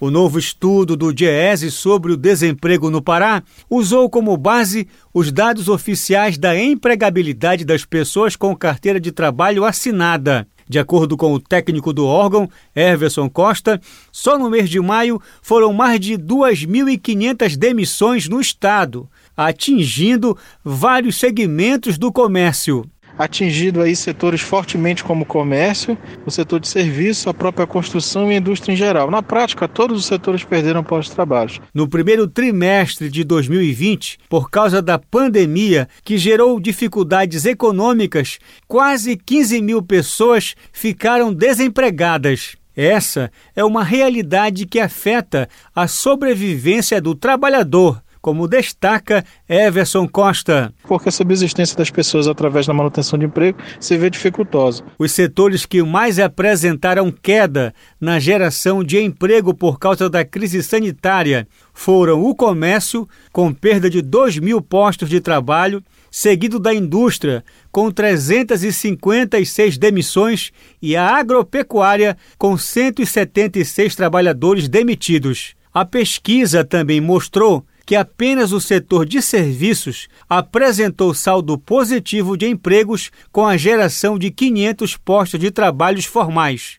O 0.00 0.10
novo 0.10 0.36
estudo 0.36 0.96
do 0.96 1.14
DIEESE 1.14 1.70
sobre 1.70 2.12
o 2.12 2.16
desemprego 2.16 2.90
no 2.90 3.00
Pará 3.00 3.44
usou 3.70 4.10
como 4.10 4.36
base 4.36 4.88
os 5.14 5.30
dados 5.30 5.68
oficiais 5.68 6.36
da 6.36 6.58
empregabilidade 6.58 7.64
das 7.64 7.84
pessoas 7.84 8.34
com 8.34 8.56
carteira 8.56 8.98
de 8.98 9.12
trabalho 9.12 9.64
assinada. 9.64 10.48
De 10.68 10.78
acordo 10.78 11.16
com 11.16 11.32
o 11.34 11.40
técnico 11.40 11.92
do 11.92 12.06
órgão, 12.06 12.48
Everson 12.74 13.28
Costa, 13.28 13.80
só 14.10 14.38
no 14.38 14.48
mês 14.48 14.70
de 14.70 14.80
maio 14.80 15.20
foram 15.42 15.72
mais 15.72 16.00
de 16.00 16.14
2.500 16.14 17.56
demissões 17.56 18.28
no 18.28 18.40
estado, 18.40 19.08
atingindo 19.36 20.36
vários 20.64 21.16
segmentos 21.16 21.98
do 21.98 22.10
comércio 22.10 22.88
atingido 23.18 23.80
aí 23.80 23.94
setores 23.94 24.40
fortemente 24.40 25.04
como 25.04 25.22
o 25.22 25.26
comércio, 25.26 25.96
o 26.26 26.30
setor 26.30 26.60
de 26.60 26.68
serviço, 26.68 27.28
a 27.28 27.34
própria 27.34 27.66
construção 27.66 28.30
e 28.30 28.34
a 28.34 28.38
indústria 28.38 28.72
em 28.72 28.76
geral. 28.76 29.10
Na 29.10 29.22
prática, 29.22 29.68
todos 29.68 29.98
os 29.98 30.06
setores 30.06 30.44
perderam 30.44 30.82
postos-trabalhos. 30.82 31.60
No 31.72 31.88
primeiro 31.88 32.26
trimestre 32.26 33.08
de 33.08 33.24
2020, 33.24 34.18
por 34.28 34.50
causa 34.50 34.82
da 34.82 34.98
pandemia 34.98 35.88
que 36.02 36.18
gerou 36.18 36.58
dificuldades 36.60 37.44
econômicas, 37.44 38.38
quase 38.66 39.16
15 39.16 39.62
mil 39.62 39.82
pessoas 39.82 40.54
ficaram 40.72 41.32
desempregadas. 41.32 42.56
Essa 42.76 43.30
é 43.54 43.64
uma 43.64 43.84
realidade 43.84 44.66
que 44.66 44.80
afeta 44.80 45.48
a 45.74 45.86
sobrevivência 45.86 47.00
do 47.00 47.14
trabalhador 47.14 48.02
como 48.24 48.48
destaca 48.48 49.22
Everson 49.46 50.08
Costa. 50.08 50.72
Porque 50.84 51.10
a 51.10 51.12
subsistência 51.12 51.76
das 51.76 51.90
pessoas 51.90 52.26
através 52.26 52.66
da 52.66 52.72
manutenção 52.72 53.18
de 53.18 53.26
emprego 53.26 53.58
se 53.78 53.98
vê 53.98 54.08
dificultosa. 54.08 54.82
Os 54.98 55.12
setores 55.12 55.66
que 55.66 55.82
mais 55.82 56.18
apresentaram 56.18 57.10
queda 57.12 57.74
na 58.00 58.18
geração 58.18 58.82
de 58.82 58.98
emprego 58.98 59.52
por 59.52 59.78
causa 59.78 60.08
da 60.08 60.24
crise 60.24 60.62
sanitária 60.62 61.46
foram 61.74 62.24
o 62.24 62.34
comércio, 62.34 63.06
com 63.30 63.52
perda 63.52 63.90
de 63.90 64.00
2 64.00 64.38
mil 64.38 64.62
postos 64.62 65.10
de 65.10 65.20
trabalho, 65.20 65.84
seguido 66.10 66.58
da 66.58 66.72
indústria, 66.72 67.44
com 67.70 67.90
356 67.90 69.76
demissões, 69.76 70.50
e 70.80 70.96
a 70.96 71.14
agropecuária, 71.14 72.16
com 72.38 72.56
176 72.56 73.94
trabalhadores 73.94 74.66
demitidos. 74.66 75.54
A 75.74 75.84
pesquisa 75.84 76.64
também 76.64 77.02
mostrou 77.02 77.66
que 77.84 77.96
apenas 77.96 78.52
o 78.52 78.60
setor 78.60 79.06
de 79.06 79.20
serviços 79.20 80.08
apresentou 80.28 81.14
saldo 81.14 81.58
positivo 81.58 82.36
de 82.36 82.46
empregos 82.46 83.10
com 83.30 83.46
a 83.46 83.56
geração 83.56 84.18
de 84.18 84.30
500 84.30 84.96
postos 84.96 85.40
de 85.40 85.50
trabalhos 85.50 86.04
formais. 86.04 86.78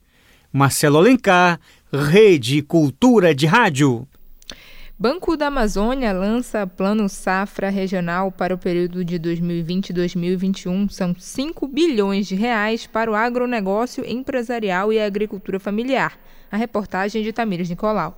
Marcelo 0.52 0.98
Alencar, 0.98 1.60
Rede 1.92 2.62
Cultura 2.62 3.36
de 3.36 3.46
Rádio. 3.46 4.08
Banco 4.98 5.36
da 5.36 5.48
Amazônia 5.48 6.14
lança 6.14 6.66
Plano 6.66 7.10
Safra 7.10 7.70
Regional 7.70 8.32
para 8.32 8.56
o 8.56 8.58
período 8.58 9.04
de 9.04 9.20
2020-2021. 9.20 10.90
São 10.90 11.14
5 11.14 11.68
bilhões 11.68 12.28
de 12.28 12.36
reais 12.36 12.88
para 12.88 13.12
o 13.12 13.16
agronegócio 13.16 14.10
empresarial 14.10 14.94
e 14.94 15.00
a 15.00 15.06
agricultura 15.06 15.60
familiar. 15.60 16.18
A 16.50 16.56
reportagem 16.56 17.22
de 17.24 17.34
Tamires 17.34 17.70
Nicolau. 17.70 18.18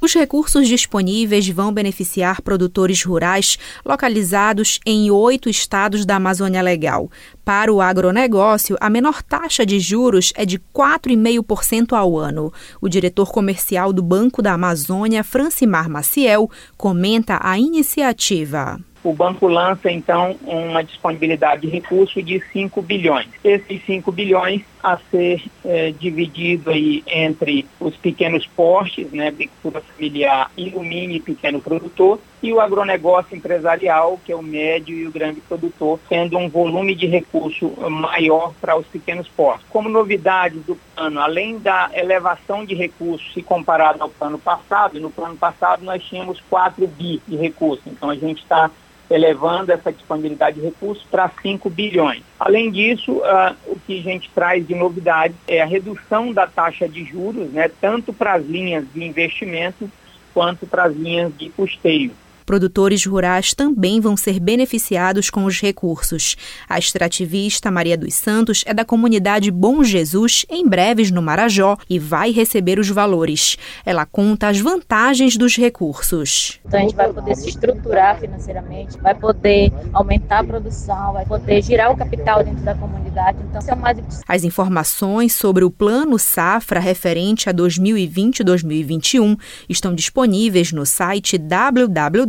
Os 0.00 0.14
recursos 0.14 0.68
disponíveis 0.68 1.48
vão 1.48 1.72
beneficiar 1.72 2.40
produtores 2.40 3.02
rurais 3.02 3.58
localizados 3.84 4.78
em 4.86 5.10
oito 5.10 5.50
estados 5.50 6.06
da 6.06 6.16
Amazônia 6.16 6.62
Legal. 6.62 7.10
Para 7.44 7.72
o 7.72 7.80
agronegócio, 7.80 8.76
a 8.80 8.88
menor 8.88 9.22
taxa 9.22 9.66
de 9.66 9.80
juros 9.80 10.32
é 10.36 10.44
de 10.44 10.58
4,5% 10.58 11.94
ao 11.94 12.16
ano. 12.16 12.52
O 12.80 12.88
diretor 12.88 13.32
comercial 13.32 13.92
do 13.92 14.02
Banco 14.02 14.40
da 14.40 14.52
Amazônia, 14.52 15.24
Francimar 15.24 15.88
Maciel, 15.88 16.48
comenta 16.76 17.40
a 17.42 17.58
iniciativa 17.58 18.78
o 19.02 19.12
banco 19.12 19.46
lança 19.46 19.90
então 19.90 20.36
uma 20.44 20.82
disponibilidade 20.82 21.62
de 21.62 21.68
recurso 21.68 22.22
de 22.22 22.42
5 22.52 22.82
bilhões. 22.82 23.28
Esses 23.42 23.84
5 23.86 24.10
bilhões 24.12 24.62
a 24.82 24.98
ser 25.10 25.42
é, 25.64 25.90
dividido 25.90 26.70
aí 26.70 27.02
entre 27.06 27.66
os 27.80 27.96
pequenos 27.96 28.46
portes, 28.46 29.10
né, 29.10 29.28
agricultura 29.28 29.80
familiar 29.80 30.50
e 30.56 30.70
o 30.74 30.80
mini 30.80 31.20
pequeno 31.20 31.60
produtor, 31.60 32.20
e 32.42 32.52
o 32.52 32.60
agronegócio 32.60 33.36
empresarial, 33.36 34.20
que 34.24 34.30
é 34.30 34.36
o 34.36 34.42
médio 34.42 34.96
e 34.96 35.06
o 35.06 35.10
grande 35.10 35.40
produtor, 35.40 35.98
tendo 36.08 36.38
um 36.38 36.48
volume 36.48 36.94
de 36.94 37.06
recurso 37.06 37.72
maior 37.90 38.52
para 38.60 38.76
os 38.76 38.86
pequenos 38.86 39.26
portos. 39.28 39.66
Como 39.68 39.88
novidade 39.88 40.60
do 40.60 40.76
plano, 40.94 41.20
além 41.20 41.58
da 41.58 41.90
elevação 41.92 42.64
de 42.64 42.74
recursos 42.74 43.32
se 43.34 43.42
comparado 43.42 44.02
ao 44.02 44.08
plano 44.08 44.38
passado, 44.38 45.00
no 45.00 45.10
plano 45.10 45.36
passado 45.36 45.84
nós 45.84 46.02
tínhamos 46.04 46.40
4 46.48 46.86
bi 46.86 47.20
de 47.26 47.36
recursos, 47.36 47.86
então 47.86 48.10
a 48.10 48.14
gente 48.14 48.42
está 48.42 48.70
elevando 49.10 49.72
essa 49.72 49.92
disponibilidade 49.92 50.60
de 50.60 50.66
recursos 50.66 51.04
para 51.10 51.30
5 51.42 51.70
bilhões. 51.70 52.22
Além 52.38 52.70
disso, 52.70 53.12
uh, 53.12 53.56
o 53.66 53.78
que 53.86 53.98
a 53.98 54.02
gente 54.02 54.30
traz 54.34 54.66
de 54.66 54.74
novidade 54.74 55.34
é 55.46 55.62
a 55.62 55.66
redução 55.66 56.32
da 56.32 56.46
taxa 56.46 56.88
de 56.88 57.04
juros, 57.04 57.50
né, 57.50 57.70
tanto 57.80 58.12
para 58.12 58.34
as 58.34 58.46
linhas 58.46 58.84
de 58.92 59.04
investimento 59.04 59.90
quanto 60.34 60.66
para 60.66 60.84
as 60.84 60.94
linhas 60.94 61.32
de 61.36 61.48
custeio. 61.50 62.12
Produtores 62.48 63.04
rurais 63.04 63.52
também 63.52 64.00
vão 64.00 64.16
ser 64.16 64.40
beneficiados 64.40 65.28
com 65.28 65.44
os 65.44 65.60
recursos. 65.60 66.34
A 66.66 66.78
extrativista 66.78 67.70
Maria 67.70 67.94
dos 67.94 68.14
Santos 68.14 68.64
é 68.64 68.72
da 68.72 68.86
comunidade 68.86 69.50
Bom 69.50 69.84
Jesus, 69.84 70.46
em 70.48 70.66
breves 70.66 71.10
no 71.10 71.20
Marajó, 71.20 71.76
e 71.90 71.98
vai 71.98 72.30
receber 72.30 72.78
os 72.78 72.88
valores. 72.88 73.58
Ela 73.84 74.06
conta 74.06 74.48
as 74.48 74.58
vantagens 74.58 75.36
dos 75.36 75.58
recursos. 75.58 76.58
Então 76.64 76.80
a 76.80 76.82
gente 76.84 76.96
vai 76.96 77.12
poder 77.12 77.36
se 77.36 77.50
estruturar 77.50 78.18
financeiramente, 78.18 78.96
vai 78.96 79.14
poder 79.14 79.70
aumentar 79.92 80.38
a 80.38 80.44
produção, 80.44 81.12
vai 81.12 81.26
poder 81.26 81.60
girar 81.60 81.92
o 81.92 81.98
capital 81.98 82.42
dentro 82.42 82.64
da 82.64 82.74
comunidade. 82.74 83.36
Então, 83.46 83.60
isso 83.60 83.70
é 83.70 83.74
mais 83.74 83.98
As 84.26 84.42
informações 84.44 85.34
sobre 85.34 85.66
o 85.66 85.70
Plano 85.70 86.18
Safra 86.18 86.80
referente 86.80 87.50
a 87.50 87.52
2020-2021 87.52 89.38
estão 89.68 89.94
disponíveis 89.94 90.72
no 90.72 90.86
site 90.86 91.36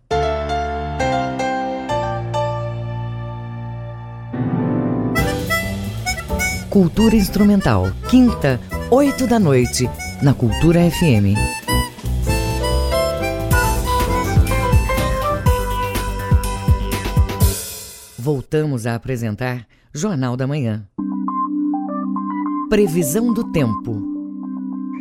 Cultura 6.76 7.15
Instrumental, 7.15 7.86
quinta, 8.09 8.59
oito 8.91 9.26
da 9.26 9.39
noite, 9.39 9.89
na 10.21 10.34
Cultura 10.34 10.82
FM. 10.91 11.39
Voltamos 18.19 18.86
a 18.86 18.93
apresentar 18.93 19.65
Jornal 19.93 20.36
da 20.36 20.45
Manhã. 20.45 20.86
Previsão 22.69 23.34
do 23.34 23.49
tempo. 23.53 24.14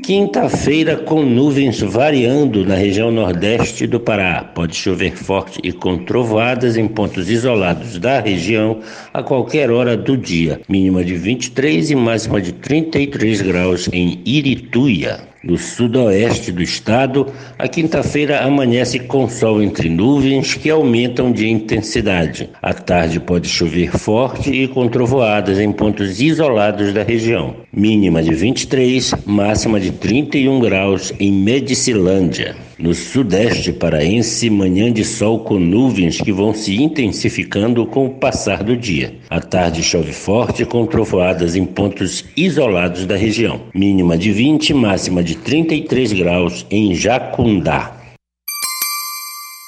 Quinta-feira 0.05 0.99
com 0.99 1.23
nuvens 1.23 1.81
variando 1.81 2.63
na 2.63 2.75
região 2.75 3.11
nordeste 3.11 3.87
do 3.87 3.99
Pará. 3.99 4.45
Pode 4.45 4.77
chover 4.77 5.17
forte 5.17 5.59
e 5.65 5.73
com 5.73 5.97
trovoadas 5.97 6.77
em 6.77 6.87
pontos 6.87 7.31
isolados 7.31 7.99
da 7.99 8.21
região 8.21 8.81
a 9.15 9.23
qualquer 9.23 9.71
hora 9.71 9.97
do 9.97 10.15
dia. 10.15 10.61
Mínima 10.69 11.03
de 11.03 11.15
23 11.15 11.93
e 11.93 11.95
máxima 11.95 12.39
de 12.39 12.53
33 12.53 13.41
graus 13.41 13.89
em 13.95 14.21
Irituia. 14.27 15.34
No 15.47 15.59
sudoeste 15.59 16.51
do 16.51 16.63
estado, 16.63 17.27
a 17.59 17.69
quinta-feira 17.69 18.41
amanhece 18.41 18.99
com 18.99 19.29
sol 19.29 19.63
entre 19.63 19.91
nuvens 19.91 20.55
que 20.55 20.71
aumentam 20.71 21.31
de 21.31 21.47
intensidade. 21.47 22.49
À 22.63 22.73
tarde 22.73 23.21
pode 23.21 23.47
chover 23.47 23.91
forte 23.91 24.51
e 24.51 24.67
com 24.67 24.89
trovoadas 24.89 25.59
em 25.59 25.71
pontos 25.71 26.19
isolados 26.19 26.95
da 26.95 27.03
região. 27.03 27.57
Mínima 27.71 28.23
de 28.23 28.33
23, 28.35 29.15
máxima 29.27 29.79
de 29.79 29.91
31 29.93 30.61
graus 30.61 31.13
em 31.21 31.31
Medicilândia. 31.31 32.57
No 32.79 32.93
sudeste 32.93 33.73
paraense, 33.73 34.51
manhã 34.51 34.93
de 34.93 35.05
sol 35.05 35.45
com 35.45 35.59
nuvens 35.59 36.21
que 36.21 36.33
vão 36.33 36.53
se 36.53 36.83
intensificando 36.83 37.87
com 37.87 38.07
o 38.07 38.15
passar 38.15 38.65
do 38.65 38.77
dia. 38.77 39.15
À 39.31 39.41
tarde 39.41 39.83
chove 39.83 40.13
forte 40.13 40.65
com 40.65 40.85
trovoadas 40.85 41.55
em 41.55 41.65
pontos 41.65 42.25
isolados 42.37 43.07
da 43.07 43.17
região. 43.17 43.63
Mínima 43.73 44.19
de 44.19 44.33
20, 44.33 44.75
máxima 44.75 45.23
de 45.23 45.37
33 45.37 46.13
graus 46.13 46.67
em 46.71 46.95
Jacundá. 46.95 47.97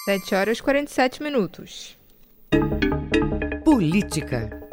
7 0.07 0.35
horas 0.35 0.59
e 0.59 0.63
47 0.63 1.23
minutos. 1.23 1.97
Política. 3.65 4.66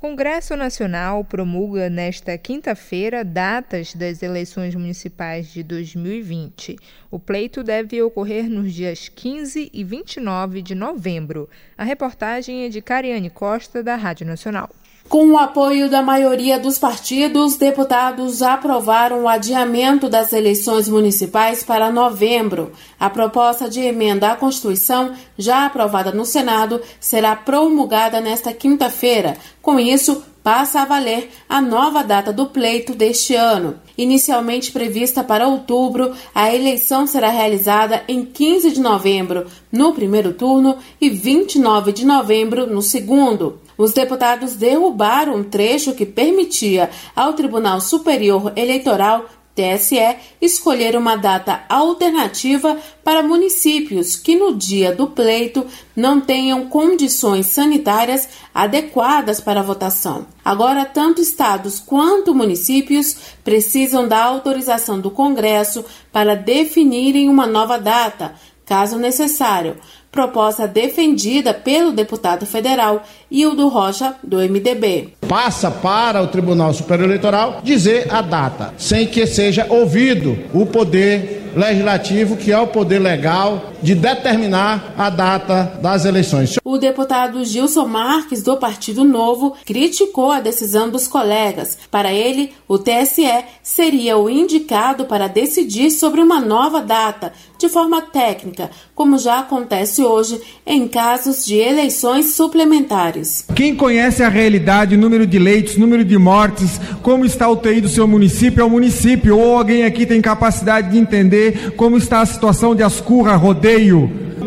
Congresso 0.00 0.54
Nacional 0.54 1.24
promulga 1.24 1.90
nesta 1.90 2.38
quinta-feira 2.38 3.24
datas 3.24 3.94
das 3.94 4.22
eleições 4.22 4.72
municipais 4.76 5.52
de 5.52 5.64
2020. 5.64 6.76
O 7.10 7.18
pleito 7.18 7.64
deve 7.64 8.00
ocorrer 8.00 8.48
nos 8.48 8.72
dias 8.72 9.08
15 9.08 9.68
e 9.74 9.82
29 9.82 10.62
de 10.62 10.76
novembro. 10.76 11.50
A 11.76 11.82
reportagem 11.82 12.64
é 12.64 12.68
de 12.68 12.80
Cariane 12.80 13.28
Costa, 13.28 13.82
da 13.82 13.96
Rádio 13.96 14.24
Nacional. 14.24 14.70
Com 15.08 15.28
o 15.28 15.38
apoio 15.38 15.88
da 15.88 16.02
maioria 16.02 16.58
dos 16.58 16.78
partidos, 16.78 17.56
deputados 17.56 18.42
aprovaram 18.42 19.22
o 19.22 19.28
adiamento 19.28 20.06
das 20.06 20.34
eleições 20.34 20.86
municipais 20.86 21.64
para 21.64 21.90
novembro. 21.90 22.72
A 23.00 23.08
proposta 23.08 23.70
de 23.70 23.80
emenda 23.80 24.30
à 24.30 24.36
Constituição, 24.36 25.14
já 25.38 25.64
aprovada 25.64 26.12
no 26.12 26.26
Senado, 26.26 26.82
será 27.00 27.34
promulgada 27.34 28.20
nesta 28.20 28.52
quinta-feira. 28.52 29.38
Com 29.62 29.80
isso, 29.80 30.22
passa 30.48 30.80
a 30.80 30.86
valer 30.86 31.28
a 31.46 31.60
nova 31.60 32.02
data 32.02 32.32
do 32.32 32.46
pleito 32.46 32.94
deste 32.94 33.34
ano. 33.34 33.74
Inicialmente 33.98 34.72
prevista 34.72 35.22
para 35.22 35.46
outubro, 35.46 36.14
a 36.34 36.54
eleição 36.54 37.06
será 37.06 37.28
realizada 37.28 38.02
em 38.08 38.24
15 38.24 38.70
de 38.70 38.80
novembro, 38.80 39.44
no 39.70 39.92
primeiro 39.92 40.32
turno, 40.32 40.78
e 40.98 41.10
29 41.10 41.92
de 41.92 42.06
novembro, 42.06 42.66
no 42.66 42.80
segundo. 42.80 43.60
Os 43.76 43.92
deputados 43.92 44.54
derrubaram 44.54 45.36
um 45.36 45.44
trecho 45.44 45.94
que 45.94 46.06
permitia 46.06 46.88
ao 47.14 47.34
Tribunal 47.34 47.82
Superior 47.82 48.50
Eleitoral 48.56 49.26
TSE 49.58 50.16
escolher 50.40 50.94
uma 50.96 51.16
data 51.16 51.64
alternativa 51.68 52.78
para 53.02 53.24
municípios 53.24 54.14
que 54.14 54.36
no 54.36 54.54
dia 54.54 54.94
do 54.94 55.08
pleito 55.08 55.66
não 55.96 56.20
tenham 56.20 56.68
condições 56.68 57.46
sanitárias 57.46 58.28
adequadas 58.54 59.40
para 59.40 59.58
a 59.58 59.64
votação. 59.64 60.26
Agora, 60.44 60.84
tanto 60.84 61.20
estados 61.20 61.80
quanto 61.80 62.32
municípios 62.32 63.16
precisam 63.42 64.06
da 64.06 64.22
autorização 64.22 65.00
do 65.00 65.10
Congresso 65.10 65.84
para 66.12 66.36
definirem 66.36 67.28
uma 67.28 67.46
nova 67.46 67.78
data, 67.78 68.34
caso 68.64 68.96
necessário 68.96 69.76
proposta 70.10 70.66
defendida 70.66 71.52
pelo 71.52 71.92
deputado 71.92 72.46
federal 72.46 73.02
Hildo 73.30 73.68
Rocha, 73.68 74.14
do 74.22 74.38
MDB. 74.38 75.14
Passa 75.28 75.70
para 75.70 76.22
o 76.22 76.28
Tribunal 76.28 76.72
Superior 76.72 77.08
Eleitoral 77.08 77.60
dizer 77.62 78.06
a 78.10 78.22
data, 78.22 78.74
sem 78.78 79.06
que 79.06 79.26
seja 79.26 79.66
ouvido 79.68 80.38
o 80.52 80.66
poder 80.66 81.38
Legislativo, 81.54 82.36
que 82.36 82.52
é 82.52 82.58
o 82.58 82.66
poder 82.66 82.98
legal 82.98 83.72
de 83.82 83.94
determinar 83.94 84.94
a 84.96 85.10
data 85.10 85.78
das 85.80 86.04
eleições. 86.04 86.58
O 86.64 86.78
deputado 86.78 87.44
Gilson 87.44 87.86
Marques, 87.86 88.42
do 88.42 88.56
Partido 88.56 89.04
Novo, 89.04 89.54
criticou 89.64 90.30
a 90.32 90.40
decisão 90.40 90.90
dos 90.90 91.06
colegas. 91.06 91.78
Para 91.90 92.12
ele, 92.12 92.52
o 92.66 92.78
TSE 92.78 93.44
seria 93.62 94.18
o 94.18 94.28
indicado 94.28 95.04
para 95.04 95.28
decidir 95.28 95.90
sobre 95.90 96.20
uma 96.20 96.40
nova 96.40 96.80
data, 96.80 97.32
de 97.58 97.68
forma 97.68 98.00
técnica, 98.02 98.70
como 98.94 99.18
já 99.18 99.40
acontece 99.40 100.02
hoje 100.02 100.40
em 100.66 100.86
casos 100.86 101.44
de 101.44 101.56
eleições 101.56 102.34
suplementares. 102.34 103.44
Quem 103.54 103.74
conhece 103.74 104.22
a 104.22 104.28
realidade, 104.28 104.94
o 104.94 104.98
número 104.98 105.26
de 105.26 105.38
leitos, 105.38 105.76
número 105.76 106.04
de 106.04 106.16
mortes, 106.16 106.80
como 107.02 107.24
está 107.24 107.48
o 107.48 107.56
TI 107.56 107.80
do 107.80 107.88
seu 107.88 108.06
município, 108.06 108.60
é 108.60 108.64
o 108.64 108.70
município, 108.70 109.36
ou 109.36 109.58
alguém 109.58 109.84
aqui 109.84 110.06
tem 110.06 110.20
capacidade 110.20 110.90
de 110.90 110.98
entender 110.98 111.72
como 111.76 111.96
está 111.96 112.20
a 112.20 112.26
situação 112.26 112.74
de 112.74 112.82
Ascurra, 112.82 113.34
Rodeio, 113.36 113.67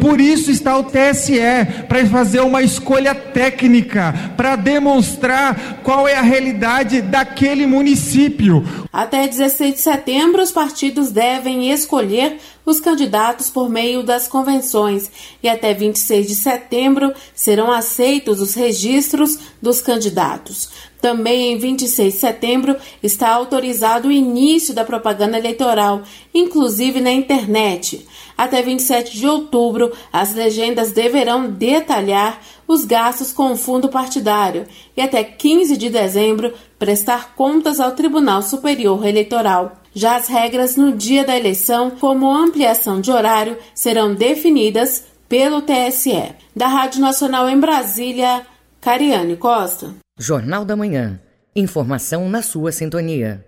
por 0.01 0.19
isso 0.19 0.49
está 0.49 0.80
o 0.80 0.84
TSE, 0.84 1.39
para 1.88 2.03
fazer 2.07 2.39
uma 2.39 2.63
escolha 2.63 3.13
técnica, 3.13 4.34
para 4.36 4.55
demonstrar 4.55 5.82
qual 5.84 6.07
é 6.07 6.15
a 6.15 6.24
realidade 6.24 7.01
daquele 7.01 7.67
município. 7.67 8.65
Até 8.91 9.28
16 9.28 9.76
de 9.76 9.80
setembro, 9.80 10.41
os 10.41 10.51
partidos 10.51 11.11
devem 11.11 11.72
escolher 11.72 12.38
os 12.65 12.80
candidatos 12.80 13.49
por 13.49 13.69
meio 13.69 14.01
das 14.01 14.28
convenções 14.28 15.11
e 15.41 15.47
até 15.47 15.72
26 15.72 16.28
de 16.28 16.36
setembro 16.36 17.13
serão 17.36 17.72
aceitos 17.72 18.41
os 18.41 18.55
registros 18.55 19.38
dos 19.61 19.82
candidatos. 19.82 20.69
Também 21.02 21.52
em 21.52 21.58
26 21.58 22.14
de 22.14 22.20
setembro 22.20 22.76
está 23.02 23.34
autorizado 23.34 24.08
o 24.08 24.12
início 24.12 24.74
da 24.74 24.86
propaganda 24.86 25.38
eleitoral, 25.38 26.04
inclusive 26.32 27.02
na 27.02 27.12
internet. 27.12 28.08
Até 28.38 28.62
27 28.62 29.18
de 29.18 29.28
outubro, 29.28 29.91
as 30.14 30.36
legendas 30.36 30.91
deverão 30.91 31.49
detalhar 31.49 32.39
os 32.68 32.86
gastos 32.86 33.32
com 33.34 33.52
o 33.52 33.58
fundo 33.58 33.89
partidário 33.89 34.68
e 34.95 35.02
até 35.02 35.24
15 35.24 35.76
de 35.76 35.89
dezembro 35.89 36.54
prestar 36.78 37.34
contas 37.36 37.80
ao 37.80 37.91
Tribunal 37.91 38.43
Superior 38.43 39.06
Eleitoral. 39.06 39.82
Já 39.93 40.16
as 40.16 40.28
regras 40.28 40.76
no 40.76 40.91
dia 40.93 41.26
da 41.26 41.38
eleição, 41.38 41.91
como 41.91 42.32
ampliação 42.32 43.02
de 43.02 43.12
horário, 43.12 43.58
serão 43.74 44.14
definidas 44.14 45.04
pelo 45.28 45.62
TSE. 45.62 46.34
Da 46.56 46.68
Rádio 46.68 47.02
Nacional 47.02 47.49
em 47.49 47.60
Brasília, 47.60 48.45
Cariane 48.80 49.36
Costa. 49.36 49.95
Jornal 50.22 50.63
da 50.63 50.76
Manhã. 50.76 51.19
Informação 51.55 52.30
na 52.30 52.43
sua 52.43 52.72
sintonia. 52.72 53.43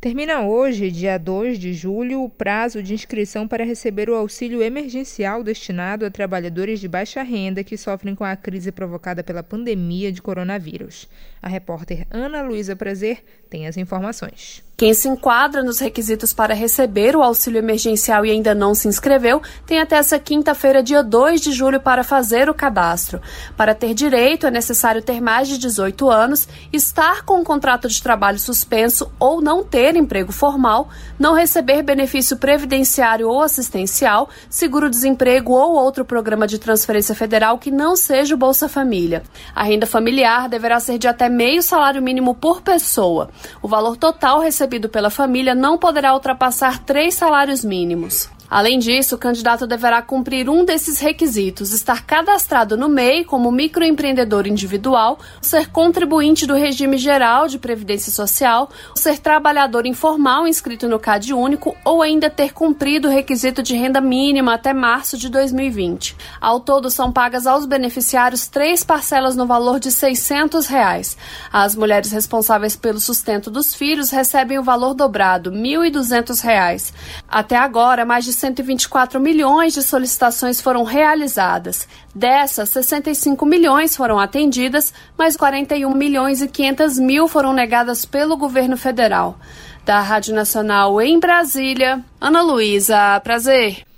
Termina 0.00 0.42
hoje, 0.42 0.90
dia 0.90 1.16
2 1.16 1.60
de 1.60 1.72
julho, 1.72 2.24
o 2.24 2.28
prazo 2.28 2.82
de 2.82 2.92
inscrição 2.92 3.46
para 3.46 3.64
receber 3.64 4.10
o 4.10 4.16
auxílio 4.16 4.60
emergencial 4.60 5.44
destinado 5.44 6.04
a 6.04 6.10
trabalhadores 6.10 6.80
de 6.80 6.88
baixa 6.88 7.22
renda 7.22 7.62
que 7.62 7.76
sofrem 7.76 8.16
com 8.16 8.24
a 8.24 8.34
crise 8.34 8.72
provocada 8.72 9.22
pela 9.22 9.44
pandemia 9.44 10.10
de 10.10 10.20
coronavírus. 10.20 11.08
A 11.42 11.48
repórter 11.48 12.06
Ana 12.10 12.42
Luísa 12.42 12.74
Prazer 12.74 13.24
tem 13.48 13.66
as 13.66 13.76
informações. 13.76 14.62
Quem 14.78 14.94
se 14.94 15.08
enquadra 15.08 15.60
nos 15.60 15.80
requisitos 15.80 16.32
para 16.32 16.54
receber 16.54 17.16
o 17.16 17.22
auxílio 17.22 17.58
emergencial 17.58 18.24
e 18.24 18.30
ainda 18.30 18.54
não 18.54 18.76
se 18.76 18.86
inscreveu, 18.86 19.42
tem 19.66 19.80
até 19.80 19.96
essa 19.96 20.20
quinta-feira, 20.20 20.84
dia 20.84 21.02
2 21.02 21.40
de 21.40 21.50
julho, 21.50 21.80
para 21.80 22.04
fazer 22.04 22.48
o 22.48 22.54
cadastro. 22.54 23.20
Para 23.56 23.74
ter 23.74 23.92
direito, 23.92 24.46
é 24.46 24.52
necessário 24.52 25.02
ter 25.02 25.20
mais 25.20 25.48
de 25.48 25.58
18 25.58 26.08
anos, 26.08 26.46
estar 26.72 27.24
com 27.24 27.40
um 27.40 27.44
contrato 27.44 27.88
de 27.88 28.00
trabalho 28.00 28.38
suspenso 28.38 29.10
ou 29.18 29.40
não 29.40 29.64
ter 29.64 29.96
emprego 29.96 30.30
formal, 30.30 30.88
não 31.18 31.34
receber 31.34 31.82
benefício 31.82 32.36
previdenciário 32.36 33.28
ou 33.28 33.42
assistencial, 33.42 34.28
seguro-desemprego 34.48 35.54
ou 35.54 35.72
outro 35.72 36.04
programa 36.04 36.46
de 36.46 36.56
transferência 36.56 37.16
federal 37.16 37.58
que 37.58 37.72
não 37.72 37.96
seja 37.96 38.36
o 38.36 38.38
Bolsa 38.38 38.68
Família. 38.68 39.24
A 39.56 39.64
renda 39.64 39.86
familiar 39.86 40.48
deverá 40.48 40.78
ser 40.78 40.98
de 40.98 41.08
até 41.08 41.27
meio 41.28 41.62
salário 41.62 42.02
mínimo 42.02 42.34
por 42.34 42.62
pessoa. 42.62 43.30
O 43.62 43.68
valor 43.68 43.96
total 43.96 44.40
recebido 44.40 44.68
recebido 44.78 44.88
pela 44.88 45.10
família 45.10 45.54
não 45.54 45.78
poderá 45.78 46.14
ultrapassar 46.14 46.84
três 46.84 47.14
salários 47.14 47.64
mínimos. 47.64 48.28
Além 48.50 48.78
disso, 48.78 49.14
o 49.14 49.18
candidato 49.18 49.66
deverá 49.66 50.00
cumprir 50.00 50.48
um 50.48 50.64
desses 50.64 50.98
requisitos: 50.98 51.72
estar 51.72 52.04
cadastrado 52.04 52.76
no 52.76 52.88
MEI 52.88 53.24
como 53.24 53.52
microempreendedor 53.52 54.46
individual, 54.46 55.18
ser 55.40 55.68
contribuinte 55.68 56.46
do 56.46 56.54
regime 56.54 56.96
geral 56.96 57.46
de 57.46 57.58
previdência 57.58 58.10
social, 58.10 58.70
ser 58.94 59.18
trabalhador 59.18 59.86
informal 59.86 60.46
inscrito 60.46 60.88
no 60.88 60.98
CAD 60.98 61.34
único 61.34 61.76
ou 61.84 62.00
ainda 62.00 62.30
ter 62.30 62.52
cumprido 62.52 63.08
o 63.08 63.10
requisito 63.10 63.62
de 63.62 63.76
renda 63.76 64.00
mínima 64.00 64.54
até 64.54 64.72
março 64.72 65.18
de 65.18 65.28
2020. 65.28 66.16
Ao 66.40 66.60
todo, 66.60 66.90
são 66.90 67.12
pagas 67.12 67.46
aos 67.46 67.66
beneficiários 67.66 68.48
três 68.48 68.82
parcelas 68.82 69.36
no 69.36 69.46
valor 69.46 69.78
de 69.78 69.90
600 69.90 70.66
reais. 70.66 71.16
As 71.52 71.76
mulheres 71.76 72.12
responsáveis 72.12 72.76
pelo 72.76 73.00
sustento 73.00 73.50
dos 73.50 73.74
filhos 73.74 74.10
recebem 74.10 74.58
o 74.58 74.62
valor 74.62 74.94
dobrado, 74.94 75.50
R$ 75.50 75.58
1.200. 75.58 76.92
Até 77.28 77.56
agora, 77.56 78.04
mais 78.04 78.24
de 78.24 78.37
124 78.38 79.20
milhões 79.20 79.74
de 79.74 79.82
solicitações 79.82 80.60
foram 80.60 80.84
realizadas. 80.84 81.88
Dessas, 82.14 82.70
65 82.70 83.44
milhões 83.44 83.96
foram 83.96 84.18
atendidas, 84.18 84.94
mas 85.16 85.36
41 85.36 85.94
milhões 85.94 86.40
e 86.40 86.48
500 86.48 86.98
mil 86.98 87.28
foram 87.28 87.52
negadas 87.52 88.04
pelo 88.04 88.36
governo 88.36 88.76
federal. 88.76 89.38
Da 89.84 90.00
Rádio 90.00 90.34
Nacional 90.34 91.00
em 91.00 91.18
Brasília, 91.18 92.04
Ana 92.20 92.42
Luísa, 92.42 93.20
prazer. 93.24 93.88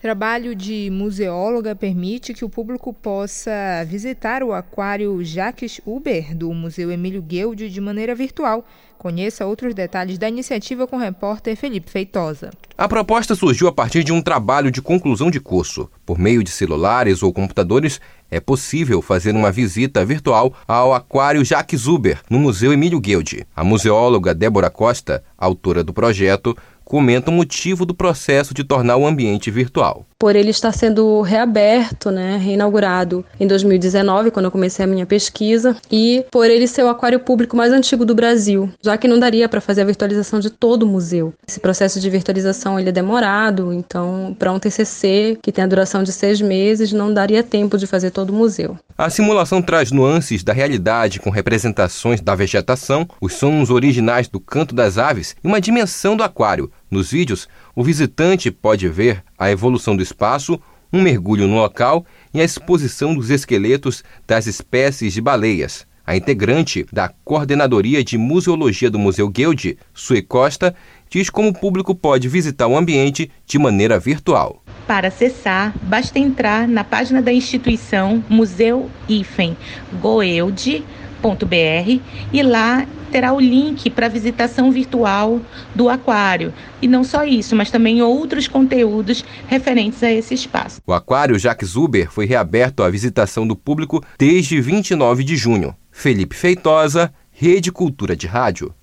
Trabalho 0.00 0.54
de 0.54 0.88
museóloga 0.92 1.74
permite 1.74 2.32
que 2.32 2.44
o 2.44 2.48
público 2.48 2.92
possa 2.92 3.84
visitar 3.84 4.44
o 4.44 4.52
aquário 4.52 5.24
Jacques 5.24 5.80
Uber 5.84 6.36
do 6.36 6.54
Museu 6.54 6.92
Emílio 6.92 7.20
Guilde 7.20 7.68
de 7.68 7.80
maneira 7.80 8.14
virtual. 8.14 8.64
Conheça 8.98 9.46
outros 9.46 9.74
detalhes 9.74 10.18
da 10.18 10.28
iniciativa 10.28 10.84
com 10.84 10.96
o 10.96 10.98
repórter 10.98 11.56
Felipe 11.56 11.88
Feitosa. 11.88 12.50
A 12.76 12.88
proposta 12.88 13.36
surgiu 13.36 13.68
a 13.68 13.72
partir 13.72 14.02
de 14.02 14.12
um 14.12 14.20
trabalho 14.20 14.72
de 14.72 14.82
conclusão 14.82 15.30
de 15.30 15.38
curso. 15.38 15.88
Por 16.04 16.18
meio 16.18 16.42
de 16.42 16.50
celulares 16.50 17.22
ou 17.22 17.32
computadores, 17.32 18.00
é 18.28 18.40
possível 18.40 19.00
fazer 19.00 19.34
uma 19.36 19.52
visita 19.52 20.04
virtual 20.04 20.52
ao 20.66 20.92
Aquário 20.92 21.44
Jacques 21.44 21.86
Uber, 21.86 22.20
no 22.28 22.40
Museu 22.40 22.72
Emílio 22.72 23.00
Guilde. 23.00 23.46
A 23.54 23.62
museóloga 23.62 24.34
Débora 24.34 24.68
Costa, 24.68 25.22
autora 25.36 25.84
do 25.84 25.92
projeto, 25.92 26.56
comenta 26.88 27.30
o 27.30 27.34
motivo 27.34 27.84
do 27.84 27.94
processo 27.94 28.54
de 28.54 28.64
tornar 28.64 28.96
o 28.96 29.06
ambiente 29.06 29.50
virtual. 29.50 30.06
Por 30.18 30.34
ele 30.34 30.50
estar 30.50 30.72
sendo 30.72 31.20
reaberto, 31.20 32.10
né, 32.10 32.38
reinaugurado 32.38 33.24
em 33.38 33.46
2019, 33.46 34.30
quando 34.30 34.46
eu 34.46 34.50
comecei 34.50 34.84
a 34.84 34.88
minha 34.88 35.04
pesquisa, 35.04 35.76
e 35.92 36.24
por 36.32 36.50
ele 36.50 36.66
ser 36.66 36.82
o 36.82 36.88
aquário 36.88 37.20
público 37.20 37.56
mais 37.56 37.72
antigo 37.72 38.06
do 38.06 38.14
Brasil, 38.14 38.70
já 38.82 38.96
que 38.96 39.06
não 39.06 39.18
daria 39.18 39.48
para 39.48 39.60
fazer 39.60 39.82
a 39.82 39.84
virtualização 39.84 40.40
de 40.40 40.48
todo 40.48 40.84
o 40.84 40.86
museu. 40.86 41.34
Esse 41.46 41.60
processo 41.60 42.00
de 42.00 42.10
virtualização 42.10 42.80
ele 42.80 42.88
é 42.88 42.92
demorado, 42.92 43.72
então 43.72 44.34
para 44.36 44.50
um 44.50 44.58
TCC 44.58 45.38
que 45.42 45.52
tem 45.52 45.62
a 45.62 45.68
duração 45.68 46.02
de 46.02 46.10
seis 46.10 46.40
meses 46.40 46.90
não 46.90 47.12
daria 47.12 47.42
tempo 47.42 47.76
de 47.76 47.86
fazer 47.86 48.10
todo 48.10 48.30
o 48.30 48.34
museu. 48.34 48.76
A 48.96 49.10
simulação 49.10 49.62
traz 49.62 49.92
nuances 49.92 50.42
da 50.42 50.52
realidade 50.52 51.20
com 51.20 51.30
representações 51.30 52.20
da 52.20 52.34
vegetação, 52.34 53.06
os 53.20 53.34
sons 53.34 53.70
originais 53.70 54.26
do 54.26 54.40
canto 54.40 54.74
das 54.74 54.98
aves 54.98 55.36
e 55.44 55.46
uma 55.46 55.60
dimensão 55.60 56.16
do 56.16 56.24
aquário, 56.24 56.68
nos 56.90 57.10
vídeos, 57.10 57.48
o 57.74 57.82
visitante 57.82 58.50
pode 58.50 58.88
ver 58.88 59.22
a 59.38 59.50
evolução 59.50 59.96
do 59.96 60.02
espaço, 60.02 60.60
um 60.92 61.02
mergulho 61.02 61.46
no 61.46 61.56
local 61.56 62.04
e 62.32 62.40
a 62.40 62.44
exposição 62.44 63.14
dos 63.14 63.30
esqueletos 63.30 64.02
das 64.26 64.46
espécies 64.46 65.12
de 65.12 65.20
baleias. 65.20 65.86
A 66.06 66.16
integrante 66.16 66.86
da 66.90 67.10
Coordenadoria 67.22 68.02
de 68.02 68.16
Museologia 68.16 68.90
do 68.90 68.98
Museu 68.98 69.28
Guild, 69.28 69.76
Sui 69.92 70.22
Costa, 70.22 70.74
diz 71.10 71.28
como 71.28 71.48
o 71.48 71.52
público 71.52 71.94
pode 71.94 72.28
visitar 72.28 72.66
o 72.66 72.78
ambiente 72.78 73.30
de 73.46 73.58
maneira 73.58 73.98
virtual. 73.98 74.62
Para 74.86 75.08
acessar, 75.08 75.74
basta 75.82 76.18
entrar 76.18 76.66
na 76.66 76.82
página 76.82 77.20
da 77.20 77.30
instituição 77.30 78.24
Museu 78.26 78.90
IFEM 79.06 79.54
Goelde 80.00 80.82
br 81.22 82.00
e 82.32 82.42
lá 82.42 82.86
terá 83.08 83.32
o 83.32 83.40
link 83.40 83.90
para 83.90 84.08
visitação 84.08 84.70
virtual 84.70 85.40
do 85.74 85.88
aquário. 85.88 86.52
E 86.80 86.86
não 86.86 87.02
só 87.02 87.24
isso, 87.24 87.56
mas 87.56 87.70
também 87.70 88.02
outros 88.02 88.46
conteúdos 88.46 89.24
referentes 89.46 90.02
a 90.02 90.10
esse 90.10 90.34
espaço. 90.34 90.80
O 90.86 90.92
aquário 90.92 91.38
Jacques 91.38 91.74
Uber 91.76 92.10
foi 92.10 92.26
reaberto 92.26 92.82
à 92.82 92.90
visitação 92.90 93.46
do 93.46 93.56
público 93.56 94.04
desde 94.18 94.60
29 94.60 95.24
de 95.24 95.36
junho. 95.36 95.74
Felipe 95.90 96.36
Feitosa, 96.36 97.12
Rede 97.30 97.72
Cultura 97.72 98.14
de 98.14 98.26
Rádio. 98.26 98.74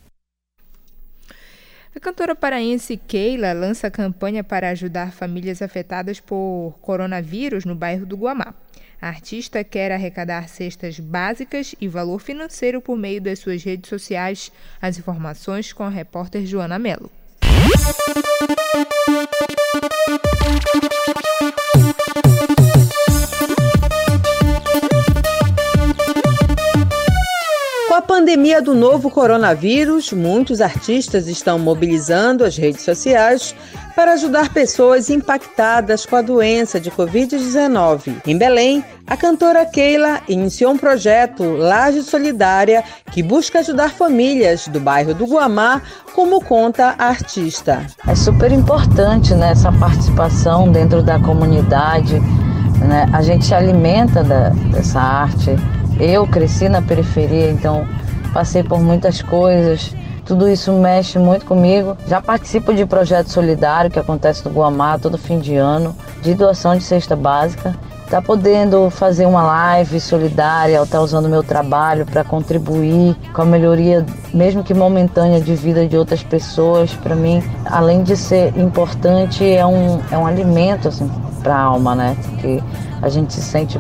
A 1.96 2.00
cantora 2.00 2.36
paraense 2.36 2.98
Keila 2.98 3.54
lança 3.54 3.90
campanha 3.90 4.44
para 4.44 4.70
ajudar 4.72 5.14
famílias 5.14 5.62
afetadas 5.62 6.20
por 6.20 6.76
coronavírus 6.82 7.64
no 7.64 7.74
bairro 7.74 8.06
do 8.06 8.18
Guamá. 8.18 8.54
A 9.06 9.10
artista 9.10 9.64
quer 9.64 9.92
arrecadar 9.92 10.50
cestas 10.50 11.00
básicas 11.00 11.76
e 11.80 11.88
valor 11.88 12.18
financeiro 12.18 12.82
por 12.82 12.98
meio 12.98 13.22
das 13.22 13.38
suas 13.38 13.64
redes 13.64 13.88
sociais. 13.88 14.52
As 14.82 14.98
informações 14.98 15.72
com 15.72 15.84
a 15.84 15.90
repórter 15.90 16.44
Joana 16.44 16.80
Mello. 16.80 17.12
Pandemia 28.26 28.60
do 28.60 28.74
novo 28.74 29.12
coronavírus, 29.12 30.12
muitos 30.12 30.60
artistas 30.60 31.28
estão 31.28 31.60
mobilizando 31.60 32.44
as 32.44 32.58
redes 32.58 32.82
sociais 32.82 33.56
para 33.96 34.14
ajudar 34.14 34.52
pessoas 34.52 35.12
impactadas 35.12 36.08
com 36.08 36.16
a 36.16 36.24
doença 36.24 36.80
de 36.80 36.90
Covid-19. 36.90 38.16
Em 38.26 38.36
Belém, 38.36 38.84
a 39.06 39.16
cantora 39.16 39.64
Keila 39.64 40.22
iniciou 40.28 40.74
um 40.74 40.78
projeto 40.78 41.44
Laje 41.44 42.02
Solidária 42.02 42.84
que 43.12 43.22
busca 43.22 43.60
ajudar 43.60 43.92
famílias 43.92 44.68
do 44.70 44.80
bairro 44.80 45.14
do 45.14 45.26
Guamá, 45.26 45.84
como 46.16 46.42
conta 46.42 46.96
a 46.98 47.10
artista. 47.10 47.86
É 48.08 48.16
super 48.16 48.52
importante 48.52 49.36
né, 49.36 49.52
essa 49.52 49.72
participação 49.72 50.72
dentro 50.72 51.04
da 51.04 51.20
comunidade. 51.20 52.20
Né? 52.80 53.08
A 53.14 53.22
gente 53.22 53.46
se 53.46 53.54
alimenta 53.54 54.24
da, 54.24 54.50
dessa 54.50 55.00
arte. 55.00 55.56
Eu 56.00 56.26
cresci 56.26 56.68
na 56.68 56.82
periferia, 56.82 57.52
então 57.52 57.88
passei 58.36 58.62
por 58.62 58.82
muitas 58.82 59.22
coisas. 59.22 59.96
Tudo 60.26 60.50
isso 60.50 60.74
mexe 60.74 61.18
muito 61.18 61.46
comigo. 61.46 61.96
Já 62.06 62.22
participo 62.22 62.74
de 62.74 62.86
projeto 62.86 63.30
solidário 63.30 63.90
que 63.90 63.98
acontece 63.98 64.44
no 64.44 64.54
Guamá 64.54 65.00
todo 65.00 65.18
fim 65.18 65.40
de 65.40 65.56
ano, 65.56 65.96
de 66.22 66.34
doação 66.34 66.76
de 66.76 66.84
cesta 66.84 67.16
básica. 67.16 67.74
Tá 68.10 68.22
podendo 68.22 68.90
fazer 68.90 69.26
uma 69.26 69.42
live 69.42 70.02
solidária, 70.02 70.82
estar 70.82 70.98
tá 70.98 71.02
usando 71.02 71.30
meu 71.30 71.42
trabalho 71.42 72.06
para 72.06 72.26
contribuir 72.26 73.16
com 73.34 73.42
a 73.42 73.46
melhoria, 73.46 74.06
mesmo 74.34 74.64
que 74.64 74.74
momentânea, 74.74 75.40
de 75.40 75.56
vida 75.56 75.88
de 75.88 75.98
outras 75.98 76.22
pessoas, 76.22 76.94
para 76.94 77.16
mim, 77.16 77.42
além 77.66 78.04
de 78.04 78.18
ser 78.18 78.56
importante, 78.58 79.50
é 79.50 79.66
um, 79.66 80.02
é 80.12 80.18
um 80.18 80.28
alimento 80.28 80.90
assim, 80.90 81.10
para 81.42 81.56
a 81.56 81.62
alma, 81.62 81.96
né? 81.96 82.18
Que 82.40 82.62
a 83.02 83.10
gente 83.10 83.34
se 83.34 83.42
sente 83.42 83.80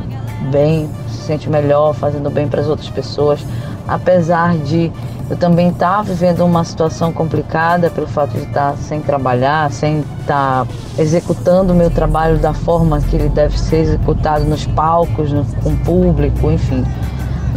bem, 0.49 0.89
se 1.07 1.17
sente 1.17 1.49
melhor 1.49 1.93
fazendo 1.93 2.29
bem 2.29 2.47
para 2.47 2.61
as 2.61 2.67
outras 2.67 2.89
pessoas, 2.89 3.45
apesar 3.87 4.57
de 4.57 4.91
eu 5.29 5.35
também 5.35 5.69
estar 5.69 5.97
tá 5.97 6.01
vivendo 6.03 6.45
uma 6.45 6.63
situação 6.63 7.11
complicada 7.11 7.89
pelo 7.89 8.07
fato 8.07 8.31
de 8.31 8.43
estar 8.43 8.71
tá 8.71 8.77
sem 8.77 9.01
trabalhar, 9.01 9.71
sem 9.71 10.03
estar 10.21 10.65
tá 10.65 10.67
executando 10.97 11.73
o 11.73 11.75
meu 11.75 11.89
trabalho 11.89 12.37
da 12.37 12.53
forma 12.53 13.01
que 13.01 13.15
ele 13.15 13.29
deve 13.29 13.59
ser 13.59 13.77
executado 13.77 14.45
nos 14.45 14.65
palcos, 14.67 15.31
no, 15.31 15.43
com 15.63 15.69
o 15.69 15.77
público, 15.77 16.51
enfim. 16.51 16.83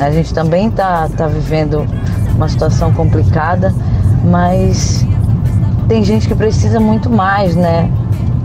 A 0.00 0.10
gente 0.10 0.32
também 0.32 0.68
está 0.68 1.08
tá 1.08 1.26
vivendo 1.26 1.86
uma 2.34 2.48
situação 2.48 2.92
complicada, 2.92 3.74
mas 4.24 5.04
tem 5.88 6.04
gente 6.04 6.28
que 6.28 6.34
precisa 6.34 6.80
muito 6.80 7.10
mais, 7.10 7.54
né? 7.54 7.90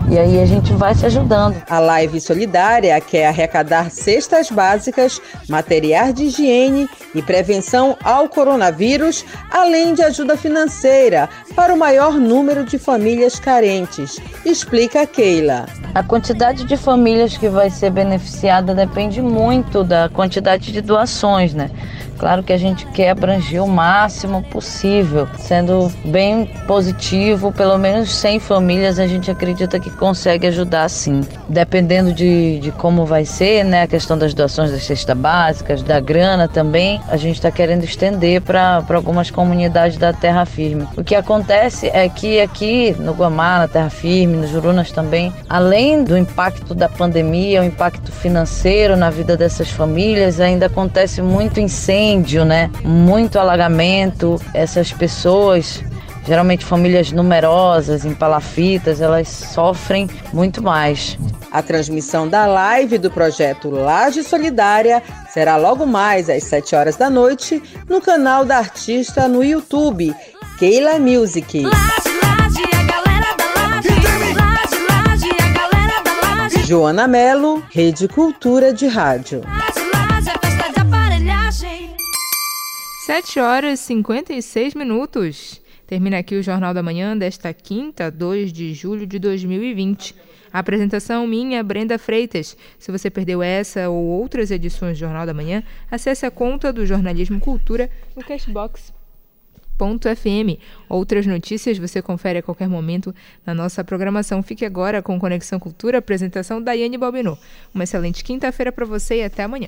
E 0.10 0.20
aí 0.20 0.42
a 0.42 0.46
gente 0.46 0.74
vai 0.74 0.94
se 0.94 1.06
ajudando. 1.06 1.62
A 1.70 1.80
live 1.80 2.20
solidária 2.20 3.00
quer 3.02 3.28
arrecadar 3.28 3.90
cestas 3.90 4.52
básicas, 4.52 5.22
material 5.50 6.14
de 6.14 6.26
higiene 6.26 6.88
e 7.16 7.22
prevenção 7.22 7.98
ao 8.04 8.28
coronavírus, 8.28 9.26
além 9.50 9.94
de 9.94 10.04
ajuda 10.04 10.38
financeira 10.38 11.30
para 11.56 11.74
o 11.74 11.78
maior 11.78 12.14
número 12.14 12.64
de 12.64 12.78
famílias 12.78 13.40
carentes, 13.40 14.20
explica 14.46 15.06
Keila. 15.08 15.66
A 15.96 16.04
quantidade 16.04 16.64
de 16.64 16.76
famílias 16.76 17.38
que 17.38 17.48
vai 17.48 17.70
ser 17.70 17.92
beneficiada 17.92 18.74
depende 18.74 19.22
muito 19.22 19.84
da 19.84 20.10
quantidade 20.10 20.72
de 20.72 20.82
doações, 20.82 21.54
né? 21.54 21.70
Claro 22.18 22.44
que 22.44 22.54
a 22.54 22.58
gente 22.58 22.86
quer 22.88 23.10
abranger 23.10 23.64
o 23.64 23.68
máximo 23.68 24.44
possível, 24.44 25.28
sendo 25.38 25.92
bem 26.06 26.46
positivo, 26.68 27.52
pelo 27.52 27.78
menos 27.78 28.14
100 28.16 28.40
famílias 28.40 29.00
a 29.00 29.08
gente 29.08 29.30
acredita 29.30 29.80
que 29.80 29.90
consegue 29.90 30.48
ajudar 30.48 30.88
sim. 30.90 31.22
Dependendo 31.50 32.14
de, 32.14 32.60
de 32.60 32.72
como 32.72 33.06
vai 33.06 33.26
ser, 33.26 33.64
né, 33.64 33.84
a 33.84 33.88
questão 33.88 34.18
das 34.18 34.34
doações 34.34 34.72
das 34.72 34.84
cestas 34.84 35.18
básicas, 35.18 35.82
da 35.82 36.00
grana 36.00 36.48
também, 36.48 37.02
a 37.10 37.18
gente 37.18 37.36
está 37.36 37.52
querendo 37.52 37.84
estender 37.84 38.42
para 38.42 38.84
algumas 38.94 39.30
comunidades 39.30 39.98
da 39.98 40.14
Terra 40.14 40.46
Firme. 40.46 40.88
O 40.96 41.04
que 41.04 41.16
acontece 41.16 41.88
é 41.88 42.08
que 42.08 42.40
aqui 42.40 42.96
no 43.00 43.14
Guamá, 43.14 43.60
na 43.60 43.68
Terra 43.68 43.90
Firme, 43.90 44.38
nos 44.38 44.50
Jurunas 44.50 44.92
também, 44.92 45.34
além 45.50 46.04
do 46.04 46.18
impacto 46.18 46.74
da 46.74 46.88
pandemia, 46.88 47.62
o 47.62 47.66
impacto 47.66 48.12
financeiro 48.12 48.96
na 48.96 49.10
vida 49.10 49.36
dessas 49.36 49.70
famílias, 49.70 50.40
ainda 50.40 50.68
acontece 50.68 51.22
muito 51.22 51.60
incêndio 51.60 52.03
incêndio, 52.04 52.44
né? 52.44 52.70
Muito 52.84 53.40
alagamento. 53.40 54.40
Essas 54.54 54.92
pessoas 54.92 55.84
geralmente 56.26 56.64
famílias 56.64 57.12
numerosas, 57.12 58.06
em 58.06 58.14
palafitas, 58.14 59.02
elas 59.02 59.28
sofrem 59.28 60.10
muito 60.32 60.64
mais. 60.64 61.18
A 61.52 61.62
transmissão 61.62 62.28
da 62.28 62.46
live 62.46 62.98
do 62.98 63.12
projeto 63.12 63.70
Laje 63.70 64.24
Solidária 64.24 65.04
será 65.30 65.58
logo 65.58 65.86
mais 65.86 66.30
às 66.30 66.44
7 66.46 66.76
horas 66.76 66.96
da 66.96 67.10
noite 67.10 67.62
no 67.90 68.02
canal 68.02 68.46
da 68.46 68.58
artista 68.58 69.28
no 69.28 69.44
YouTube, 69.44 70.16
Keila 70.58 70.98
Music. 70.98 71.64
Joana 76.66 77.08
Melo, 77.08 77.62
Rede 77.70 78.08
Cultura 78.08 78.74
de 78.74 78.88
Rádio. 78.88 79.42
7 83.06 83.38
horas 83.42 83.82
e 83.82 83.84
56 83.84 84.76
minutos. 84.76 85.62
Termina 85.86 86.20
aqui 86.20 86.36
o 86.38 86.42
Jornal 86.42 86.74
da 86.74 86.82
Manhã 86.82 87.18
desta 87.18 87.54
quinta, 87.54 88.10
2 88.10 88.54
de 88.54 88.74
julho 88.74 89.06
de 89.06 89.20
2020. 89.20 90.16
A 90.54 90.60
apresentação 90.60 91.28
minha, 91.28 91.62
Brenda 91.62 92.00
Freitas. 92.00 92.56
Se 92.80 92.94
você 92.94 93.10
perdeu 93.10 93.44
essa 93.44 93.90
ou 93.90 94.06
outras 94.06 94.52
edições 94.52 94.98
do 94.98 95.02
Jornal 95.02 95.26
da 95.26 95.34
Manhã, 95.34 95.64
acesse 95.92 96.26
a 96.26 96.32
conta 96.32 96.72
do 96.72 96.86
Jornalismo 96.86 97.42
Cultura 97.42 97.90
no 98.16 98.24
Cashbox. 98.24 98.94
FM. 99.78 100.64
Outras 100.88 101.28
notícias 101.28 101.78
você 101.78 102.02
confere 102.02 102.40
a 102.40 102.42
qualquer 102.42 102.70
momento 102.70 103.14
na 103.46 103.54
nossa 103.54 103.84
programação. 103.84 104.42
Fique 104.42 104.64
agora 104.64 105.02
com 105.02 105.20
Conexão 105.20 105.60
Cultura, 105.60 105.98
apresentação 105.98 106.62
Daiane 106.62 106.98
Balbinot. 106.98 107.38
Uma 107.76 107.84
excelente 107.84 108.24
quinta-feira 108.24 108.72
para 108.72 108.86
você 108.86 109.18
e 109.18 109.24
até 109.26 109.44
amanhã. 109.44 109.68